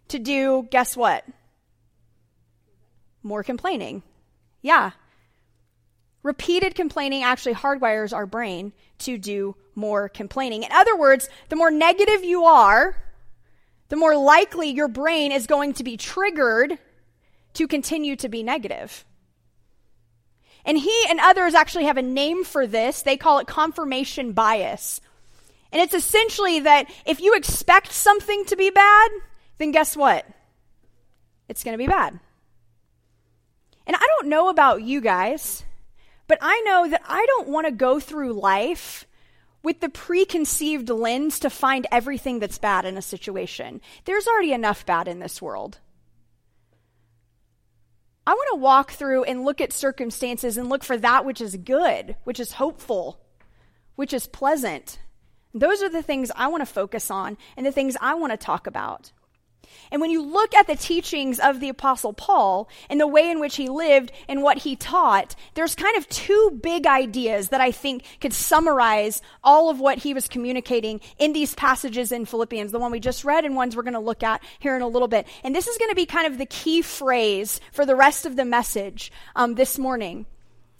to 0.10 0.20
do, 0.20 0.68
guess 0.72 0.98
what? 0.98 1.24
More 3.24 3.44
complaining. 3.44 4.04
Yeah. 4.62 4.92
Repeated 6.24 6.76
complaining 6.76 7.24
actually 7.24 7.54
hardwires 7.54 8.14
our 8.14 8.26
brain 8.26 8.74
to 9.00 9.18
do 9.18 9.56
more 9.76 10.10
complaining. 10.10 10.64
In 10.64 10.72
other 10.72 10.98
words, 10.98 11.30
the 11.50 11.56
more 11.56 11.70
negative 11.70 12.24
you 12.24 12.46
are, 12.46 12.98
the 13.90 13.96
more 13.96 14.16
likely 14.16 14.70
your 14.70 14.88
brain 14.88 15.32
is 15.32 15.48
going 15.48 15.74
to 15.74 15.84
be 15.84 15.98
triggered 15.98 16.78
to 17.54 17.68
continue 17.68 18.16
to 18.18 18.30
be 18.30 18.44
negative. 18.44 19.06
And 20.66 20.78
he 20.78 21.06
and 21.10 21.20
others 21.20 21.54
actually 21.54 21.86
have 21.86 21.98
a 21.98 22.02
name 22.02 22.44
for 22.44 22.66
this. 22.66 23.04
They 23.04 23.18
call 23.18 23.40
it 23.40 23.48
confirmation 23.48 24.34
bias. 24.34 25.00
And 25.72 25.82
it's 25.82 25.94
essentially 25.94 26.62
that 26.62 26.90
if 27.06 27.22
you 27.22 27.36
expect 27.36 27.92
something 27.92 28.46
to 28.46 28.56
be 28.56 28.72
bad, 28.72 29.12
then 29.58 29.72
guess 29.72 29.96
what? 29.96 30.26
It's 31.48 31.64
going 31.64 31.74
to 31.74 31.84
be 31.84 31.88
bad. 31.88 32.20
And 33.86 33.96
I 33.96 34.00
don't 34.00 34.30
know 34.30 34.50
about 34.50 34.82
you 34.82 35.02
guys, 35.02 35.64
but 36.28 36.40
I 36.42 36.62
know 36.62 36.90
that 36.90 37.04
I 37.08 37.24
don't 37.28 37.50
want 37.50 37.68
to 37.68 37.72
go 37.72 38.00
through 38.00 38.34
life 38.34 39.05
with 39.66 39.80
the 39.80 39.90
preconceived 39.90 40.90
lens 40.90 41.40
to 41.40 41.50
find 41.50 41.88
everything 41.92 42.38
that's 42.38 42.60
bad 42.60 42.86
in 42.86 42.98
a 42.98 43.02
situation. 43.02 43.82
There's 44.06 44.28
already 44.28 44.54
enough 44.54 44.86
bad 44.86 45.08
in 45.08 45.18
this 45.18 45.42
world. 45.42 45.80
I 48.28 48.34
want 48.34 48.50
to 48.54 48.60
walk 48.60 48.92
through 48.92 49.24
and 49.24 49.44
look 49.44 49.60
at 49.62 49.74
circumstances 49.74 50.58
and 50.58 50.70
look 50.70 50.84
for 50.84 50.98
that 50.98 51.26
which 51.26 51.42
is 51.42 51.58
good, 51.58 52.16
which 52.26 52.40
is 52.40 52.54
hopeful, 52.54 53.20
which 53.96 54.14
is 54.14 54.28
pleasant. 54.28 55.00
Those 55.52 55.82
are 55.82 55.90
the 55.90 56.04
things 56.04 56.32
I 56.36 56.46
want 56.46 56.62
to 56.62 56.72
focus 56.72 57.10
on 57.10 57.36
and 57.58 57.66
the 57.66 57.72
things 57.72 57.98
I 58.00 58.14
want 58.14 58.34
to 58.34 58.38
talk 58.38 58.68
about. 58.68 59.14
And 59.92 60.02
when 60.02 60.12
you 60.12 60.22
look 60.22 60.54
at 60.54 60.68
the 60.68 60.76
teachings 60.76 61.40
of 61.40 61.60
the 61.60 61.70
Apostle 61.70 62.14
Paul 62.14 62.70
and 62.90 63.00
the 63.00 63.08
way 63.08 63.30
in 63.30 63.40
which 63.40 63.56
he 63.56 63.70
lived 63.70 64.12
and 64.28 64.44
what 64.44 64.60
he 64.60 64.76
taught, 64.76 65.36
there's 65.54 65.76
kind 65.76 65.98
of 65.98 66.08
two 66.10 66.60
big 66.62 66.86
ideas 66.86 67.50
that 67.50 67.62
I 67.62 67.72
think 67.72 68.04
could 68.20 68.34
summarize 68.34 69.22
all 69.44 69.70
of 69.70 69.80
what 69.80 70.00
he 70.00 70.14
was 70.14 70.28
communicating 70.28 71.02
in 71.18 71.34
these 71.34 71.56
passages 71.56 72.12
in 72.12 72.26
Philippians, 72.26 72.72
the 72.72 72.80
one 72.80 72.92
we 72.92 73.00
just 73.00 73.24
read 73.24 73.46
and 73.46 73.56
ones 73.56 73.76
we're 73.76 73.84
going 73.84 73.94
to 73.94 74.00
look 74.00 74.24
at 74.24 74.44
here 74.60 74.76
in 74.76 74.82
a 74.82 74.88
little 74.88 75.08
bit. 75.08 75.28
And 75.44 75.56
this 75.56 75.68
is 75.68 75.78
going 75.78 75.92
to 75.92 75.96
be 75.96 76.06
kind 76.06 76.28
of 76.28 76.38
the 76.38 76.46
key 76.46 76.82
phrase 76.82 77.60
for 77.72 77.86
the 77.86 77.96
rest 77.96 78.26
of 78.26 78.36
the 78.36 78.46
message 78.46 79.12
um, 79.36 79.56
this 79.56 79.78
morning. 79.78 80.26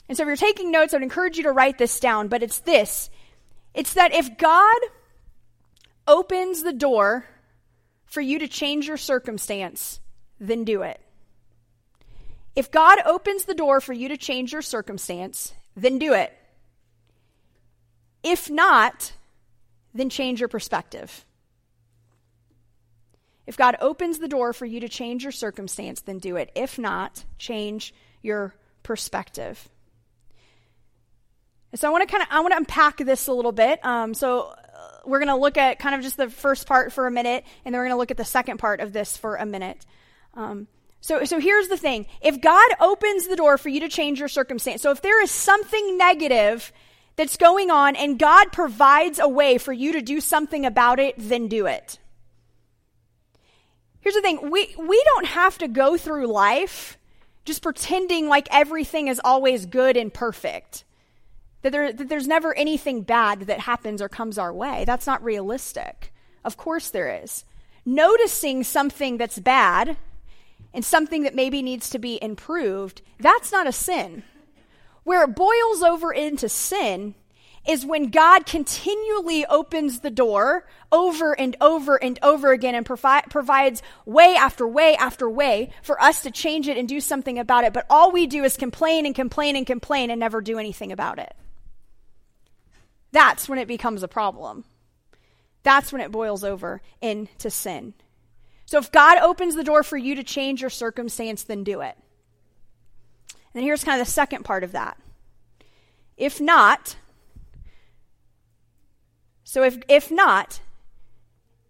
And 0.08 0.18
so 0.18 0.24
if 0.24 0.28
you're 0.28 0.36
taking 0.36 0.72
notes, 0.72 0.94
I 0.94 0.98
would 0.98 1.04
encourage 1.04 1.38
you 1.38 1.44
to 1.44 1.52
write 1.52 1.78
this 1.78 2.00
down, 2.00 2.28
but 2.28 2.44
it's 2.44 2.60
this. 2.60 3.10
It's 3.74 3.94
that 3.94 4.14
if 4.14 4.38
God 4.38 4.78
opens 6.08 6.64
the 6.64 6.74
door 6.74 7.26
for 8.16 8.22
you 8.22 8.40
to 8.40 8.48
change 8.48 8.88
your 8.88 8.96
circumstance, 8.96 10.00
then 10.40 10.64
do 10.64 10.84
it. 10.84 11.02
If 12.56 12.72
God 12.72 13.00
opens 13.06 13.44
the 13.44 13.54
door 13.54 13.82
for 13.82 13.92
you 13.92 14.08
to 14.08 14.16
change 14.16 14.54
your 14.54 14.62
circumstance, 14.62 15.54
then 15.76 16.00
do 16.00 16.14
it. 16.14 16.32
If 18.24 18.50
not, 18.50 19.12
then 19.94 20.10
change 20.10 20.40
your 20.40 20.48
perspective. 20.48 21.26
If 23.46 23.58
God 23.58 23.76
opens 23.82 24.20
the 24.20 24.30
door 24.30 24.54
for 24.54 24.66
you 24.66 24.80
to 24.80 24.88
change 24.88 25.24
your 25.24 25.34
circumstance, 25.34 26.00
then 26.00 26.20
do 26.20 26.38
it. 26.38 26.50
If 26.56 26.80
not, 26.80 27.26
change 27.38 27.94
your 28.22 28.56
perspective. 28.82 29.68
And 31.74 31.80
so 31.82 31.90
I 31.90 31.92
want 31.92 32.08
to 32.08 32.12
kind 32.12 32.24
of 32.24 32.30
I 32.32 32.40
want 32.40 32.54
to 32.54 32.58
unpack 32.58 32.98
this 33.00 33.28
a 33.28 33.34
little 33.34 33.52
bit. 33.52 33.84
Um, 33.84 34.14
so 34.14 34.56
we're 35.06 35.20
going 35.20 35.30
to 35.30 35.36
look 35.36 35.58
at 35.58 35.80
kind 35.80 35.96
of 35.96 36.02
just 36.02 36.18
the 36.18 36.30
first 36.30 36.68
part 36.68 36.92
for 36.92 37.08
a 37.08 37.12
minute, 37.12 37.46
and 37.64 37.74
then 37.74 37.80
we're 37.80 37.86
going 37.86 37.96
to 37.96 38.00
look 38.00 38.12
at 38.12 38.18
the 38.18 38.26
second 38.26 38.58
part 38.58 38.80
of 38.80 38.94
this 38.94 39.18
for 39.18 39.36
a 39.36 39.46
minute. 39.46 39.86
Um, 40.34 40.68
so, 41.02 41.24
so 41.24 41.40
here's 41.40 41.68
the 41.68 41.78
thing. 41.78 42.08
If 42.22 42.42
God 42.42 42.68
opens 42.80 43.28
the 43.28 43.36
door 43.36 43.58
for 43.58 43.70
you 43.70 43.82
to 43.82 43.90
change 43.90 44.20
your 44.20 44.28
circumstance, 44.28 44.82
so 44.82 44.92
if 44.92 45.02
there 45.02 45.22
is 45.22 45.32
something 45.32 45.98
negative 45.98 46.72
that's 47.16 47.38
going 47.38 47.72
on 47.72 47.96
and 47.96 48.20
God 48.20 48.52
provides 48.52 49.20
a 49.20 49.30
way 49.30 49.58
for 49.58 49.72
you 49.72 49.94
to 49.94 50.02
do 50.02 50.20
something 50.20 50.66
about 50.66 51.00
it, 51.00 51.16
then 51.18 51.48
do 51.48 51.68
it. 51.68 52.00
Here's 54.02 54.16
the 54.16 54.22
thing. 54.22 54.52
We, 54.52 54.76
we 54.78 55.04
don't 55.06 55.28
have 55.28 55.58
to 55.60 55.68
go 55.68 55.98
through 55.98 56.28
life 56.28 56.98
just 57.46 57.62
pretending 57.62 58.28
like 58.28 58.48
everything 58.52 59.08
is 59.08 59.22
always 59.24 59.66
good 59.66 59.98
and 59.98 60.14
perfect. 60.14 60.84
That, 61.66 61.72
there, 61.72 61.92
that 61.92 62.10
there's 62.10 62.28
never 62.28 62.56
anything 62.56 63.02
bad 63.02 63.48
that 63.48 63.62
happens 63.62 64.00
or 64.00 64.08
comes 64.08 64.38
our 64.38 64.54
way. 64.54 64.84
That's 64.86 65.08
not 65.08 65.24
realistic. 65.24 66.14
Of 66.44 66.58
course 66.58 66.92
there 66.92 67.24
is. 67.24 67.44
Noticing 67.88 68.64
something 68.64 69.18
that's 69.18 69.40
bad 69.40 69.98
and 70.76 70.86
something 70.86 71.24
that 71.24 71.34
maybe 71.34 71.64
needs 71.64 71.90
to 71.90 71.98
be 71.98 72.22
improved, 72.22 73.02
that's 73.20 73.52
not 73.52 73.66
a 73.66 73.72
sin. 73.72 74.22
Where 75.06 75.24
it 75.24 75.36
boils 75.36 75.82
over 75.82 76.14
into 76.14 76.50
sin 76.50 77.16
is 77.68 77.84
when 77.84 78.12
God 78.12 78.46
continually 78.46 79.44
opens 79.48 80.02
the 80.02 80.12
door 80.12 80.68
over 80.92 81.34
and 81.34 81.58
over 81.62 81.96
and 81.96 82.20
over 82.22 82.52
again 82.52 82.76
and 82.76 82.86
provi- 82.86 83.28
provides 83.32 83.82
way 84.06 84.36
after 84.36 84.68
way 84.68 84.96
after 84.98 85.28
way 85.28 85.72
for 85.82 86.00
us 86.00 86.22
to 86.22 86.30
change 86.30 86.68
it 86.68 86.78
and 86.78 86.88
do 86.88 87.02
something 87.02 87.40
about 87.40 87.64
it. 87.64 87.74
But 87.74 87.88
all 87.90 88.12
we 88.12 88.28
do 88.28 88.44
is 88.44 88.56
complain 88.56 89.08
and 89.08 89.16
complain 89.16 89.56
and 89.56 89.66
complain 89.66 90.12
and 90.12 90.20
never 90.20 90.42
do 90.42 90.60
anything 90.60 90.92
about 90.92 91.18
it. 91.18 91.36
That's 93.16 93.48
when 93.48 93.60
it 93.60 93.70
becomes 93.70 94.04
a 94.04 94.10
problem. 94.10 94.66
That's 95.64 95.94
when 95.94 96.02
it 96.02 96.12
boils 96.12 96.44
over 96.44 96.82
into 97.00 97.50
sin. 97.50 97.94
So 98.66 98.78
if 98.78 98.92
God 98.92 99.20
opens 99.20 99.56
the 99.56 99.64
door 99.64 99.84
for 99.84 99.96
you 99.96 100.16
to 100.16 100.24
change 100.24 100.60
your 100.60 100.70
circumstance, 100.70 101.44
then 101.44 101.64
do 101.64 101.80
it. 101.80 101.98
And 103.54 103.64
here's 103.64 103.86
kind 103.86 104.02
of 104.02 104.06
the 104.06 104.12
second 104.12 104.44
part 104.44 104.66
of 104.66 104.74
that. 104.74 104.98
If 106.18 106.42
not, 106.42 106.98
so 109.46 109.64
if, 109.64 109.78
if 109.88 110.12
not, 110.12 110.60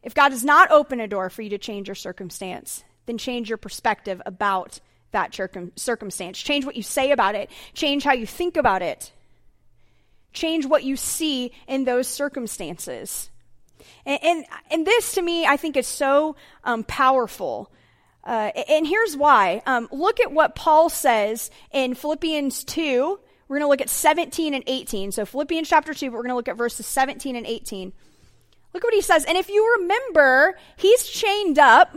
if 0.02 0.16
God 0.16 0.30
does 0.30 0.44
not 0.44 0.72
open 0.72 1.00
a 1.00 1.08
door 1.08 1.30
for 1.30 1.44
you 1.44 1.52
to 1.52 1.60
change 1.60 1.88
your 1.88 1.94
circumstance, 1.94 2.84
then 3.06 3.20
change 3.20 3.50
your 3.50 3.60
perspective 3.60 4.20
about 4.26 4.80
that 5.12 5.32
circum- 5.32 5.74
circumstance. 5.76 6.40
Change 6.40 6.66
what 6.66 6.76
you 6.76 6.82
say 6.82 7.12
about 7.12 7.36
it. 7.36 7.52
Change 7.76 8.04
how 8.04 8.14
you 8.14 8.26
think 8.26 8.58
about 8.58 8.82
it. 8.82 9.12
Change 10.36 10.66
what 10.68 10.84
you 10.84 10.96
see 10.96 11.52
in 11.68 11.86
those 11.86 12.08
circumstances. 12.08 13.30
And, 14.06 14.20
and, 14.24 14.46
and 14.70 14.86
this 14.86 15.14
to 15.14 15.22
me, 15.22 15.46
I 15.48 15.58
think 15.58 15.78
is 15.78 15.88
so 15.88 16.36
um, 16.64 16.84
powerful. 16.84 17.72
Uh, 18.24 18.52
and 18.70 18.86
here's 18.86 19.16
why. 19.16 19.62
Um, 19.66 19.88
look 19.92 20.20
at 20.20 20.32
what 20.32 20.56
Paul 20.56 20.90
says 20.90 21.50
in 21.72 21.96
Philippians 21.96 22.64
2. 22.66 23.20
We're 23.48 23.58
going 23.58 23.66
to 23.66 23.70
look 23.70 23.82
at 23.82 23.90
17 23.90 24.54
and 24.54 24.64
18. 24.68 25.12
So, 25.12 25.26
Philippians 25.26 25.70
chapter 25.70 25.94
2, 25.94 26.08
but 26.08 26.14
we're 26.14 26.24
going 26.24 26.30
to 26.30 26.36
look 26.36 26.48
at 26.48 26.58
verses 26.58 26.86
17 26.88 27.36
and 27.36 27.46
18. 27.46 27.94
Look 28.74 28.84
what 28.84 28.94
he 28.94 29.02
says. 29.02 29.24
And 29.26 29.38
if 29.38 29.50
you 29.50 29.78
remember, 29.80 30.58
he's 30.76 31.06
chained 31.06 31.60
up, 31.60 31.96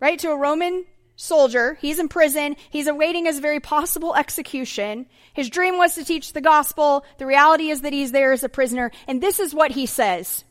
right, 0.00 0.18
to 0.20 0.30
a 0.30 0.36
Roman 0.36 0.84
soldier. 1.16 1.78
He's 1.80 1.98
in 1.98 2.08
prison. 2.08 2.56
He's 2.70 2.86
awaiting 2.86 3.26
his 3.26 3.38
very 3.38 3.60
possible 3.60 4.14
execution. 4.14 5.06
His 5.32 5.50
dream 5.50 5.78
was 5.78 5.94
to 5.94 6.04
teach 6.04 6.32
the 6.32 6.40
gospel. 6.40 7.04
The 7.18 7.26
reality 7.26 7.70
is 7.70 7.82
that 7.82 7.92
he's 7.92 8.12
there 8.12 8.32
as 8.32 8.44
a 8.44 8.48
prisoner. 8.48 8.90
And 9.06 9.20
this 9.20 9.38
is 9.38 9.54
what 9.54 9.72
he 9.72 9.86
says. 9.86 10.44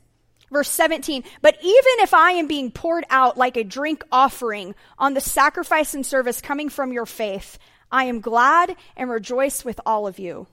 Verse 0.51 0.69
17, 0.69 1.23
but 1.41 1.57
even 1.61 1.93
if 1.97 2.13
I 2.13 2.33
am 2.33 2.45
being 2.45 2.69
poured 2.69 3.05
out 3.09 3.37
like 3.37 3.57
a 3.57 3.63
drink 3.63 4.03
offering 4.11 4.75
on 4.99 5.15
the 5.15 5.21
sacrifice 5.21 5.95
and 5.95 6.05
service 6.05 6.41
coming 6.41 6.69
from 6.69 6.93
your 6.93 7.07
faith, 7.07 7.57
I 7.91 8.03
am 8.03 8.21
glad 8.21 8.75
and 8.95 9.09
rejoice 9.09 9.65
with 9.65 9.81
all 9.83 10.05
of 10.05 10.19
you. 10.19 10.45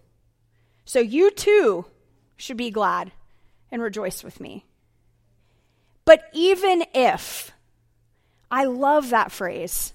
So 0.87 1.01
you 1.01 1.31
too 1.31 1.85
should 2.37 2.57
be 2.57 2.70
glad 2.70 3.12
and 3.70 3.83
rejoice 3.83 4.25
with 4.25 4.40
me. 4.40 4.64
But 6.07 6.25
even 6.33 6.83
if, 6.94 7.53
I 8.51 8.64
love 8.64 9.11
that 9.11 9.31
phrase. 9.31 9.92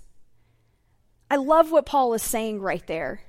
I 1.36 1.38
love 1.38 1.69
what 1.69 1.86
Paul 1.86 2.13
is 2.13 2.24
saying 2.24 2.62
right 2.62 2.86
there. 2.88 3.19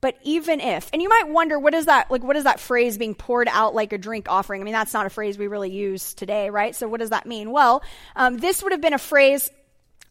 But 0.00 0.16
even 0.22 0.60
if, 0.60 0.88
and 0.92 1.02
you 1.02 1.08
might 1.08 1.28
wonder, 1.28 1.58
what 1.58 1.74
is 1.74 1.86
that, 1.86 2.08
like, 2.08 2.22
what 2.22 2.36
is 2.36 2.44
that 2.44 2.60
phrase 2.60 2.96
being 2.96 3.16
poured 3.16 3.48
out 3.50 3.74
like 3.74 3.92
a 3.92 3.98
drink 3.98 4.26
offering? 4.28 4.60
I 4.60 4.64
mean, 4.64 4.72
that's 4.72 4.94
not 4.94 5.06
a 5.06 5.10
phrase 5.10 5.36
we 5.36 5.48
really 5.48 5.72
use 5.72 6.14
today, 6.14 6.48
right? 6.48 6.72
So 6.76 6.86
what 6.86 7.00
does 7.00 7.10
that 7.10 7.26
mean? 7.26 7.50
Well, 7.50 7.82
um, 8.14 8.36
this 8.36 8.62
would 8.62 8.70
have 8.70 8.80
been 8.80 8.94
a 8.94 8.98
phrase 8.98 9.50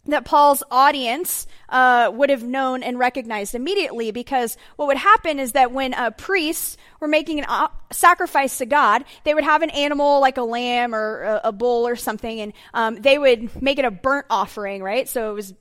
that 0.08 0.26
Paul's 0.26 0.62
audience 0.70 1.48
uh, 1.70 2.12
would 2.14 2.30
have 2.30 2.44
known 2.44 2.84
and 2.84 3.00
recognized 3.00 3.56
immediately 3.56 4.12
because 4.12 4.58
what 4.76 4.88
would 4.90 4.98
happen 4.98 5.40
is 5.40 5.54
that 5.54 5.72
when 5.72 5.94
uh, 5.94 6.12
priests 6.12 6.76
were 7.00 7.08
making 7.08 7.40
a 7.40 7.48
uh, 7.48 7.68
sacrifice 7.94 8.58
to 8.58 8.66
God, 8.66 9.06
they 9.24 9.34
would 9.34 9.46
have 9.46 9.62
an 9.62 9.70
animal 9.70 10.20
like 10.20 10.36
a 10.36 10.44
lamb 10.44 10.94
or 10.94 11.24
a, 11.24 11.42
a 11.46 11.52
bull 11.54 11.88
or 11.88 11.96
something, 11.96 12.42
and 12.42 12.52
um, 12.74 12.96
they 12.98 13.18
would 13.18 13.62
make 13.62 13.80
it 13.80 13.86
a 13.86 13.92
burnt 13.92 14.26
offering, 14.30 14.84
right? 14.84 15.08
So 15.08 15.32
it 15.32 15.34
was 15.34 15.54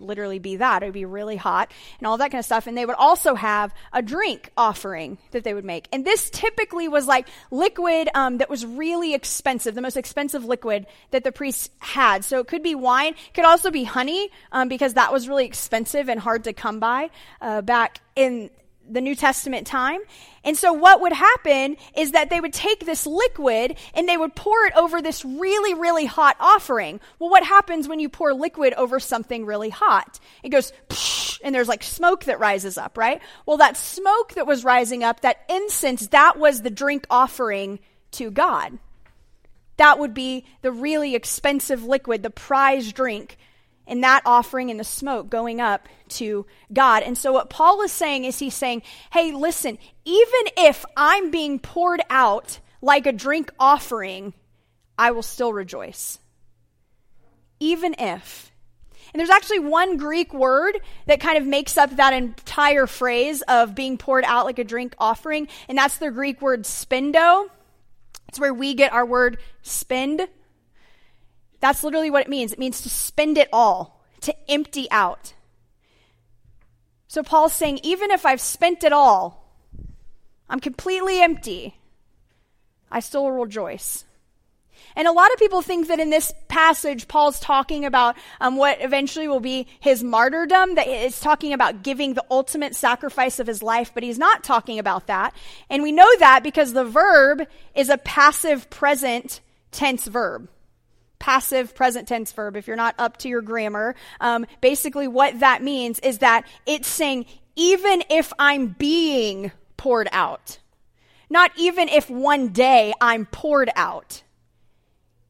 literally 0.00 0.38
be 0.38 0.56
that. 0.56 0.82
It 0.82 0.86
would 0.86 0.94
be 0.94 1.04
really 1.04 1.36
hot 1.36 1.72
and 1.98 2.06
all 2.06 2.18
that 2.18 2.30
kind 2.30 2.40
of 2.40 2.44
stuff. 2.44 2.66
And 2.66 2.76
they 2.76 2.86
would 2.86 2.96
also 2.96 3.34
have 3.34 3.74
a 3.92 4.02
drink 4.02 4.50
offering 4.56 5.18
that 5.30 5.44
they 5.44 5.54
would 5.54 5.64
make. 5.64 5.88
And 5.92 6.04
this 6.04 6.30
typically 6.30 6.88
was 6.88 7.06
like 7.06 7.28
liquid 7.50 8.08
um, 8.14 8.38
that 8.38 8.50
was 8.50 8.64
really 8.64 9.14
expensive, 9.14 9.74
the 9.74 9.82
most 9.82 9.96
expensive 9.96 10.44
liquid 10.44 10.86
that 11.10 11.24
the 11.24 11.32
priests 11.32 11.70
had. 11.78 12.24
So 12.24 12.40
it 12.40 12.48
could 12.48 12.62
be 12.62 12.74
wine, 12.74 13.14
it 13.14 13.34
could 13.34 13.44
also 13.44 13.70
be 13.70 13.84
honey, 13.84 14.30
um, 14.52 14.68
because 14.68 14.94
that 14.94 15.12
was 15.12 15.28
really 15.28 15.44
expensive 15.44 16.08
and 16.08 16.20
hard 16.20 16.44
to 16.44 16.52
come 16.52 16.80
by 16.80 17.10
uh, 17.40 17.62
back 17.62 18.00
in 18.16 18.50
the 18.92 19.00
New 19.00 19.14
Testament 19.14 19.66
time. 19.66 20.00
And 20.44 20.56
so 20.56 20.72
what 20.72 21.00
would 21.00 21.12
happen 21.12 21.76
is 21.96 22.12
that 22.12 22.30
they 22.30 22.40
would 22.40 22.52
take 22.52 22.86
this 22.86 23.06
liquid 23.06 23.76
and 23.94 24.08
they 24.08 24.16
would 24.16 24.34
pour 24.34 24.64
it 24.64 24.74
over 24.76 25.02
this 25.02 25.24
really, 25.24 25.74
really 25.74 26.06
hot 26.06 26.36
offering. 26.40 27.00
Well, 27.18 27.30
what 27.30 27.44
happens 27.44 27.88
when 27.88 28.00
you 28.00 28.08
pour 28.08 28.32
liquid 28.32 28.74
over 28.74 29.00
something 29.00 29.46
really 29.46 29.70
hot? 29.70 30.18
It 30.42 30.48
goes, 30.48 30.72
and 31.44 31.54
there's 31.54 31.68
like 31.68 31.82
smoke 31.82 32.24
that 32.24 32.40
rises 32.40 32.78
up, 32.78 32.96
right? 32.96 33.20
Well, 33.46 33.58
that 33.58 33.76
smoke 33.76 34.34
that 34.34 34.46
was 34.46 34.64
rising 34.64 35.04
up, 35.04 35.20
that 35.20 35.44
incense, 35.48 36.08
that 36.08 36.38
was 36.38 36.62
the 36.62 36.70
drink 36.70 37.06
offering 37.10 37.80
to 38.12 38.30
God. 38.30 38.78
That 39.76 39.98
would 39.98 40.12
be 40.12 40.44
the 40.62 40.72
really 40.72 41.14
expensive 41.14 41.84
liquid, 41.84 42.22
the 42.22 42.30
prize 42.30 42.92
drink 42.92 43.38
and 43.86 44.04
that 44.04 44.22
offering 44.24 44.70
and 44.70 44.78
the 44.78 44.84
smoke 44.84 45.28
going 45.30 45.60
up 45.60 45.88
to 46.08 46.46
God. 46.72 47.02
And 47.02 47.18
so 47.18 47.32
what 47.32 47.50
Paul 47.50 47.82
is 47.82 47.92
saying 47.92 48.24
is 48.24 48.38
he's 48.38 48.54
saying, 48.54 48.82
hey, 49.12 49.32
listen, 49.32 49.78
even 50.04 50.40
if 50.56 50.84
I'm 50.96 51.30
being 51.30 51.58
poured 51.58 52.00
out 52.08 52.60
like 52.80 53.06
a 53.06 53.12
drink 53.12 53.50
offering, 53.58 54.32
I 54.96 55.10
will 55.10 55.22
still 55.22 55.52
rejoice. 55.52 56.18
Even 57.58 57.94
if. 57.98 58.50
And 59.12 59.18
there's 59.18 59.30
actually 59.30 59.58
one 59.58 59.96
Greek 59.96 60.32
word 60.32 60.78
that 61.06 61.20
kind 61.20 61.36
of 61.36 61.46
makes 61.46 61.76
up 61.76 61.96
that 61.96 62.12
entire 62.12 62.86
phrase 62.86 63.42
of 63.42 63.74
being 63.74 63.98
poured 63.98 64.24
out 64.24 64.46
like 64.46 64.58
a 64.58 64.64
drink 64.64 64.94
offering, 64.98 65.48
and 65.68 65.76
that's 65.76 65.98
the 65.98 66.10
Greek 66.10 66.40
word 66.40 66.62
spendo. 66.62 67.48
It's 68.28 68.38
where 68.38 68.54
we 68.54 68.74
get 68.74 68.92
our 68.92 69.04
word 69.04 69.38
spend 69.62 70.28
that's 71.60 71.84
literally 71.84 72.10
what 72.10 72.22
it 72.22 72.28
means. 72.28 72.52
It 72.52 72.58
means 72.58 72.80
to 72.82 72.90
spend 72.90 73.38
it 73.38 73.48
all, 73.52 74.02
to 74.22 74.34
empty 74.50 74.88
out. 74.90 75.34
So 77.08 77.22
Paul's 77.22 77.52
saying, 77.52 77.80
even 77.82 78.10
if 78.10 78.24
I've 78.24 78.40
spent 78.40 78.84
it 78.84 78.92
all, 78.92 79.52
I'm 80.48 80.60
completely 80.60 81.20
empty, 81.20 81.76
I 82.90 83.00
still 83.00 83.24
will 83.24 83.32
rejoice. 83.32 84.04
And 84.96 85.06
a 85.06 85.12
lot 85.12 85.32
of 85.32 85.38
people 85.38 85.62
think 85.62 85.88
that 85.88 86.00
in 86.00 86.10
this 86.10 86.32
passage, 86.48 87.06
Paul's 87.06 87.38
talking 87.38 87.84
about 87.84 88.16
um, 88.40 88.56
what 88.56 88.78
eventually 88.80 89.28
will 89.28 89.40
be 89.40 89.66
his 89.78 90.02
martyrdom, 90.02 90.74
that 90.74 90.88
it's 90.88 91.20
talking 91.20 91.52
about 91.52 91.82
giving 91.82 92.14
the 92.14 92.24
ultimate 92.30 92.74
sacrifice 92.74 93.38
of 93.38 93.46
his 93.46 93.62
life, 93.62 93.92
but 93.94 94.02
he's 94.02 94.18
not 94.18 94.42
talking 94.42 94.78
about 94.78 95.06
that. 95.06 95.34
And 95.68 95.82
we 95.82 95.92
know 95.92 96.08
that 96.18 96.42
because 96.42 96.72
the 96.72 96.84
verb 96.84 97.46
is 97.74 97.88
a 97.88 97.98
passive 97.98 98.68
present 98.70 99.40
tense 99.70 100.06
verb 100.06 100.48
passive 101.20 101.74
present 101.76 102.08
tense 102.08 102.32
verb 102.32 102.56
if 102.56 102.66
you're 102.66 102.76
not 102.76 102.96
up 102.98 103.18
to 103.18 103.28
your 103.28 103.42
grammar. 103.42 103.94
Um, 104.20 104.46
basically, 104.60 105.06
what 105.06 105.38
that 105.38 105.62
means 105.62 106.00
is 106.00 106.18
that 106.18 106.44
it's 106.66 106.88
saying, 106.88 107.26
even 107.54 108.02
if 108.10 108.32
I'm 108.40 108.68
being 108.68 109.52
poured 109.76 110.08
out, 110.10 110.58
not 111.28 111.52
even 111.56 111.88
if 111.88 112.10
one 112.10 112.48
day 112.48 112.92
I'm 113.00 113.26
poured 113.26 113.70
out, 113.76 114.24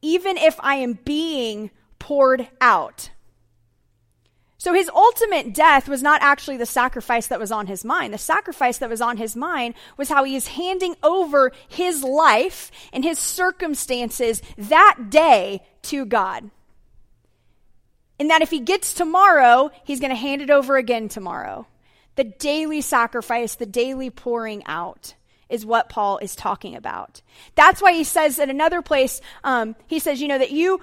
even 0.01 0.37
if 0.37 0.59
I 0.61 0.75
am 0.77 0.93
being 1.05 1.69
poured 1.99 2.47
out. 2.59 3.11
So 4.61 4.73
his 4.73 4.89
ultimate 4.89 5.55
death 5.55 5.89
was 5.89 6.03
not 6.03 6.21
actually 6.21 6.57
the 6.57 6.67
sacrifice 6.67 7.25
that 7.25 7.39
was 7.39 7.51
on 7.51 7.65
his 7.65 7.83
mind. 7.83 8.13
The 8.13 8.19
sacrifice 8.19 8.77
that 8.77 8.91
was 8.91 9.01
on 9.01 9.17
his 9.17 9.35
mind 9.35 9.73
was 9.97 10.07
how 10.07 10.23
he 10.23 10.35
is 10.35 10.49
handing 10.49 10.95
over 11.01 11.51
his 11.67 12.03
life 12.03 12.69
and 12.93 13.03
his 13.03 13.17
circumstances 13.17 14.39
that 14.59 15.09
day 15.09 15.63
to 15.81 16.05
God. 16.05 16.51
And 18.19 18.29
that 18.29 18.43
if 18.43 18.51
he 18.51 18.59
gets 18.59 18.93
tomorrow, 18.93 19.71
he's 19.83 19.99
going 19.99 20.11
to 20.11 20.15
hand 20.15 20.43
it 20.43 20.51
over 20.51 20.77
again 20.77 21.09
tomorrow. 21.09 21.65
The 22.15 22.25
daily 22.25 22.81
sacrifice, 22.81 23.55
the 23.55 23.65
daily 23.65 24.11
pouring 24.11 24.61
out 24.67 25.15
is 25.49 25.65
what 25.65 25.89
Paul 25.89 26.19
is 26.19 26.35
talking 26.35 26.75
about. 26.75 27.23
That's 27.55 27.81
why 27.81 27.93
he 27.93 28.03
says 28.03 28.37
at 28.37 28.51
another 28.51 28.83
place, 28.83 29.21
um, 29.43 29.75
he 29.87 29.97
says, 29.97 30.21
you 30.21 30.27
know, 30.27 30.37
that 30.37 30.51
you 30.51 30.81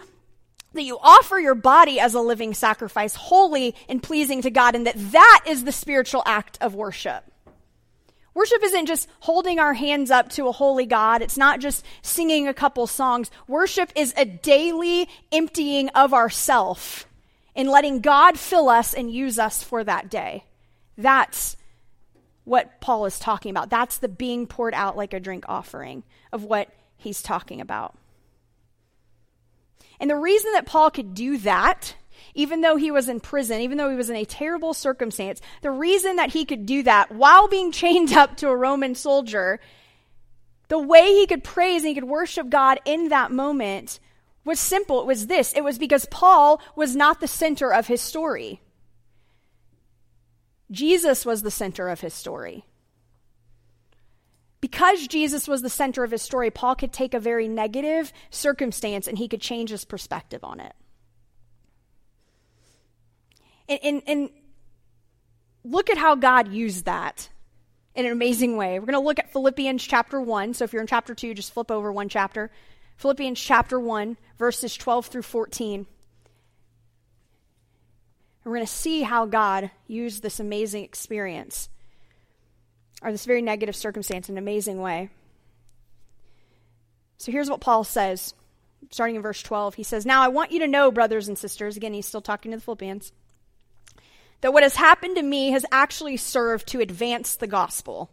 that 0.78 0.84
you 0.84 0.98
offer 1.00 1.38
your 1.38 1.54
body 1.54 2.00
as 2.00 2.14
a 2.14 2.20
living 2.20 2.54
sacrifice, 2.54 3.14
holy 3.14 3.74
and 3.88 4.02
pleasing 4.02 4.42
to 4.42 4.50
God, 4.50 4.74
and 4.74 4.86
that 4.86 4.96
that 5.12 5.44
is 5.46 5.64
the 5.64 5.72
spiritual 5.72 6.22
act 6.24 6.56
of 6.60 6.74
worship. 6.74 7.24
Worship 8.38 8.62
isn't 8.62 8.86
just 8.86 9.08
holding 9.18 9.58
our 9.58 9.74
hands 9.74 10.12
up 10.12 10.28
to 10.30 10.46
a 10.46 10.52
holy 10.52 10.86
God. 10.86 11.22
It's 11.22 11.36
not 11.36 11.58
just 11.58 11.84
singing 12.02 12.46
a 12.46 12.54
couple 12.54 12.86
songs. 12.86 13.32
Worship 13.48 13.90
is 13.96 14.14
a 14.16 14.24
daily 14.24 15.08
emptying 15.32 15.88
of 15.88 16.14
ourself 16.14 17.08
and 17.56 17.68
letting 17.68 18.00
God 18.00 18.38
fill 18.38 18.68
us 18.68 18.94
and 18.94 19.10
use 19.10 19.40
us 19.40 19.64
for 19.64 19.82
that 19.82 20.08
day. 20.08 20.44
That's 20.96 21.56
what 22.44 22.80
Paul 22.80 23.06
is 23.06 23.18
talking 23.18 23.50
about. 23.50 23.70
That's 23.70 23.98
the 23.98 24.08
being 24.08 24.46
poured 24.46 24.74
out 24.74 24.96
like 24.96 25.12
a 25.12 25.18
drink 25.18 25.44
offering 25.48 26.04
of 26.32 26.44
what 26.44 26.68
he's 26.96 27.20
talking 27.20 27.60
about. 27.60 27.97
And 30.00 30.08
the 30.10 30.16
reason 30.16 30.52
that 30.52 30.66
Paul 30.66 30.90
could 30.90 31.14
do 31.14 31.38
that, 31.38 31.94
even 32.34 32.60
though 32.60 32.76
he 32.76 32.90
was 32.90 33.08
in 33.08 33.20
prison, 33.20 33.60
even 33.60 33.78
though 33.78 33.90
he 33.90 33.96
was 33.96 34.10
in 34.10 34.16
a 34.16 34.24
terrible 34.24 34.74
circumstance, 34.74 35.40
the 35.62 35.70
reason 35.70 36.16
that 36.16 36.30
he 36.30 36.44
could 36.44 36.66
do 36.66 36.82
that 36.84 37.12
while 37.12 37.48
being 37.48 37.72
chained 37.72 38.12
up 38.12 38.36
to 38.38 38.48
a 38.48 38.56
Roman 38.56 38.94
soldier, 38.94 39.60
the 40.68 40.78
way 40.78 41.14
he 41.14 41.26
could 41.26 41.42
praise 41.42 41.82
and 41.82 41.88
he 41.88 41.94
could 41.94 42.04
worship 42.04 42.48
God 42.48 42.78
in 42.84 43.08
that 43.08 43.32
moment 43.32 43.98
was 44.44 44.60
simple. 44.60 45.00
It 45.00 45.06
was 45.06 45.26
this 45.26 45.52
it 45.54 45.64
was 45.64 45.78
because 45.78 46.06
Paul 46.06 46.60
was 46.76 46.94
not 46.94 47.20
the 47.20 47.28
center 47.28 47.72
of 47.72 47.86
his 47.86 48.00
story, 48.00 48.60
Jesus 50.70 51.24
was 51.24 51.42
the 51.42 51.50
center 51.50 51.88
of 51.88 52.00
his 52.00 52.14
story. 52.14 52.64
Because 54.70 55.06
Jesus 55.06 55.48
was 55.48 55.62
the 55.62 55.70
center 55.70 56.04
of 56.04 56.10
his 56.10 56.20
story, 56.20 56.50
Paul 56.50 56.74
could 56.74 56.92
take 56.92 57.14
a 57.14 57.20
very 57.20 57.48
negative 57.48 58.12
circumstance 58.28 59.08
and 59.08 59.16
he 59.16 59.26
could 59.26 59.40
change 59.40 59.70
his 59.70 59.86
perspective 59.86 60.44
on 60.44 60.60
it. 60.60 60.74
And, 63.66 63.80
and, 63.82 64.02
and 64.06 64.30
look 65.64 65.88
at 65.88 65.96
how 65.96 66.16
God 66.16 66.52
used 66.52 66.84
that 66.84 67.30
in 67.94 68.04
an 68.04 68.12
amazing 68.12 68.58
way. 68.58 68.78
We're 68.78 68.84
going 68.84 69.00
to 69.00 69.06
look 69.06 69.18
at 69.18 69.32
Philippians 69.32 69.82
chapter 69.82 70.20
1. 70.20 70.52
So 70.52 70.64
if 70.64 70.74
you're 70.74 70.82
in 70.82 70.86
chapter 70.86 71.14
2, 71.14 71.32
just 71.32 71.54
flip 71.54 71.70
over 71.70 71.90
one 71.90 72.10
chapter. 72.10 72.50
Philippians 72.98 73.40
chapter 73.40 73.80
1, 73.80 74.18
verses 74.36 74.76
12 74.76 75.06
through 75.06 75.22
14. 75.22 75.74
And 75.80 75.86
we're 78.44 78.52
going 78.52 78.66
to 78.66 78.72
see 78.72 79.00
how 79.00 79.24
God 79.24 79.70
used 79.86 80.22
this 80.22 80.40
amazing 80.40 80.84
experience 80.84 81.70
or 83.02 83.12
this 83.12 83.24
very 83.24 83.42
negative 83.42 83.76
circumstance 83.76 84.28
in 84.28 84.34
an 84.34 84.42
amazing 84.42 84.80
way. 84.80 85.10
So 87.18 87.32
here's 87.32 87.50
what 87.50 87.60
Paul 87.60 87.84
says, 87.84 88.34
starting 88.90 89.16
in 89.16 89.22
verse 89.22 89.42
12. 89.42 89.74
He 89.74 89.82
says, 89.82 90.06
Now 90.06 90.22
I 90.22 90.28
want 90.28 90.52
you 90.52 90.60
to 90.60 90.68
know, 90.68 90.90
brothers 90.90 91.28
and 91.28 91.36
sisters, 91.36 91.76
again, 91.76 91.94
he's 91.94 92.06
still 92.06 92.20
talking 92.20 92.50
to 92.52 92.56
the 92.56 92.62
Philippians, 92.62 93.12
that 94.40 94.52
what 94.52 94.62
has 94.62 94.76
happened 94.76 95.16
to 95.16 95.22
me 95.22 95.50
has 95.50 95.66
actually 95.72 96.16
served 96.16 96.68
to 96.68 96.80
advance 96.80 97.34
the 97.36 97.46
gospel. 97.46 98.10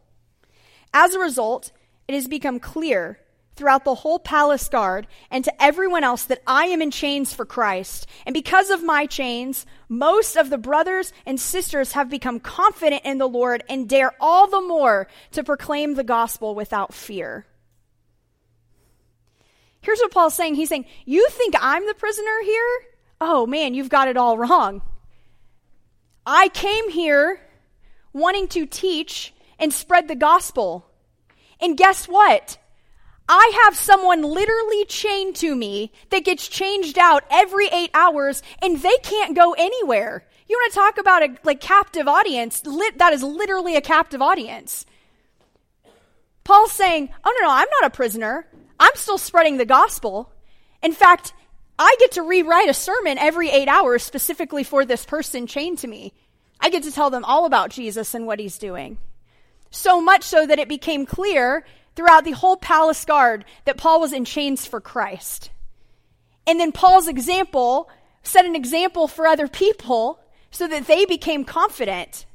As 0.93 1.13
a 1.13 1.19
result, 1.19 1.71
it 2.07 2.15
has 2.15 2.27
become 2.27 2.59
clear 2.59 3.19
throughout 3.55 3.85
the 3.85 3.95
whole 3.95 4.19
palace 4.19 4.67
guard 4.67 5.07
and 5.31 5.43
to 5.43 5.63
everyone 5.63 6.03
else 6.03 6.23
that 6.25 6.41
I 6.45 6.65
am 6.65 6.81
in 6.81 6.91
chains 6.91 7.33
for 7.33 7.45
Christ. 7.45 8.07
And 8.25 8.33
because 8.33 8.69
of 8.69 8.83
my 8.83 9.05
chains, 9.05 9.65
most 9.87 10.35
of 10.35 10.49
the 10.49 10.57
brothers 10.57 11.13
and 11.25 11.39
sisters 11.39 11.93
have 11.93 12.09
become 12.09 12.39
confident 12.39 13.03
in 13.05 13.17
the 13.17 13.27
Lord 13.27 13.63
and 13.69 13.87
dare 13.87 14.13
all 14.19 14.47
the 14.47 14.61
more 14.61 15.07
to 15.31 15.43
proclaim 15.43 15.93
the 15.93 16.03
gospel 16.03 16.55
without 16.55 16.93
fear. 16.93 17.45
Here's 19.81 19.99
what 19.99 20.11
Paul's 20.11 20.33
saying. 20.33 20.55
He's 20.55 20.69
saying, 20.69 20.85
You 21.05 21.27
think 21.29 21.53
I'm 21.59 21.85
the 21.85 21.93
prisoner 21.93 22.41
here? 22.43 22.79
Oh 23.21 23.45
man, 23.45 23.73
you've 23.73 23.89
got 23.89 24.07
it 24.07 24.17
all 24.17 24.37
wrong. 24.37 24.81
I 26.25 26.49
came 26.49 26.89
here 26.89 27.39
wanting 28.11 28.47
to 28.49 28.65
teach 28.65 29.33
and 29.59 29.71
spread 29.71 30.07
the 30.07 30.15
gospel. 30.15 30.87
And 31.61 31.77
guess 31.77 32.07
what? 32.07 32.57
I 33.27 33.63
have 33.63 33.75
someone 33.75 34.21
literally 34.21 34.85
chained 34.85 35.35
to 35.37 35.55
me 35.55 35.91
that 36.11 36.25
gets 36.25 36.47
changed 36.47 36.97
out 36.99 37.23
every 37.31 37.67
eight 37.67 37.89
hours 37.93 38.43
and 38.61 38.81
they 38.81 38.97
can't 39.01 39.35
go 39.35 39.53
anywhere. 39.53 40.25
You 40.47 40.57
want 40.57 40.73
to 40.73 40.79
talk 40.79 40.97
about 40.99 41.23
a 41.23 41.35
like 41.43 41.59
captive 41.59 42.07
audience? 42.07 42.63
Lit, 42.65 42.99
that 42.99 43.13
is 43.13 43.23
literally 43.23 43.75
a 43.75 43.81
captive 43.81 44.21
audience. 44.21 44.85
Paul's 46.43 46.71
saying, 46.71 47.09
"Oh 47.23 47.35
no, 47.39 47.47
no, 47.47 47.51
I'm 47.51 47.67
not 47.81 47.87
a 47.87 47.95
prisoner. 47.95 48.47
I'm 48.79 48.95
still 48.95 49.17
spreading 49.17 49.57
the 49.57 49.65
gospel. 49.65 50.31
In 50.83 50.91
fact, 50.91 51.33
I 51.79 51.95
get 51.99 52.11
to 52.13 52.21
rewrite 52.21 52.69
a 52.69 52.73
sermon 52.75 53.17
every 53.17 53.49
8 53.49 53.67
hours 53.67 54.03
specifically 54.03 54.63
for 54.63 54.85
this 54.85 55.03
person 55.03 55.47
chained 55.47 55.79
to 55.79 55.87
me. 55.87 56.13
I 56.59 56.69
get 56.69 56.83
to 56.83 56.91
tell 56.91 57.09
them 57.09 57.25
all 57.25 57.45
about 57.45 57.71
Jesus 57.71 58.13
and 58.13 58.27
what 58.27 58.39
he's 58.39 58.59
doing." 58.59 58.99
So 59.71 59.99
much 59.99 60.23
so 60.23 60.45
that 60.45 60.59
it 60.59 60.69
became 60.69 61.07
clear 61.07 61.65
throughout 61.95 62.25
the 62.25 62.31
whole 62.31 62.57
palace 62.57 63.05
guard 63.05 63.45
that 63.65 63.77
Paul 63.77 64.01
was 64.01 64.13
in 64.13 64.25
chains 64.25 64.65
for 64.65 64.81
Christ. 64.81 65.49
And 66.47 66.59
then 66.59 66.71
Paul's 66.71 67.07
example 67.07 67.89
set 68.23 68.45
an 68.45 68.55
example 68.55 69.07
for 69.07 69.27
other 69.27 69.47
people 69.47 70.19
so 70.51 70.67
that 70.67 70.87
they 70.87 71.05
became 71.05 71.43
confident 71.43 72.25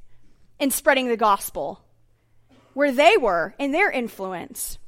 in 0.59 0.71
spreading 0.71 1.09
the 1.09 1.17
gospel 1.17 1.83
where 2.75 2.93
they 2.93 3.17
were 3.17 3.55
in 3.59 3.73
their 3.73 3.91
influence. 3.91 4.79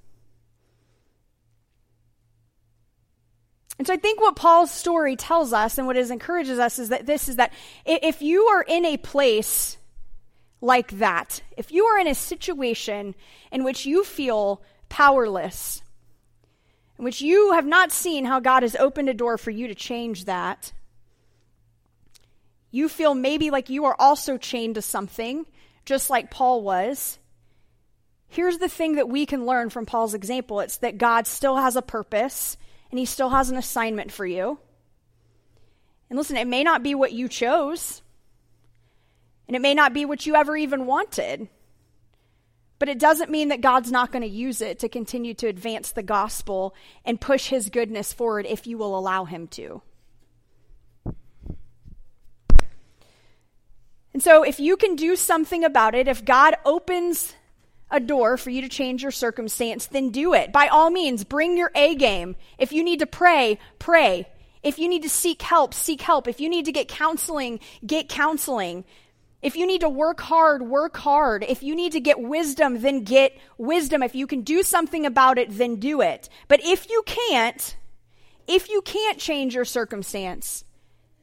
And 3.79 3.87
so 3.87 3.95
I 3.95 3.97
think 3.97 4.21
what 4.21 4.37
Paul's 4.37 4.71
story 4.71 5.17
tells 5.17 5.53
us 5.53 5.79
and 5.79 5.87
what 5.87 5.97
it 5.97 6.11
encourages 6.11 6.59
us 6.59 6.79
is 6.79 6.91
that 6.91 7.07
this 7.07 7.29
is 7.29 7.37
that 7.37 7.53
if 7.85 8.23
you 8.23 8.45
are 8.45 8.63
in 8.63 8.85
a 8.85 8.97
place 8.97 9.77
like 10.62 10.92
that, 10.92 11.42
if 11.57 11.72
you 11.72 11.85
are 11.87 11.98
in 11.98 12.07
a 12.07 12.14
situation 12.14 13.14
in 13.51 13.64
which 13.64 13.85
you 13.85 14.05
feel 14.05 14.62
powerless, 14.88 15.83
in 16.98 17.05
which 17.05 17.20
you 17.20 17.53
have 17.53 17.66
not 17.66 17.90
seen 17.90 18.25
how 18.25 18.40
God 18.40 18.62
has 18.62 18.77
opened 18.77 19.09
a 19.09 19.14
door 19.14 19.37
for 19.37 19.51
you 19.51 19.66
to 19.66 19.75
change 19.75 20.25
that, 20.27 20.72
you 22.70 22.88
feel 22.88 23.14
maybe 23.14 23.51
like 23.51 23.68
you 23.68 23.85
are 23.85 23.96
also 23.98 24.38
chained 24.38 24.77
to 24.77 24.83
something, 24.83 25.44
just 25.85 26.09
like 26.09 26.31
Paul 26.31 26.62
was. 26.62 27.18
Here's 28.29 28.59
the 28.59 28.68
thing 28.68 28.94
that 28.94 29.09
we 29.09 29.27
can 29.27 29.44
learn 29.44 29.68
from 29.68 29.85
Paul's 29.85 30.14
example 30.14 30.61
it's 30.61 30.79
that 30.79 30.96
God 30.96 31.27
still 31.27 31.57
has 31.57 31.77
a 31.77 31.83
purpose 31.83 32.57
and 32.90 32.98
he 32.98 33.05
still 33.05 33.31
has 33.31 33.51
an 33.51 33.59
assignment 33.59 34.12
for 34.12 34.25
you. 34.25 34.59
And 36.09 36.16
listen, 36.16 36.37
it 36.37 36.46
may 36.46 36.62
not 36.62 36.83
be 36.83 36.94
what 36.94 37.12
you 37.12 37.29
chose. 37.29 38.01
And 39.47 39.57
it 39.57 39.63
may 39.63 39.75
not 39.75 39.93
be 39.93 40.05
what 40.05 40.27
you 40.27 40.35
ever 40.35 40.57
even 40.57 40.87
wanted. 40.87 41.49
But 42.79 42.89
it 42.89 42.99
doesn't 42.99 43.31
mean 43.31 43.49
that 43.49 43.61
God's 43.61 43.93
not 43.93 44.11
going 44.11 44.23
to 44.23 44.29
use 44.29 44.61
it 44.61 44.81
to 44.81 44.89
continue 44.89 45.35
to 45.35 45.47
advance 45.47 45.93
the 45.93 46.03
gospel 46.03 46.75
and 47.05 47.21
push 47.21 47.49
his 47.49 47.71
goodness 47.71 48.13
forward 48.13 48.47
if 48.47 48.67
you 48.67 48.77
will 48.77 48.99
allow 48.99 49.25
him 49.25 49.47
to. 49.49 49.83
And 54.13 54.23
so, 54.23 54.43
if 54.43 54.61
you 54.61 54.77
can 54.77 54.97
do 54.97 55.17
something 55.17 55.65
about 55.65 55.95
it, 55.95 56.07
if 56.07 56.25
God 56.25 56.57
opens 56.65 57.35
a 57.91 58.01
door 58.01 58.37
for 58.37 58.51
you 58.51 58.63
to 58.63 58.69
change 58.69 59.03
your 59.03 59.13
circumstance, 59.13 59.87
then 59.87 60.11
do 60.11 60.35
it. 60.35 60.53
By 60.53 60.69
all 60.69 60.91
means, 60.91 61.25
bring 61.25 61.57
your 61.57 61.71
A 61.75 61.95
game. 61.95 62.37
If 62.59 62.73
you 62.73 62.83
need 62.83 62.99
to 62.99 63.07
pray, 63.07 63.59
pray. 63.79 64.27
If 64.63 64.79
you 64.79 64.89
need 64.89 65.03
to 65.03 65.09
seek 65.09 65.43
help, 65.43 65.75
seek 65.75 66.01
help. 66.01 66.29
If 66.29 66.41
you 66.41 66.49
need 66.49 66.65
to 66.67 66.73
get 66.73 66.89
counseling, 66.89 67.61
get 67.87 68.09
counseling. 68.09 68.85
If 69.43 69.57
you 69.57 69.67
need 69.67 69.81
to 69.81 69.89
work 69.89 70.21
hard, 70.21 70.63
work 70.63 70.97
hard. 70.97 71.45
If 71.49 71.65
you 71.65 71.75
need 71.75 71.93
to 71.93 72.01
get 72.01 72.21
wisdom, 72.21 72.81
then 72.81 73.03
get 73.03 73.37
wisdom. 73.59 74.03
If 74.03 74.15
you 74.15 74.29
can 74.29 74.43
do 74.43 74.63
something 74.63 75.05
about 75.05 75.37
it, 75.37 75.49
then 75.51 75.77
do 75.77 76.01
it. 76.01 76.29
But 76.47 76.65
if 76.65 76.89
you 76.89 77.03
can't, 77.05 77.77
if 78.47 78.71
you 78.71 78.83
can't 78.83 79.19
change 79.19 79.55
your 79.55 79.65
circumstance, 79.65 80.65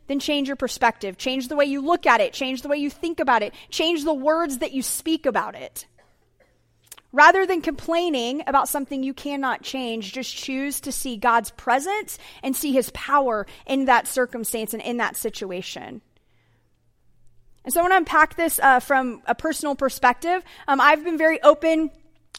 then 0.08 0.20
change 0.20 0.48
your 0.50 0.58
perspective. 0.58 1.18
Change 1.18 1.48
the 1.48 1.56
way 1.56 1.66
you 1.66 1.80
look 1.80 2.06
at 2.06 2.20
it. 2.20 2.34
Change 2.34 2.62
the 2.62 2.68
way 2.68 2.78
you 2.78 2.90
think 2.90 3.22
about 3.22 3.42
it. 3.42 3.54
Change 3.70 4.04
the 4.04 4.14
words 4.14 4.58
that 4.58 4.74
you 4.74 4.82
speak 4.82 5.26
about 5.26 5.56
it. 5.56 5.86
Rather 7.12 7.46
than 7.46 7.62
complaining 7.62 8.44
about 8.46 8.68
something 8.68 9.02
you 9.02 9.14
cannot 9.14 9.64
change, 9.64 10.14
just 10.14 10.36
choose 10.36 10.82
to 10.82 10.92
see 10.92 11.16
God's 11.16 11.52
presence 11.52 12.20
and 12.44 12.56
see 12.56 12.72
his 12.72 12.92
power 12.92 13.48
in 13.66 13.86
that 13.86 14.08
circumstance 14.08 14.74
and 14.74 14.84
in 14.84 14.98
that 14.98 15.16
situation. 15.16 16.02
And 17.70 17.74
so 17.76 17.82
I 17.82 17.84
want 17.84 17.94
to 17.94 17.98
unpack 17.98 18.36
this 18.36 18.60
uh, 18.60 18.80
from 18.80 19.22
a 19.28 19.36
personal 19.36 19.76
perspective. 19.76 20.44
Um, 20.68 20.82
I've 20.82 21.04
been 21.04 21.20
very 21.20 21.40
open 21.44 21.92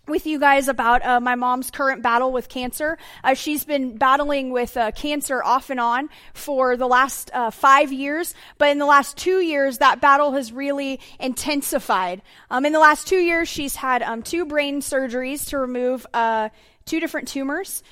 with 0.09 0.27
you 0.27 0.41
guys 0.41 0.67
about 0.67 1.07
uh, 1.07 1.21
my 1.21 1.37
mom's 1.37 1.71
current 1.71 2.03
battle 2.03 2.33
with 2.33 2.49
cancer. 2.49 2.99
Uh, 3.23 3.35
she's 3.35 3.65
been 3.65 3.97
battling 3.97 4.51
with 4.51 4.77
uh, 4.77 4.91
cancer 4.91 5.41
off 5.41 5.71
and 5.71 5.79
on 5.79 6.09
for 6.35 6.77
the 6.77 6.89
last 6.89 7.31
uh, 7.33 7.53
five 7.53 7.93
years, 7.93 8.35
but 8.59 8.71
in 8.71 8.79
the 8.79 8.87
last 8.87 9.17
two 9.17 9.39
years, 9.39 9.79
that 9.79 10.01
battle 10.01 10.33
has 10.33 10.53
really 10.53 10.99
intensified. 11.21 12.23
Um, 12.51 12.67
in 12.67 12.73
the 12.73 12.81
last 12.81 13.07
two 13.07 13.21
years, 13.21 13.49
she's 13.49 13.77
had 13.77 14.03
um, 14.03 14.25
two 14.25 14.45
brain 14.45 14.81
surgeries 14.81 15.49
to 15.51 15.59
remove 15.59 16.09
uh, 16.13 16.49
two 16.87 16.99
different 16.99 17.29
tumors. 17.29 17.85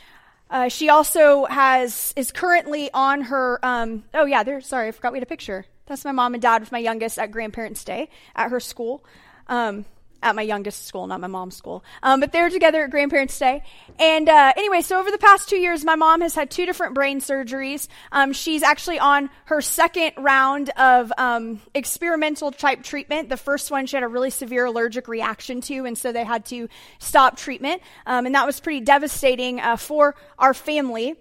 Uh, 0.50 0.68
she 0.68 0.88
also 0.88 1.44
has 1.46 2.12
is 2.16 2.32
currently 2.32 2.90
on 2.92 3.22
her. 3.22 3.58
Um, 3.62 4.04
oh 4.14 4.24
yeah, 4.24 4.42
there. 4.42 4.61
Sorry, 4.61 4.88
I 4.88 4.92
forgot 4.92 5.12
we 5.12 5.18
had 5.18 5.22
a 5.22 5.26
picture. 5.26 5.66
That's 5.87 6.04
my 6.04 6.12
mom 6.12 6.34
and 6.34 6.42
dad 6.42 6.61
with 6.61 6.72
my 6.72 6.78
youngest 6.78 7.18
at 7.18 7.30
Grandparents' 7.30 7.84
Day 7.84 8.11
at 8.34 8.50
her 8.50 8.61
school. 8.61 9.04
Um, 9.46 9.84
at 10.22 10.35
my 10.35 10.42
youngest 10.42 10.87
school, 10.87 11.07
not 11.07 11.20
my 11.20 11.26
mom's 11.26 11.57
school. 11.57 11.85
Um, 12.02 12.20
but 12.20 12.33
they're 12.33 12.50
together 12.50 12.85
at 12.85 12.90
Grandparents' 12.90 13.38
Day. 13.38 13.62
And 13.98 14.28
uh, 14.28 14.52
anyway, 14.57 14.81
so 14.81 14.98
over 14.98 15.11
the 15.11 15.18
past 15.18 15.48
two 15.48 15.57
years, 15.57 15.85
my 15.85 15.94
mom 15.94 16.20
has 16.20 16.35
had 16.35 16.50
two 16.50 16.66
different 16.66 16.94
brain 16.94 17.20
surgeries. 17.20 17.88
Um, 18.12 18.33
she's 18.33 18.62
actually 18.62 18.98
on 18.98 19.31
her 19.46 19.61
second 19.61 20.12
round 20.18 20.70
of 20.70 21.12
um, 21.18 21.61
experimental 21.74 22.50
type 22.50 22.83
treatment. 22.83 23.28
The 23.28 23.37
first 23.37 23.70
one 23.70 23.87
she 23.87 23.96
had 23.96 24.02
a 24.02 24.09
really 24.09 24.31
severe 24.31 24.64
allergic 24.66 25.09
reaction 25.09 25.61
to, 25.62 25.85
and 25.85 25.96
so 25.96 26.12
they 26.12 26.24
had 26.24 26.44
to 26.46 26.68
stop 26.98 27.37
treatment. 27.37 27.83
Um, 28.07 28.26
and 28.26 28.35
that 28.35 28.46
was 28.46 28.61
pretty 28.61 28.81
devastating 28.81 29.61
uh, 29.61 29.76
for 29.76 30.14
our 30.38 30.54
family. 30.54 31.16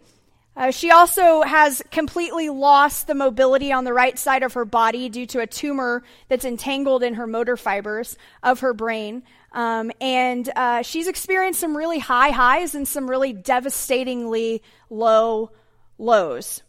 Uh, 0.58 0.72
she 0.72 0.90
also 0.90 1.44
has 1.44 1.84
completely 1.92 2.50
lost 2.50 3.06
the 3.06 3.14
mobility 3.14 3.72
on 3.72 3.84
the 3.84 3.94
right 3.94 4.18
side 4.18 4.42
of 4.42 4.54
her 4.54 4.66
body 4.66 5.08
due 5.08 5.28
to 5.28 5.40
a 5.40 5.46
tumor 5.46 6.02
that's 6.30 6.46
entangled 6.46 7.04
in 7.04 7.14
her 7.14 7.28
motor 7.28 7.56
fibers 7.56 8.18
of 8.42 8.62
her 8.62 8.74
brain. 8.74 9.22
Um, 9.52 9.92
and 10.02 10.50
uh, 10.56 10.82
she's 10.82 11.08
experienced 11.08 11.60
some 11.60 11.78
really 11.78 12.00
high 12.00 12.32
highs 12.32 12.74
and 12.74 12.88
some 12.88 13.08
really 13.08 13.34
devastatingly 13.34 14.64
low 14.90 15.52
lows. 16.00 16.64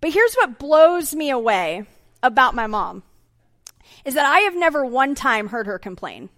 But 0.00 0.14
here's 0.14 0.34
what 0.34 0.58
blows 0.58 1.14
me 1.14 1.28
away 1.28 1.84
about 2.22 2.54
my 2.54 2.66
mom 2.66 3.02
is 4.06 4.14
that 4.14 4.24
I 4.24 4.40
have 4.40 4.56
never 4.56 4.86
one 4.86 5.14
time 5.14 5.48
heard 5.48 5.66
her 5.66 5.78
complain. 5.78 6.30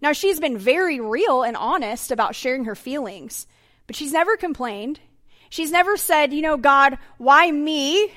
Now, 0.00 0.12
she's 0.12 0.40
been 0.40 0.56
very 0.56 0.98
real 0.98 1.42
and 1.42 1.56
honest 1.58 2.10
about 2.10 2.34
sharing 2.34 2.64
her 2.64 2.74
feelings. 2.74 3.46
But 3.86 3.96
she's 3.96 4.12
never 4.12 4.36
complained. 4.36 5.00
She's 5.50 5.70
never 5.70 5.96
said, 5.96 6.32
you 6.32 6.42
know, 6.42 6.56
God, 6.56 6.98
why 7.18 7.50
me? 7.50 8.12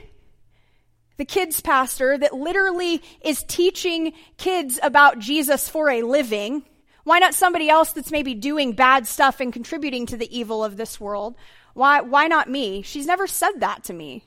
The 1.17 1.25
kids 1.25 1.61
pastor 1.61 2.17
that 2.17 2.33
literally 2.33 3.01
is 3.21 3.43
teaching 3.43 4.13
kids 4.37 4.79
about 4.81 5.19
Jesus 5.19 5.69
for 5.69 5.89
a 5.89 6.01
living. 6.01 6.63
Why 7.03 7.19
not 7.19 7.33
somebody 7.33 7.69
else 7.69 7.91
that's 7.91 8.11
maybe 8.11 8.33
doing 8.33 8.73
bad 8.73 9.07
stuff 9.07 9.39
and 9.39 9.53
contributing 9.53 10.05
to 10.07 10.17
the 10.17 10.37
evil 10.37 10.63
of 10.63 10.75
this 10.75 10.99
world? 10.99 11.35
Why, 11.73 12.01
why 12.01 12.27
not 12.27 12.49
me? 12.49 12.81
She's 12.81 13.05
never 13.05 13.27
said 13.27 13.59
that 13.59 13.83
to 13.85 13.93
me. 13.93 14.23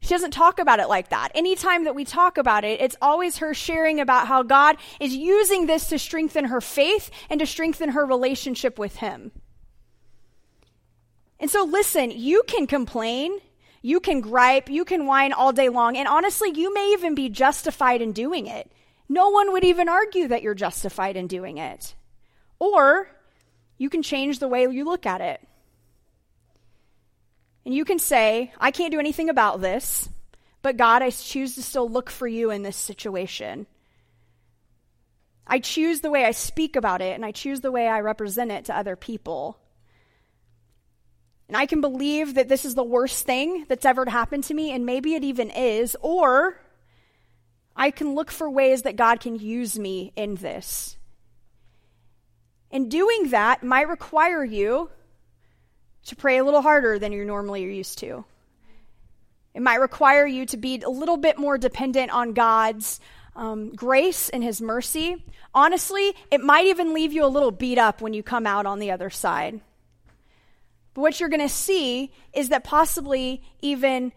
She 0.00 0.08
doesn't 0.08 0.32
talk 0.32 0.58
about 0.58 0.80
it 0.80 0.88
like 0.88 1.10
that. 1.10 1.30
Anytime 1.34 1.84
that 1.84 1.94
we 1.94 2.04
talk 2.04 2.36
about 2.36 2.64
it, 2.64 2.80
it's 2.80 2.96
always 3.00 3.38
her 3.38 3.54
sharing 3.54 4.00
about 4.00 4.26
how 4.26 4.42
God 4.42 4.76
is 4.98 5.14
using 5.14 5.66
this 5.66 5.88
to 5.88 5.98
strengthen 5.98 6.46
her 6.46 6.60
faith 6.60 7.10
and 7.30 7.38
to 7.38 7.46
strengthen 7.46 7.90
her 7.90 8.04
relationship 8.04 8.80
with 8.80 8.96
Him. 8.96 9.30
And 11.42 11.50
so, 11.50 11.64
listen, 11.64 12.12
you 12.12 12.44
can 12.46 12.68
complain, 12.68 13.36
you 13.82 13.98
can 13.98 14.20
gripe, 14.20 14.70
you 14.70 14.84
can 14.84 15.06
whine 15.06 15.32
all 15.32 15.52
day 15.52 15.68
long, 15.68 15.96
and 15.96 16.06
honestly, 16.06 16.52
you 16.54 16.72
may 16.72 16.92
even 16.92 17.16
be 17.16 17.28
justified 17.28 18.00
in 18.00 18.12
doing 18.12 18.46
it. 18.46 18.70
No 19.08 19.30
one 19.30 19.52
would 19.52 19.64
even 19.64 19.88
argue 19.88 20.28
that 20.28 20.42
you're 20.42 20.54
justified 20.54 21.16
in 21.16 21.26
doing 21.26 21.58
it. 21.58 21.96
Or 22.60 23.08
you 23.76 23.90
can 23.90 24.04
change 24.04 24.38
the 24.38 24.46
way 24.46 24.68
you 24.68 24.84
look 24.84 25.04
at 25.04 25.20
it. 25.20 25.40
And 27.64 27.74
you 27.74 27.84
can 27.84 27.98
say, 27.98 28.52
I 28.60 28.70
can't 28.70 28.92
do 28.92 29.00
anything 29.00 29.28
about 29.28 29.60
this, 29.60 30.08
but 30.62 30.76
God, 30.76 31.02
I 31.02 31.10
choose 31.10 31.56
to 31.56 31.62
still 31.64 31.88
look 31.88 32.08
for 32.08 32.28
you 32.28 32.52
in 32.52 32.62
this 32.62 32.76
situation. 32.76 33.66
I 35.44 35.58
choose 35.58 36.02
the 36.02 36.10
way 36.10 36.24
I 36.24 36.30
speak 36.30 36.76
about 36.76 37.02
it, 37.02 37.16
and 37.16 37.24
I 37.24 37.32
choose 37.32 37.62
the 37.62 37.72
way 37.72 37.88
I 37.88 37.98
represent 37.98 38.52
it 38.52 38.66
to 38.66 38.76
other 38.76 38.94
people. 38.94 39.58
And 41.52 41.56
I 41.58 41.66
can 41.66 41.82
believe 41.82 42.36
that 42.36 42.48
this 42.48 42.64
is 42.64 42.74
the 42.74 42.82
worst 42.82 43.26
thing 43.26 43.66
that's 43.68 43.84
ever 43.84 44.08
happened 44.08 44.44
to 44.44 44.54
me, 44.54 44.72
and 44.72 44.86
maybe 44.86 45.12
it 45.12 45.22
even 45.22 45.50
is, 45.50 45.94
or 46.00 46.58
I 47.76 47.90
can 47.90 48.14
look 48.14 48.30
for 48.30 48.48
ways 48.48 48.84
that 48.84 48.96
God 48.96 49.20
can 49.20 49.38
use 49.38 49.78
me 49.78 50.14
in 50.16 50.36
this. 50.36 50.96
And 52.70 52.90
doing 52.90 53.28
that 53.28 53.62
might 53.62 53.86
require 53.90 54.42
you 54.42 54.88
to 56.06 56.16
pray 56.16 56.38
a 56.38 56.44
little 56.44 56.62
harder 56.62 56.98
than 56.98 57.12
you 57.12 57.22
normally 57.22 57.66
are 57.66 57.68
used 57.68 57.98
to. 57.98 58.24
It 59.52 59.60
might 59.60 59.80
require 59.80 60.26
you 60.26 60.46
to 60.46 60.56
be 60.56 60.80
a 60.80 60.88
little 60.88 61.18
bit 61.18 61.36
more 61.38 61.58
dependent 61.58 62.12
on 62.12 62.32
God's 62.32 62.98
um, 63.36 63.74
grace 63.74 64.30
and 64.30 64.42
His 64.42 64.62
mercy. 64.62 65.22
Honestly, 65.54 66.14
it 66.30 66.40
might 66.40 66.68
even 66.68 66.94
leave 66.94 67.12
you 67.12 67.26
a 67.26 67.28
little 67.28 67.50
beat 67.50 67.76
up 67.76 68.00
when 68.00 68.14
you 68.14 68.22
come 68.22 68.46
out 68.46 68.64
on 68.64 68.78
the 68.78 68.90
other 68.90 69.10
side. 69.10 69.60
But 70.94 71.00
what 71.00 71.20
you're 71.20 71.28
going 71.28 71.40
to 71.40 71.48
see 71.48 72.12
is 72.32 72.50
that 72.50 72.64
possibly 72.64 73.42
even 73.60 74.12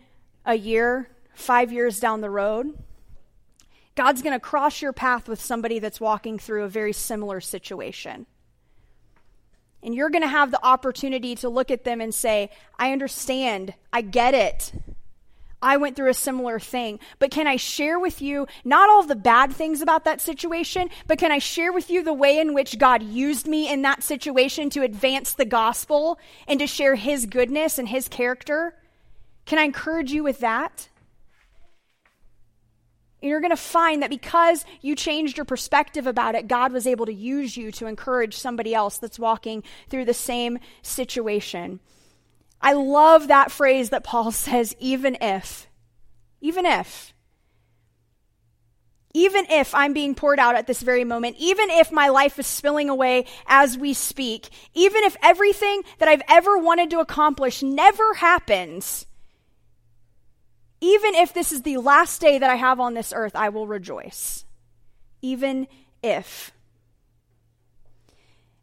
a 0.46 0.56
year, 0.56 1.10
five 1.34 1.72
years 1.72 2.00
down 2.00 2.22
the 2.22 2.30
road, 2.30 2.78
God's 3.96 4.22
going 4.22 4.34
to 4.34 4.40
cross 4.40 4.82
your 4.82 4.94
path 4.94 5.30
with 5.30 5.42
somebody 5.42 5.80
that's 5.80 6.02
walking 6.02 6.38
through 6.38 6.64
a 6.64 6.70
very 6.70 6.92
similar 6.92 7.40
situation. 7.40 8.26
And 9.82 9.96
you're 9.96 10.10
going 10.10 10.24
to 10.24 10.28
have 10.28 10.52
the 10.52 10.64
opportunity 10.66 11.36
to 11.36 11.50
look 11.50 11.72
at 11.72 11.84
them 11.84 12.02
and 12.02 12.14
say, 12.14 12.50
I 12.78 12.92
understand. 12.92 13.74
I 13.94 14.02
get 14.02 14.34
it. 14.34 14.74
I 15.62 15.78
went 15.78 15.96
through 15.96 16.10
a 16.10 16.14
similar 16.14 16.60
thing. 16.60 17.00
But 17.20 17.32
can 17.32 17.48
I 17.48 17.56
share 17.56 18.00
with 18.00 18.22
you 18.22 18.48
not 18.64 18.90
all 18.90 19.04
the 19.04 19.16
bad 19.16 19.54
things 19.54 19.82
about 19.82 20.06
that 20.06 20.22
situation, 20.22 20.90
but 21.08 21.18
can 21.18 21.32
I 21.32 21.40
share 21.40 21.72
with 21.72 21.90
you 21.90 22.04
the 22.04 22.14
way 22.14 22.40
in 22.40 22.54
which 22.54 22.78
God 22.78 23.02
used 23.02 23.48
me 23.48 23.72
in 23.72 23.82
that 23.82 24.04
situation 24.04 24.70
to 24.72 24.84
advance 24.84 25.34
the 25.34 25.46
gospel 25.46 26.20
and 26.48 26.60
to 26.60 26.68
share 26.68 26.96
his 26.96 27.26
goodness 27.26 27.78
and 27.80 27.88
his 27.88 28.08
character? 28.08 28.76
Can 29.46 29.60
I 29.60 29.64
encourage 29.64 30.12
you 30.12 30.24
with 30.24 30.40
that? 30.40 30.90
you're 33.22 33.40
going 33.40 33.52
to 33.52 33.58
find 33.58 34.02
that 34.02 34.10
because 34.10 34.66
you 34.82 34.96
changed 34.96 35.38
your 35.38 35.46
perspective 35.46 36.08
about 36.08 36.36
it, 36.36 36.48
God 36.48 36.72
was 36.72 36.86
able 36.86 37.06
to 37.06 37.14
use 37.14 37.58
you 37.58 37.72
to 37.74 37.88
encourage 37.88 38.38
somebody 38.38 38.74
else 38.74 38.98
that's 38.98 39.20
walking 39.20 39.64
through 39.90 40.06
the 40.06 40.14
same 40.14 40.60
situation. 40.82 41.80
I 42.62 42.74
love 42.74 43.28
that 43.28 43.52
phrase 43.52 43.90
that 43.90 44.04
Paul 44.04 44.32
says, 44.32 44.76
even 44.80 45.18
if. 45.22 45.68
Even 46.42 46.66
if. 46.66 47.14
Even 49.14 49.46
if 49.50 49.74
I'm 49.74 49.94
being 49.94 50.14
poured 50.14 50.40
out 50.40 50.56
at 50.56 50.68
this 50.68 50.82
very 50.82 51.06
moment, 51.06 51.38
even 51.40 51.70
if 51.70 51.90
my 51.90 52.10
life 52.10 52.38
is 52.38 52.46
spilling 52.46 52.90
away 52.90 53.26
as 53.48 53.78
we 53.78 53.94
speak, 53.94 54.50
even 54.74 55.06
if 55.06 55.16
everything 55.24 55.84
that 56.00 56.10
I've 56.10 56.22
ever 56.28 56.58
wanted 56.58 56.90
to 56.90 57.00
accomplish 57.00 57.64
never 57.64 58.16
happens, 58.16 59.06
even 60.82 61.16
if 61.16 61.34
this 61.34 61.54
is 61.54 61.62
the 61.62 61.78
last 61.78 62.20
day 62.20 62.38
that 62.38 62.50
I 62.50 62.56
have 62.56 62.82
on 62.82 62.94
this 62.94 63.14
earth, 63.16 63.38
I 63.38 63.50
will 63.50 63.68
rejoice. 63.68 64.44
Even 65.22 65.68
if. 66.04 66.52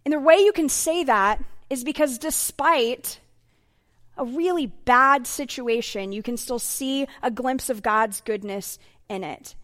And 0.04 0.12
the 0.12 0.20
way 0.20 0.36
you 0.36 0.52
can 0.52 0.68
say 0.68 1.02
that 1.04 1.42
is 1.70 1.82
because 1.82 2.18
despite 2.18 3.20
a 4.16 4.24
really 4.24 4.66
bad 4.66 5.26
situation, 5.26 6.12
you 6.12 6.22
can 6.22 6.36
still 6.36 6.58
see 6.58 7.06
a 7.22 7.30
glimpse 7.30 7.70
of 7.70 7.82
God's 7.82 8.20
goodness 8.20 8.78
in 9.08 9.24
it. 9.24 9.54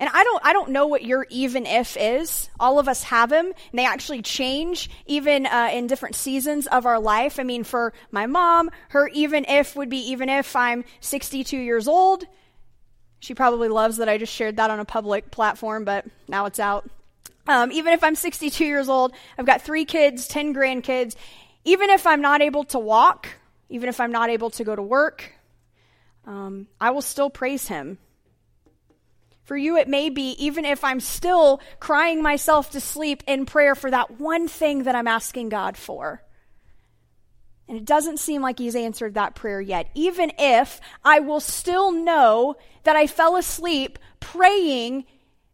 And 0.00 0.08
I 0.12 0.22
don't, 0.22 0.44
I 0.44 0.52
don't 0.52 0.70
know 0.70 0.86
what 0.86 1.04
your 1.04 1.26
even 1.28 1.66
if 1.66 1.96
is. 1.98 2.48
All 2.60 2.78
of 2.78 2.88
us 2.88 3.02
have 3.04 3.30
them, 3.30 3.46
and 3.46 3.78
they 3.78 3.84
actually 3.84 4.22
change 4.22 4.88
even 5.06 5.44
uh, 5.46 5.70
in 5.72 5.88
different 5.88 6.14
seasons 6.14 6.68
of 6.68 6.86
our 6.86 7.00
life. 7.00 7.40
I 7.40 7.42
mean, 7.42 7.64
for 7.64 7.92
my 8.12 8.26
mom, 8.26 8.70
her 8.90 9.08
even 9.08 9.44
if 9.48 9.74
would 9.74 9.88
be 9.88 10.10
even 10.10 10.28
if 10.28 10.54
I'm 10.54 10.84
62 11.00 11.56
years 11.56 11.88
old. 11.88 12.24
She 13.18 13.34
probably 13.34 13.68
loves 13.68 13.96
that 13.96 14.08
I 14.08 14.18
just 14.18 14.32
shared 14.32 14.56
that 14.58 14.70
on 14.70 14.78
a 14.78 14.84
public 14.84 15.32
platform, 15.32 15.84
but 15.84 16.06
now 16.28 16.46
it's 16.46 16.60
out. 16.60 16.88
Um, 17.48 17.72
even 17.72 17.92
if 17.92 18.04
I'm 18.04 18.14
62 18.14 18.64
years 18.64 18.88
old, 18.88 19.12
I've 19.36 19.46
got 19.46 19.62
three 19.62 19.84
kids, 19.84 20.28
10 20.28 20.54
grandkids, 20.54 21.16
even 21.64 21.90
if 21.90 22.06
I'm 22.06 22.20
not 22.20 22.40
able 22.40 22.64
to 22.64 22.78
walk, 22.78 23.28
even 23.68 23.88
if 23.88 24.00
I'm 24.00 24.12
not 24.12 24.30
able 24.30 24.50
to 24.50 24.64
go 24.64 24.74
to 24.74 24.82
work, 24.82 25.32
um, 26.26 26.68
I 26.80 26.90
will 26.90 27.02
still 27.02 27.30
praise 27.30 27.68
Him. 27.68 27.98
For 29.44 29.56
you, 29.56 29.78
it 29.78 29.88
may 29.88 30.10
be, 30.10 30.32
even 30.44 30.66
if 30.66 30.84
I'm 30.84 31.00
still 31.00 31.60
crying 31.80 32.22
myself 32.22 32.70
to 32.72 32.80
sleep 32.80 33.22
in 33.26 33.46
prayer 33.46 33.74
for 33.74 33.90
that 33.90 34.20
one 34.20 34.46
thing 34.46 34.82
that 34.82 34.94
I'm 34.94 35.08
asking 35.08 35.48
God 35.48 35.76
for. 35.78 36.22
And 37.66 37.76
it 37.76 37.84
doesn't 37.84 38.18
seem 38.18 38.42
like 38.42 38.58
he's 38.58 38.76
answered 38.76 39.14
that 39.14 39.34
prayer 39.34 39.60
yet, 39.60 39.90
even 39.94 40.32
if 40.38 40.80
I 41.04 41.20
will 41.20 41.40
still 41.40 41.92
know 41.92 42.56
that 42.84 42.96
I 42.96 43.06
fell 43.06 43.36
asleep 43.36 43.98
praying 44.20 45.04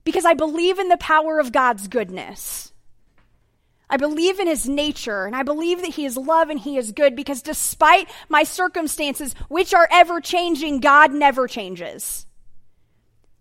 because 0.04 0.24
I 0.24 0.34
believe 0.34 0.78
in 0.78 0.88
the 0.88 0.96
power 0.96 1.38
of 1.38 1.52
God's 1.52 1.88
goodness. 1.88 2.72
I 3.94 3.96
believe 3.96 4.40
in 4.40 4.48
his 4.48 4.68
nature 4.68 5.24
and 5.24 5.36
I 5.36 5.44
believe 5.44 5.80
that 5.80 5.94
he 5.94 6.04
is 6.04 6.16
love 6.16 6.50
and 6.50 6.58
he 6.58 6.76
is 6.76 6.90
good 6.90 7.14
because 7.14 7.42
despite 7.42 8.10
my 8.28 8.42
circumstances, 8.42 9.36
which 9.46 9.72
are 9.72 9.86
ever 9.88 10.20
changing, 10.20 10.80
God 10.80 11.12
never 11.12 11.46
changes. 11.46 12.26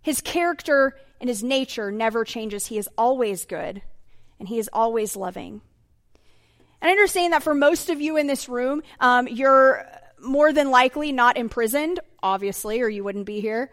His 0.03 0.21
character 0.21 0.95
and 1.19 1.27
his 1.27 1.41
nature 1.41 1.91
never 1.91 2.23
changes. 2.23 2.67
He 2.67 2.77
is 2.77 2.87
always 2.99 3.45
good 3.45 3.81
and 4.37 4.47
he 4.47 4.59
is 4.59 4.69
always 4.71 5.15
loving. 5.15 5.61
And 6.79 6.89
I 6.89 6.91
understand 6.91 7.33
that 7.33 7.41
for 7.41 7.55
most 7.55 7.89
of 7.89 7.99
you 7.99 8.15
in 8.17 8.27
this 8.27 8.47
room, 8.47 8.83
um, 8.99 9.27
you're 9.27 9.83
more 10.21 10.53
than 10.53 10.69
likely 10.69 11.11
not 11.11 11.35
imprisoned, 11.35 11.99
obviously, 12.21 12.79
or 12.79 12.89
you 12.89 13.03
wouldn't 13.03 13.25
be 13.25 13.39
here. 13.39 13.71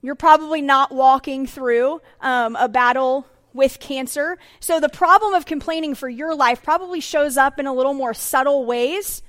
You're 0.00 0.14
probably 0.14 0.62
not 0.62 0.92
walking 0.92 1.46
through 1.46 2.00
um, 2.22 2.56
a 2.56 2.70
battle 2.70 3.26
with 3.56 3.80
cancer. 3.80 4.38
So 4.60 4.78
the 4.78 4.88
problem 4.88 5.34
of 5.34 5.46
complaining 5.46 5.94
for 5.94 6.08
your 6.08 6.34
life 6.34 6.62
probably 6.62 7.00
shows 7.00 7.36
up 7.36 7.58
in 7.58 7.66
a 7.66 7.72
little 7.72 7.94
more 7.94 8.14
subtle 8.14 8.64
ways. 8.64 9.22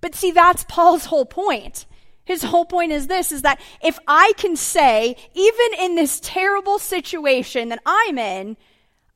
But 0.00 0.14
see, 0.14 0.30
that's 0.30 0.64
Paul's 0.68 1.04
whole 1.06 1.26
point. 1.26 1.86
His 2.24 2.42
whole 2.44 2.64
point 2.64 2.92
is 2.92 3.08
this 3.08 3.32
is 3.32 3.42
that 3.42 3.60
if 3.82 3.98
I 4.06 4.32
can 4.36 4.54
say, 4.54 5.16
even 5.34 5.80
in 5.80 5.96
this 5.96 6.20
terrible 6.20 6.78
situation 6.78 7.70
that 7.70 7.82
I'm 7.84 8.16
in, 8.16 8.56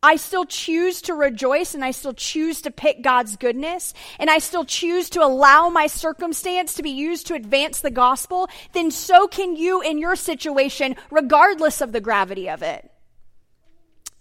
I 0.02 0.16
still 0.16 0.44
choose 0.44 1.02
to 1.02 1.14
rejoice 1.14 1.74
and 1.74 1.84
I 1.84 1.90
still 1.90 2.12
choose 2.12 2.62
to 2.62 2.70
pick 2.70 3.02
God's 3.02 3.36
goodness 3.36 3.94
and 4.18 4.28
I 4.28 4.38
still 4.38 4.64
choose 4.64 5.11
to 5.11 5.24
allow 5.24 5.68
my 5.68 5.86
circumstance 5.86 6.74
to 6.74 6.82
be 6.82 6.90
used 6.90 7.26
to 7.28 7.34
advance 7.34 7.80
the 7.80 7.90
gospel, 7.90 8.48
then 8.72 8.90
so 8.90 9.26
can 9.26 9.57
you 9.57 9.80
in 9.80 9.98
your 9.98 10.16
situation, 10.16 10.96
regardless 11.11 11.80
of 11.80 11.92
the 11.92 12.00
gravity 12.00 12.48
of 12.48 12.62
it. 12.62 12.90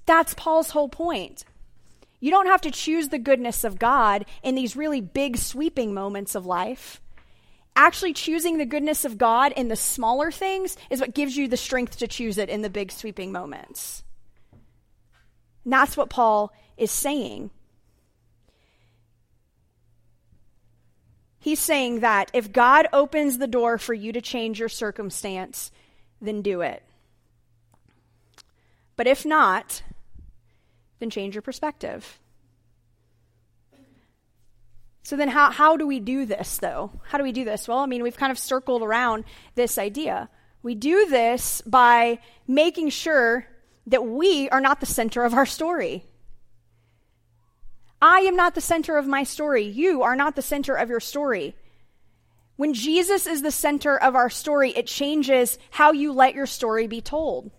That's 0.06 0.34
Paul's 0.34 0.70
whole 0.72 0.90
point. 0.90 1.46
You 2.20 2.32
don't 2.32 2.48
have 2.48 2.62
to 2.62 2.72
choose 2.72 3.10
the 3.10 3.20
goodness 3.20 3.64
of 3.64 3.80
God 3.80 4.26
in 4.44 4.56
these 4.56 4.76
really 4.76 5.02
big, 5.02 5.38
sweeping 5.38 5.94
moments 5.94 6.36
of 6.36 6.46
life. 6.46 7.02
Actually, 7.76 8.14
choosing 8.14 8.58
the 8.58 8.66
goodness 8.66 9.04
of 9.04 9.18
God 9.18 9.52
in 9.52 9.68
the 9.68 9.76
smaller 9.76 10.32
things 10.32 10.78
is 10.90 11.02
what 11.02 11.14
gives 11.14 11.36
you 11.36 11.48
the 11.48 11.58
strength 11.58 11.98
to 11.98 12.08
choose 12.08 12.38
it 12.38 12.50
in 12.50 12.62
the 12.62 12.70
big, 12.70 12.92
sweeping 12.92 13.32
moments. 13.32 14.04
And 15.66 15.74
that's 15.74 15.98
what 15.98 16.10
Paul 16.10 16.54
is 16.78 16.92
saying. 16.92 17.50
He's 21.40 21.60
saying 21.60 22.00
that 22.00 22.32
if 22.34 22.52
God 22.52 22.88
opens 22.92 23.38
the 23.38 23.46
door 23.46 23.78
for 23.78 23.94
you 23.94 24.14
to 24.14 24.22
change 24.22 24.60
your 24.60 24.70
circumstance, 24.70 25.70
then 26.22 26.42
do 26.42 26.62
it. 26.62 26.82
But 28.96 29.06
if 29.06 29.26
not, 29.26 29.84
change 31.10 31.36
your 31.36 31.42
perspective. 31.42 32.20
So 35.04 35.16
then 35.16 35.30
how, 35.30 35.52
how 35.52 35.78
do 35.78 35.86
we 35.86 36.00
do 36.00 36.26
this 36.26 36.58
though? 36.58 36.92
How 37.10 37.20
do 37.20 37.24
we 37.24 37.32
do 37.32 37.46
this? 37.46 37.68
Well, 37.68 37.78
I 37.78 37.86
mean, 37.86 38.02
we've 38.02 38.18
kind 38.18 38.32
of 38.32 38.40
circled 38.40 38.82
around 38.82 39.24
this 39.54 39.78
idea. 39.78 40.30
We 40.64 40.74
do 40.74 41.06
this 41.06 41.62
by 41.62 42.18
making 42.48 42.90
sure 42.90 43.46
that 43.86 44.04
we 44.04 44.50
are 44.50 44.62
not 44.62 44.80
the 44.80 44.88
center 44.88 45.24
of 45.24 45.36
our 45.36 45.46
story. 45.46 46.06
I 48.02 48.22
am 48.22 48.36
not 48.36 48.56
the 48.56 48.62
center 48.62 48.98
of 48.98 49.06
my 49.06 49.24
story. 49.24 49.64
You 49.64 50.02
are 50.02 50.16
not 50.16 50.36
the 50.36 50.42
center 50.42 50.74
of 50.76 50.90
your 50.90 51.00
story. 51.00 51.56
When 52.56 52.74
Jesus 52.74 53.28
is 53.28 53.42
the 53.42 53.52
center 53.52 53.96
of 53.96 54.16
our 54.16 54.30
story, 54.30 54.72
it 54.72 54.88
changes 54.88 55.60
how 55.70 55.92
you 55.92 56.14
let 56.14 56.34
your 56.34 56.48
story 56.48 56.88
be 56.88 57.02
told. 57.02 57.52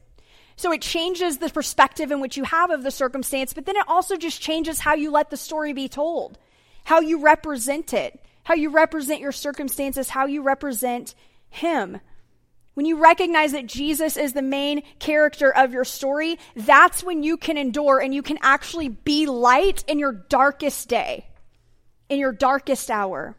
So 0.56 0.72
it 0.72 0.80
changes 0.80 1.36
the 1.36 1.50
perspective 1.50 2.10
in 2.10 2.20
which 2.20 2.36
you 2.38 2.44
have 2.44 2.70
of 2.70 2.82
the 2.82 2.90
circumstance, 2.90 3.52
but 3.52 3.66
then 3.66 3.76
it 3.76 3.86
also 3.86 4.16
just 4.16 4.40
changes 4.40 4.80
how 4.80 4.94
you 4.94 5.10
let 5.10 5.28
the 5.28 5.36
story 5.36 5.74
be 5.74 5.88
told, 5.88 6.38
how 6.84 7.00
you 7.00 7.20
represent 7.20 7.92
it, 7.92 8.24
how 8.44 8.54
you 8.54 8.70
represent 8.70 9.20
your 9.20 9.32
circumstances, 9.32 10.08
how 10.08 10.24
you 10.24 10.42
represent 10.42 11.14
Him. 11.50 12.00
When 12.72 12.86
you 12.86 12.96
recognize 12.98 13.52
that 13.52 13.66
Jesus 13.66 14.16
is 14.16 14.32
the 14.32 14.42
main 14.42 14.82
character 14.98 15.54
of 15.54 15.72
your 15.72 15.84
story, 15.84 16.38
that's 16.54 17.04
when 17.04 17.22
you 17.22 17.36
can 17.36 17.58
endure 17.58 18.00
and 18.00 18.14
you 18.14 18.22
can 18.22 18.38
actually 18.40 18.88
be 18.88 19.26
light 19.26 19.84
in 19.86 19.98
your 19.98 20.12
darkest 20.12 20.88
day, 20.88 21.26
in 22.08 22.18
your 22.18 22.32
darkest 22.32 22.90
hour. 22.90 23.36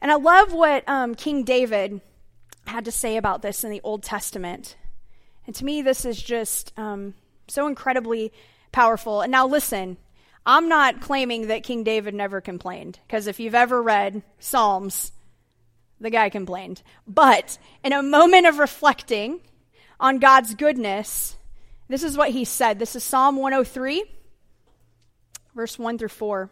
And 0.00 0.10
I 0.10 0.16
love 0.16 0.52
what 0.52 0.88
um, 0.88 1.14
King 1.14 1.44
David 1.44 2.00
had 2.66 2.84
to 2.84 2.92
say 2.92 3.16
about 3.16 3.42
this 3.42 3.64
in 3.64 3.70
the 3.70 3.80
Old 3.82 4.02
Testament. 4.02 4.76
And 5.46 5.54
to 5.56 5.64
me, 5.64 5.82
this 5.82 6.04
is 6.04 6.20
just 6.20 6.72
um, 6.78 7.14
so 7.48 7.66
incredibly 7.66 8.32
powerful. 8.70 9.20
And 9.20 9.32
now, 9.32 9.46
listen, 9.46 9.96
I'm 10.46 10.68
not 10.68 11.00
claiming 11.00 11.48
that 11.48 11.62
King 11.62 11.84
David 11.84 12.14
never 12.14 12.40
complained, 12.40 12.98
because 13.06 13.26
if 13.26 13.38
you've 13.38 13.54
ever 13.54 13.82
read 13.82 14.22
Psalms, 14.38 15.12
the 16.00 16.10
guy 16.10 16.30
complained. 16.30 16.82
But 17.06 17.58
in 17.84 17.92
a 17.92 18.02
moment 18.02 18.46
of 18.46 18.58
reflecting 18.58 19.40
on 20.00 20.18
God's 20.18 20.54
goodness, 20.54 21.36
this 21.88 22.02
is 22.02 22.16
what 22.16 22.30
he 22.30 22.44
said. 22.44 22.78
This 22.78 22.96
is 22.96 23.04
Psalm 23.04 23.36
103, 23.36 24.04
verse 25.54 25.78
1 25.78 25.98
through 25.98 26.08
4. 26.08 26.50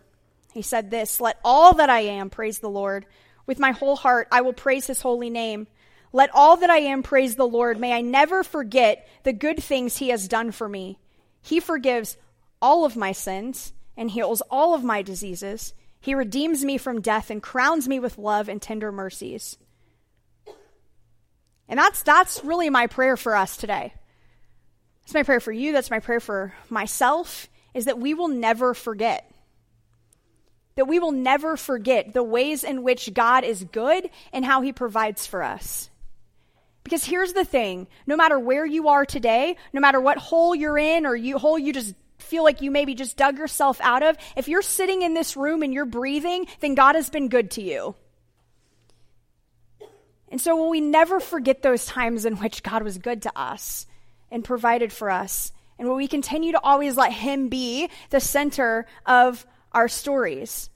He 0.53 0.63
said 0.63 0.91
this 0.91 1.21
Let 1.21 1.39
all 1.45 1.75
that 1.75 1.91
I 1.91 2.01
am 2.01 2.31
praise 2.31 2.59
the 2.59 2.71
Lord. 2.71 3.07
With 3.47 3.59
my 3.59 3.73
whole 3.73 3.97
heart, 3.97 4.29
I 4.31 4.43
will 4.43 4.53
praise 4.53 4.87
his 4.87 5.01
holy 5.01 5.31
name. 5.31 5.67
Let 6.13 6.31
all 6.35 6.57
that 6.57 6.71
I 6.71 6.79
am 6.79 7.03
praise 7.03 7.37
the 7.37 7.47
Lord. 7.47 7.79
May 7.79 7.93
I 7.93 8.01
never 8.01 8.43
forget 8.43 9.09
the 9.23 9.33
good 9.33 9.63
things 9.63 9.97
he 9.97 10.09
has 10.09 10.29
done 10.29 10.51
for 10.51 10.69
me. 10.69 10.99
He 11.41 11.61
forgives 11.61 12.17
all 12.61 12.85
of 12.85 12.97
my 12.97 13.13
sins 13.13 13.73
and 13.97 14.11
heals 14.11 14.43
all 14.51 14.75
of 14.75 14.83
my 14.83 15.03
diseases. 15.03 15.73
He 16.01 16.15
redeems 16.15 16.65
me 16.65 16.79
from 16.79 17.01
death 17.01 17.31
and 17.31 17.43
crowns 17.43 17.87
me 17.87 18.01
with 18.01 18.19
love 18.19 18.49
and 18.49 18.61
tender 18.61 18.91
mercies. 18.91 19.57
And 21.69 21.79
that's, 21.79 22.03
that's 22.03 22.43
really 22.43 22.71
my 22.71 22.87
prayer 22.87 23.17
for 23.17 23.37
us 23.37 23.57
today. 23.57 23.95
That's 25.03 25.15
my 25.15 25.23
prayer 25.23 25.41
for 25.41 25.53
you. 25.53 25.73
That's 25.73 25.91
my 25.91 26.01
prayer 26.01 26.21
for 26.21 26.55
myself, 26.69 27.49
is 27.75 27.85
that 27.85 27.99
we 27.99 28.15
will 28.15 28.29
never 28.29 28.75
forget. 28.75 29.31
That 30.77 30.89
we 30.89 30.99
will 30.99 31.13
never 31.13 31.57
forget 31.57 32.13
the 32.13 32.23
ways 32.23 32.65
in 32.65 32.83
which 32.83 33.13
God 33.13 33.45
is 33.45 33.65
good 33.65 34.09
and 34.33 34.45
how 34.45 34.63
he 34.63 34.73
provides 34.73 35.27
for 35.27 35.43
us. 35.43 35.90
Because 36.85 37.05
here's 37.05 37.33
the 37.33 37.45
thing 37.45 37.87
no 38.07 38.17
matter 38.17 38.39
where 38.39 38.67
you 38.67 38.89
are 38.89 39.05
today, 39.05 39.57
no 39.73 39.81
matter 39.81 40.01
what 40.01 40.19
hole 40.19 40.55
you're 40.55 40.79
in 40.79 41.07
or 41.07 41.15
you 41.15 41.39
hole 41.39 41.59
you 41.59 41.73
just 41.73 41.95
feel 42.19 42.45
like 42.45 42.63
you 42.63 42.71
maybe 42.71 42.95
just 42.95 43.17
dug 43.17 43.39
yourself 43.39 43.81
out 43.81 44.03
of, 44.03 44.17
if 44.37 44.49
you're 44.49 44.63
sitting 44.63 45.03
in 45.03 45.15
this 45.15 45.37
room 45.37 45.63
and 45.63 45.73
you're 45.73 45.85
breathing, 45.85 46.47
then 46.61 46.75
God 46.75 46.95
has 46.95 47.11
been 47.11 47.29
good 47.29 47.51
to 47.53 47.63
you. 47.63 47.95
And 50.31 50.41
so 50.41 50.55
will 50.55 50.71
we 50.71 50.81
never 50.81 51.19
forget 51.19 51.63
those 51.63 51.87
times 51.87 52.25
in 52.25 52.37
which 52.37 52.63
God 52.63 52.83
was 52.83 52.99
good 52.99 53.23
to 53.23 53.33
us 53.37 53.87
and 54.31 54.45
provided 54.45 54.93
for 54.93 55.11
us? 55.11 55.53
And 55.79 55.89
will 55.89 55.97
we 55.97 56.09
continue 56.09 56.53
to 56.53 56.61
always 56.61 56.97
let 56.97 57.13
Him 57.13 57.49
be 57.49 57.91
the 58.11 58.21
center 58.21 58.87
of 59.07 59.45
our 59.73 59.89
stories? 59.89 60.71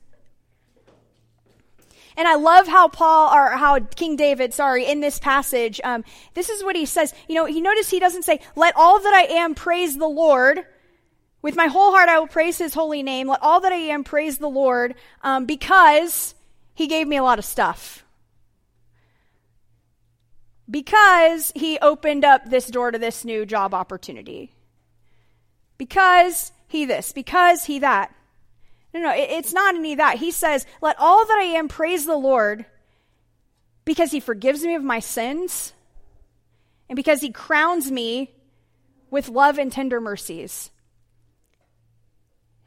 And 2.16 2.28
I 2.28 2.36
love 2.36 2.68
how 2.68 2.88
Paul, 2.88 3.34
or 3.34 3.50
how 3.56 3.80
King 3.80 4.16
David, 4.16 4.54
sorry, 4.54 4.86
in 4.86 5.00
this 5.00 5.18
passage, 5.18 5.80
um, 5.82 6.04
this 6.34 6.48
is 6.48 6.62
what 6.62 6.76
he 6.76 6.86
says. 6.86 7.12
You 7.28 7.34
know, 7.34 7.44
he 7.44 7.60
notice 7.60 7.90
he 7.90 7.98
doesn't 7.98 8.22
say, 8.22 8.40
let 8.54 8.76
all 8.76 9.00
that 9.00 9.14
I 9.14 9.22
am 9.22 9.54
praise 9.54 9.96
the 9.96 10.06
Lord. 10.06 10.64
With 11.42 11.56
my 11.56 11.66
whole 11.66 11.90
heart, 11.90 12.08
I 12.08 12.18
will 12.18 12.28
praise 12.28 12.56
his 12.56 12.72
holy 12.72 13.02
name. 13.02 13.28
Let 13.28 13.42
all 13.42 13.60
that 13.60 13.72
I 13.72 13.76
am 13.76 14.04
praise 14.04 14.38
the 14.38 14.48
Lord 14.48 14.94
um, 15.22 15.44
because 15.44 16.34
he 16.72 16.86
gave 16.86 17.08
me 17.08 17.16
a 17.16 17.22
lot 17.22 17.38
of 17.38 17.44
stuff. 17.44 18.04
Because 20.70 21.52
he 21.54 21.78
opened 21.80 22.24
up 22.24 22.48
this 22.48 22.68
door 22.68 22.90
to 22.92 22.98
this 22.98 23.24
new 23.24 23.44
job 23.44 23.74
opportunity. 23.74 24.54
Because 25.76 26.52
he 26.68 26.84
this. 26.84 27.12
Because 27.12 27.64
he 27.64 27.80
that. 27.80 28.13
No, 28.94 29.00
no, 29.00 29.12
it's 29.12 29.52
not 29.52 29.74
any 29.74 29.92
of 29.92 29.98
that. 29.98 30.18
He 30.18 30.30
says, 30.30 30.64
Let 30.80 30.98
all 31.00 31.26
that 31.26 31.38
I 31.38 31.56
am 31.56 31.66
praise 31.66 32.06
the 32.06 32.16
Lord 32.16 32.64
because 33.84 34.12
he 34.12 34.20
forgives 34.20 34.62
me 34.62 34.76
of 34.76 34.84
my 34.84 35.00
sins 35.00 35.72
and 36.88 36.94
because 36.94 37.20
he 37.20 37.30
crowns 37.30 37.90
me 37.90 38.32
with 39.10 39.28
love 39.28 39.58
and 39.58 39.72
tender 39.72 40.00
mercies. 40.00 40.70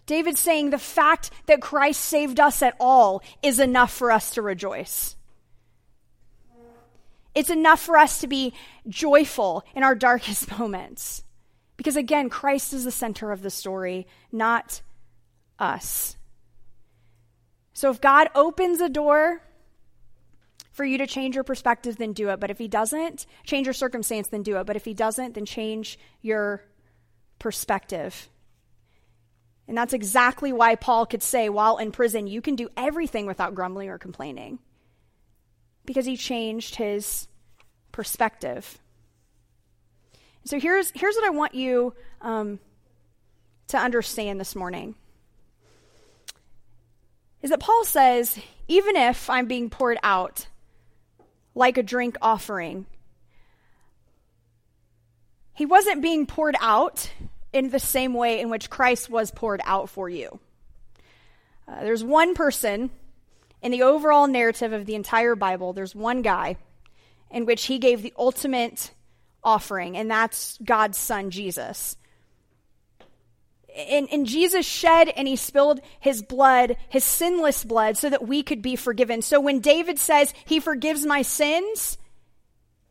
David's 0.06 0.40
saying 0.40 0.70
the 0.70 0.78
fact 0.78 1.32
that 1.46 1.62
Christ 1.62 2.02
saved 2.02 2.40
us 2.40 2.62
at 2.62 2.76
all 2.80 3.22
is 3.42 3.60
enough 3.60 3.94
for 3.94 4.12
us 4.12 4.32
to 4.32 4.42
rejoice. 4.42 5.16
It's 7.34 7.50
enough 7.50 7.82
for 7.82 7.98
us 7.98 8.20
to 8.22 8.28
be 8.28 8.54
joyful 8.88 9.64
in 9.76 9.84
our 9.84 9.96
darkest 9.96 10.52
moments. 10.60 11.24
Because 11.78 11.96
again, 11.96 12.30
Christ 12.30 12.74
is 12.74 12.84
the 12.84 12.92
center 12.92 13.32
of 13.32 13.44
the 13.44 13.50
story, 13.50 14.08
not 14.32 14.82
us. 15.60 16.17
So 17.78 17.92
if 17.92 18.02
God 18.02 18.30
opens 18.34 18.82
a 18.82 18.90
door 18.90 19.40
for 20.72 20.84
you 20.84 20.98
to 20.98 21.06
change 21.06 21.36
your 21.36 21.44
perspective, 21.44 21.98
then 21.98 22.12
do 22.12 22.30
it. 22.30 22.40
But 22.40 22.50
if 22.50 22.58
He 22.58 22.68
doesn't, 22.68 23.28
change 23.44 23.68
your 23.68 23.74
circumstance, 23.76 24.30
then 24.30 24.42
do 24.42 24.58
it. 24.58 24.66
But 24.66 24.78
if 24.78 24.84
He 24.84 24.96
doesn't, 24.96 25.36
then 25.36 25.46
change 25.46 26.00
your 26.24 26.64
perspective. 27.38 28.30
And 29.68 29.78
that's 29.78 29.94
exactly 29.94 30.52
why 30.52 30.74
Paul 30.74 31.06
could 31.06 31.22
say, 31.22 31.50
while 31.50 31.78
in 31.78 31.92
prison, 31.92 32.26
you 32.26 32.42
can 32.42 32.56
do 32.56 32.68
everything 32.76 33.28
without 33.28 33.54
grumbling 33.54 33.90
or 33.90 34.00
complaining. 34.00 34.58
Because 35.86 36.08
he 36.08 36.18
changed 36.18 36.78
his 36.78 37.28
perspective. 37.92 38.80
So 40.46 40.60
here's, 40.60 40.92
here's 40.96 41.14
what 41.14 41.26
I 41.26 41.30
want 41.30 41.54
you 41.54 41.94
um, 42.22 42.58
to 43.68 43.78
understand 43.78 44.40
this 44.40 44.56
morning 44.56 44.96
is 47.42 47.50
that 47.50 47.60
Paul 47.60 47.84
says, 47.84 48.38
even 48.68 48.96
if 48.96 49.30
I'm 49.30 49.48
being 49.48 49.70
poured 49.70 49.98
out 50.04 50.48
like 51.56 51.78
a 51.78 51.84
drink 51.84 52.18
offering, 52.22 52.86
he 55.54 55.66
wasn't 55.66 56.02
being 56.02 56.26
poured 56.26 56.56
out 56.60 57.12
in 57.54 57.70
the 57.70 57.80
same 57.80 58.14
way 58.14 58.40
in 58.40 58.50
which 58.50 58.70
Christ 58.70 59.10
was 59.10 59.32
poured 59.32 59.62
out 59.64 59.90
for 59.90 60.10
you. 60.10 60.40
Uh, 61.68 61.82
there's 61.82 62.04
one 62.04 62.36
person 62.36 62.90
in 63.62 63.72
the 63.72 63.82
overall 63.82 64.28
narrative 64.28 64.72
of 64.72 64.86
the 64.86 64.96
entire 64.96 65.36
Bible, 65.36 65.74
there's 65.74 65.96
one 65.96 66.22
guy 66.22 66.58
in 67.32 67.46
which 67.46 67.66
he 67.66 67.80
gave 67.80 68.02
the 68.02 68.14
ultimate 68.18 68.92
offering, 69.44 69.98
and 69.98 70.10
that's 70.10 70.58
God's 70.64 70.98
Son, 70.98 71.32
Jesus. 71.32 71.98
And, 73.78 74.08
and, 74.12 74.26
Jesus 74.26 74.66
shed 74.66 75.10
and 75.10 75.28
he 75.28 75.36
spilled 75.36 75.82
his 76.00 76.24
blood, 76.24 76.78
his 76.90 77.04
sinless 77.04 77.64
blood, 77.64 77.96
so 77.96 78.10
that 78.10 78.28
we 78.28 78.42
could 78.42 78.64
be 78.64 78.76
forgiven. 78.76 79.22
So 79.22 79.40
when 79.40 79.60
David 79.60 80.00
says, 80.00 80.34
He 80.46 80.60
forgives 80.60 81.06
my 81.06 81.22
sins, 81.22 82.00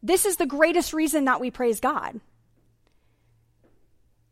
this 0.01 0.25
is 0.25 0.37
the 0.37 0.47
greatest 0.47 0.93
reason 0.93 1.25
that 1.25 1.41
we 1.41 1.51
praise 1.51 1.81
God. 1.81 2.21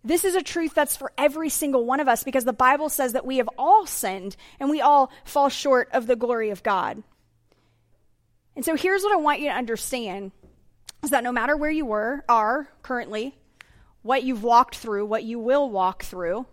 This 0.04 0.24
is 0.24 0.36
a 0.36 0.42
truth 0.42 0.74
that's 0.74 0.96
for 0.96 1.12
every 1.16 1.48
single 1.48 1.86
one 1.86 1.98
of 1.98 2.08
us 2.08 2.22
because 2.22 2.44
the 2.44 2.52
Bible 2.52 2.90
says 2.90 3.14
that 3.14 3.26
we 3.26 3.38
have 3.38 3.48
all 3.56 3.86
sinned 3.86 4.36
and 4.60 4.70
we 4.70 4.82
all 4.82 5.10
fall 5.24 5.48
short 5.48 5.88
of 5.92 6.06
the 6.06 6.14
glory 6.14 6.50
of 6.50 6.62
God. 6.62 7.02
And 8.54 8.64
so 8.64 8.76
here's 8.76 9.02
what 9.02 9.14
I 9.14 9.16
want 9.16 9.40
you 9.40 9.48
to 9.48 9.56
understand 9.56 10.30
is 11.02 11.10
that 11.10 11.24
no 11.24 11.32
matter 11.32 11.56
where 11.56 11.70
you 11.70 11.86
were, 11.86 12.24
are 12.28 12.68
currently, 12.82 13.34
what 14.04 14.22
you've 14.22 14.42
walked 14.42 14.76
through, 14.76 15.06
what 15.06 15.24
you 15.24 15.38
will 15.38 15.68
walk 15.70 16.02
through, 16.02 16.44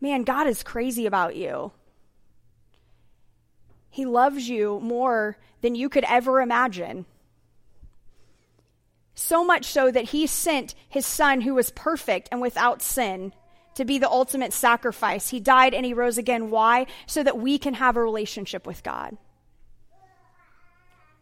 man, 0.00 0.24
God 0.24 0.48
is 0.48 0.64
crazy 0.64 1.06
about 1.06 1.36
you. 1.36 1.70
He 3.88 4.04
loves 4.04 4.48
you 4.48 4.80
more 4.80 5.38
than 5.60 5.76
you 5.76 5.88
could 5.88 6.04
ever 6.08 6.40
imagine. 6.40 7.06
So 9.14 9.44
much 9.44 9.66
so 9.66 9.88
that 9.90 10.06
he 10.06 10.26
sent 10.26 10.74
his 10.88 11.06
son, 11.06 11.42
who 11.42 11.54
was 11.54 11.70
perfect 11.70 12.28
and 12.32 12.40
without 12.40 12.82
sin, 12.82 13.32
to 13.76 13.84
be 13.84 13.98
the 13.98 14.10
ultimate 14.10 14.52
sacrifice. 14.52 15.28
He 15.28 15.38
died 15.38 15.74
and 15.74 15.86
he 15.86 15.94
rose 15.94 16.18
again. 16.18 16.50
Why? 16.50 16.86
So 17.06 17.22
that 17.22 17.38
we 17.38 17.56
can 17.56 17.74
have 17.74 17.96
a 17.96 18.02
relationship 18.02 18.66
with 18.66 18.82
God. 18.82 19.16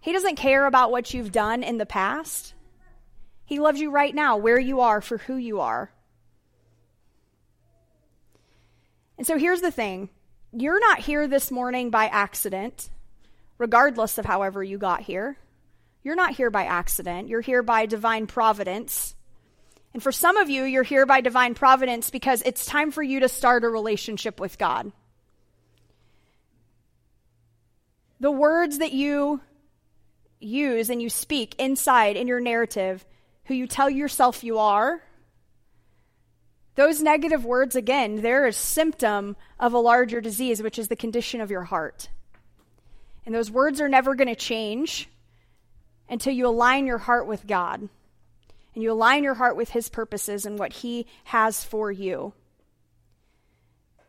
He 0.01 0.15
doesn't 0.15 0.37
care 0.37 0.65
about 0.65 0.91
what 0.91 1.13
you've 1.13 1.33
done 1.33 1.63
in 1.63 1.77
the 1.77 1.85
past. 1.85 2.55
He 3.47 3.61
loves 3.61 3.81
you 3.81 3.91
right 3.91 4.15
now, 4.15 4.37
where 4.37 4.59
you 4.59 4.81
are, 4.81 5.01
for 5.01 5.19
who 5.19 5.37
you 5.37 5.61
are. 5.61 5.91
And 9.17 9.27
so 9.27 9.39
here's 9.39 9.61
the 9.61 9.71
thing 9.71 10.11
you're 10.53 10.81
not 10.81 10.99
here 10.99 11.27
this 11.27 11.51
morning 11.51 11.91
by 11.91 12.07
accident, 12.07 12.91
regardless 13.57 14.19
of 14.19 14.25
however 14.25 14.63
you 14.63 14.79
got 14.79 15.03
here. 15.03 15.39
You're 16.03 16.17
not 16.17 16.35
here 16.35 16.51
by 16.51 16.65
accident, 16.65 17.29
you're 17.29 17.41
here 17.41 17.63
by 17.63 17.87
divine 17.87 18.27
providence. 18.27 19.15
And 19.93 20.03
for 20.03 20.13
some 20.13 20.37
of 20.37 20.51
you, 20.51 20.65
you're 20.65 20.83
here 20.83 21.07
by 21.07 21.21
divine 21.21 21.55
providence 21.55 22.11
because 22.11 22.43
it's 22.43 22.67
time 22.67 22.91
for 22.91 23.03
you 23.03 23.21
to 23.21 23.29
start 23.29 23.65
a 23.65 23.69
relationship 23.69 24.39
with 24.39 24.59
God. 24.59 24.93
The 28.21 28.31
words 28.31 28.79
that 28.79 28.93
you 28.93 29.41
use 30.39 30.91
and 30.91 31.01
you 31.01 31.09
speak 31.09 31.55
inside 31.59 32.17
in 32.17 32.27
your 32.27 32.41
narrative, 32.41 33.07
who 33.47 33.55
you 33.55 33.67
tell 33.67 33.91
yourself 33.91 34.45
you 34.45 34.59
are, 34.59 35.03
those 36.77 37.03
negative 37.03 37.45
words, 37.45 37.75
again, 37.75 38.21
they're 38.21 38.47
a 38.47 38.53
symptom 38.53 39.37
of 39.59 39.73
a 39.73 39.79
larger 39.79 40.21
disease, 40.21 40.63
which 40.63 40.79
is 40.79 40.89
the 40.89 40.97
condition 40.97 41.41
of 41.41 41.51
your 41.51 41.65
heart. 41.65 42.11
And 43.25 43.35
those 43.35 43.51
words 43.51 43.81
are 43.81 43.89
never 43.89 44.15
going 44.15 44.29
to 44.29 44.37
change 44.37 45.09
until 46.09 46.33
you 46.33 46.47
align 46.47 46.87
your 46.87 46.99
heart 46.99 47.27
with 47.27 47.47
God 47.47 47.89
and 48.75 48.83
you 48.83 48.93
align 48.93 49.25
your 49.25 49.35
heart 49.35 49.57
with 49.57 49.71
His 49.71 49.89
purposes 49.89 50.45
and 50.45 50.59
what 50.59 50.75
He 50.75 51.07
has 51.25 51.65
for 51.65 51.91
you. 51.91 52.35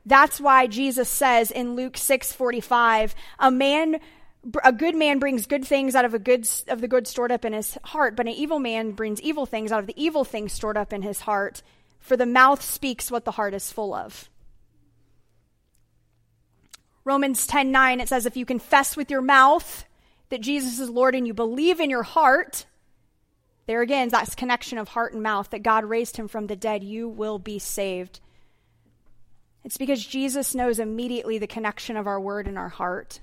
That's 0.06 0.40
why 0.40 0.68
Jesus 0.68 1.10
says 1.10 1.52
in 1.52 1.76
Luke 1.76 1.94
6:45, 1.94 3.16
a 3.40 3.50
man 3.50 4.00
a 4.64 4.72
good 4.72 4.96
man 4.96 5.20
brings 5.20 5.46
good 5.46 5.66
things 5.66 5.96
out 5.96 6.06
of 6.06 6.14
a 6.14 6.20
good 6.20 6.48
of 6.68 6.82
the 6.82 6.88
good 6.88 7.08
stored 7.08 7.32
up 7.32 7.44
in 7.44 7.54
his 7.54 7.78
heart, 7.84 8.16
but 8.16 8.28
an 8.28 8.34
evil 8.34 8.60
man 8.60 8.92
brings 8.92 9.22
evil 9.22 9.46
things 9.46 9.72
out 9.72 9.80
of 9.80 9.88
the 9.88 10.02
evil 10.02 10.24
things 10.24 10.54
stored 10.54 10.78
up 10.78 10.94
in 10.94 11.02
his 11.02 11.22
heart, 11.22 11.62
for 12.00 12.16
the 12.16 12.26
mouth 12.26 12.62
speaks 12.62 13.12
what 13.12 13.26
the 13.26 13.32
heart 13.32 13.54
is 13.54 13.72
full 13.72 13.94
of. 13.94 14.30
Romans 17.04 17.48
10:9 17.48 18.02
it 18.02 18.10
says 18.10 18.26
if 18.26 18.38
you 18.38 18.46
confess 18.46 18.96
with 18.96 19.10
your 19.10 19.22
mouth 19.22 19.86
that 20.30 20.42
Jesus 20.42 20.80
is 20.80 20.90
Lord 20.90 21.16
and 21.16 21.26
you 21.26 21.34
believe 21.34 21.80
in 21.80 21.90
your 21.90 22.04
heart, 22.04 22.66
there 23.66 23.82
again, 23.82 24.10
that's 24.10 24.36
connection 24.36 24.78
of 24.78 24.90
heart 24.90 25.14
and 25.14 25.22
mouth, 25.22 25.50
that 25.50 25.64
God 25.64 25.86
raised 25.86 26.18
him 26.18 26.28
from 26.28 26.48
the 26.48 26.56
dead, 26.56 26.84
you 26.84 27.08
will 27.08 27.38
be 27.38 27.60
saved. 27.60 28.22
It's 29.64 29.78
because 29.78 30.06
Jesus 30.06 30.56
knows 30.56 30.80
immediately 30.80 31.38
the 31.38 31.48
connection 31.48 31.98
of 31.98 32.08
our 32.08 32.20
word 32.20 32.48
and 32.48 32.58
our 32.58 32.70
heart. 32.70 33.20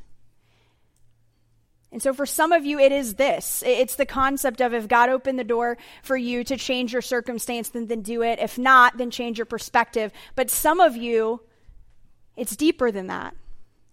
And 1.94 2.02
so 2.02 2.12
for 2.12 2.26
some 2.26 2.50
of 2.50 2.66
you, 2.66 2.80
it 2.80 2.90
is 2.90 3.14
this. 3.14 3.62
It's 3.64 3.94
the 3.94 4.04
concept 4.04 4.60
of 4.60 4.74
if 4.74 4.88
God 4.88 5.10
opened 5.10 5.38
the 5.38 5.44
door 5.44 5.78
for 6.02 6.16
you 6.16 6.42
to 6.42 6.56
change 6.56 6.92
your 6.92 7.02
circumstance, 7.02 7.68
then, 7.68 7.86
then 7.86 8.02
do 8.02 8.20
it. 8.22 8.40
If 8.40 8.58
not, 8.58 8.98
then 8.98 9.12
change 9.12 9.38
your 9.38 9.46
perspective. 9.46 10.10
But 10.34 10.50
some 10.50 10.80
of 10.80 10.96
you, 10.96 11.40
it's 12.36 12.56
deeper 12.56 12.90
than 12.90 13.06
that. 13.06 13.36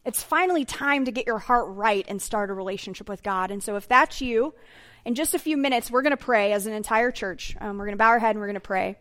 It's 0.04 0.24
finally 0.24 0.66
time 0.66 1.06
to 1.06 1.12
get 1.12 1.28
your 1.28 1.38
heart 1.38 1.68
right 1.68 2.04
and 2.08 2.20
start 2.20 2.50
a 2.50 2.56
relationship 2.56 3.08
with 3.08 3.22
God. 3.22 3.52
And 3.52 3.62
so, 3.62 3.76
if 3.76 3.88
that's 3.88 4.20
you, 4.20 4.56
in 5.06 5.14
just 5.14 5.36
a 5.36 5.40
few 5.40 5.56
minutes, 5.56 5.92
we're 5.92 6.02
going 6.02 6.10
to 6.10 6.18
pray 6.18 6.54
as 6.54 6.66
an 6.66 6.74
entire 6.74 7.12
church. 7.12 7.56
Um, 7.62 7.78
we're 7.78 7.86
going 7.86 7.98
to 7.98 8.02
bow 8.02 8.08
our 8.08 8.20
head 8.20 8.32
and 8.32 8.40
we're 8.40 8.48
going 8.48 8.56
to 8.56 8.62
pray. 8.62 8.98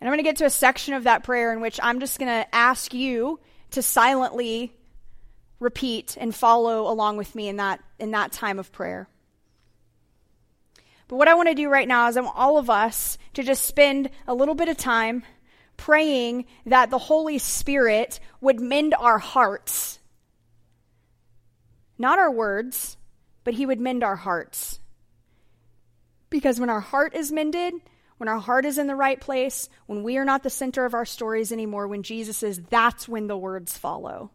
And 0.00 0.08
I'm 0.08 0.12
going 0.12 0.18
to 0.18 0.22
get 0.22 0.36
to 0.36 0.44
a 0.44 0.50
section 0.50 0.94
of 0.94 1.04
that 1.04 1.24
prayer 1.24 1.52
in 1.52 1.60
which 1.60 1.80
I'm 1.82 1.98
just 1.98 2.20
going 2.20 2.44
to 2.44 2.54
ask 2.54 2.94
you 2.94 3.40
to 3.72 3.82
silently 3.82 4.72
repeat 5.62 6.16
and 6.20 6.34
follow 6.34 6.90
along 6.90 7.16
with 7.16 7.34
me 7.34 7.48
in 7.48 7.56
that, 7.56 7.80
in 7.98 8.10
that 8.10 8.32
time 8.32 8.58
of 8.58 8.72
prayer. 8.72 9.08
But 11.08 11.16
what 11.16 11.28
I 11.28 11.34
want 11.34 11.48
to 11.48 11.54
do 11.54 11.68
right 11.68 11.88
now 11.88 12.08
is 12.08 12.16
I 12.16 12.20
want 12.20 12.36
all 12.36 12.58
of 12.58 12.70
us 12.70 13.18
to 13.34 13.42
just 13.42 13.66
spend 13.66 14.10
a 14.26 14.34
little 14.34 14.54
bit 14.54 14.68
of 14.68 14.76
time 14.76 15.22
praying 15.76 16.46
that 16.66 16.90
the 16.90 16.98
Holy 16.98 17.38
Spirit 17.38 18.20
would 18.40 18.60
mend 18.60 18.94
our 18.94 19.18
hearts. 19.18 19.98
Not 21.98 22.18
our 22.18 22.30
words, 22.30 22.96
but 23.44 23.54
He 23.54 23.66
would 23.66 23.80
mend 23.80 24.02
our 24.02 24.16
hearts. 24.16 24.78
Because 26.30 26.58
when 26.58 26.70
our 26.70 26.80
heart 26.80 27.14
is 27.14 27.30
mended, 27.30 27.74
when 28.16 28.28
our 28.28 28.38
heart 28.38 28.64
is 28.64 28.78
in 28.78 28.86
the 28.86 28.96
right 28.96 29.20
place, 29.20 29.68
when 29.86 30.02
we 30.02 30.16
are 30.16 30.24
not 30.24 30.42
the 30.42 30.50
center 30.50 30.84
of 30.84 30.94
our 30.94 31.04
stories 31.04 31.52
anymore, 31.52 31.88
when 31.88 32.02
Jesus 32.02 32.42
is, 32.42 32.62
that's 32.70 33.08
when 33.08 33.26
the 33.26 33.36
words 33.36 33.76
follow. 33.76 34.30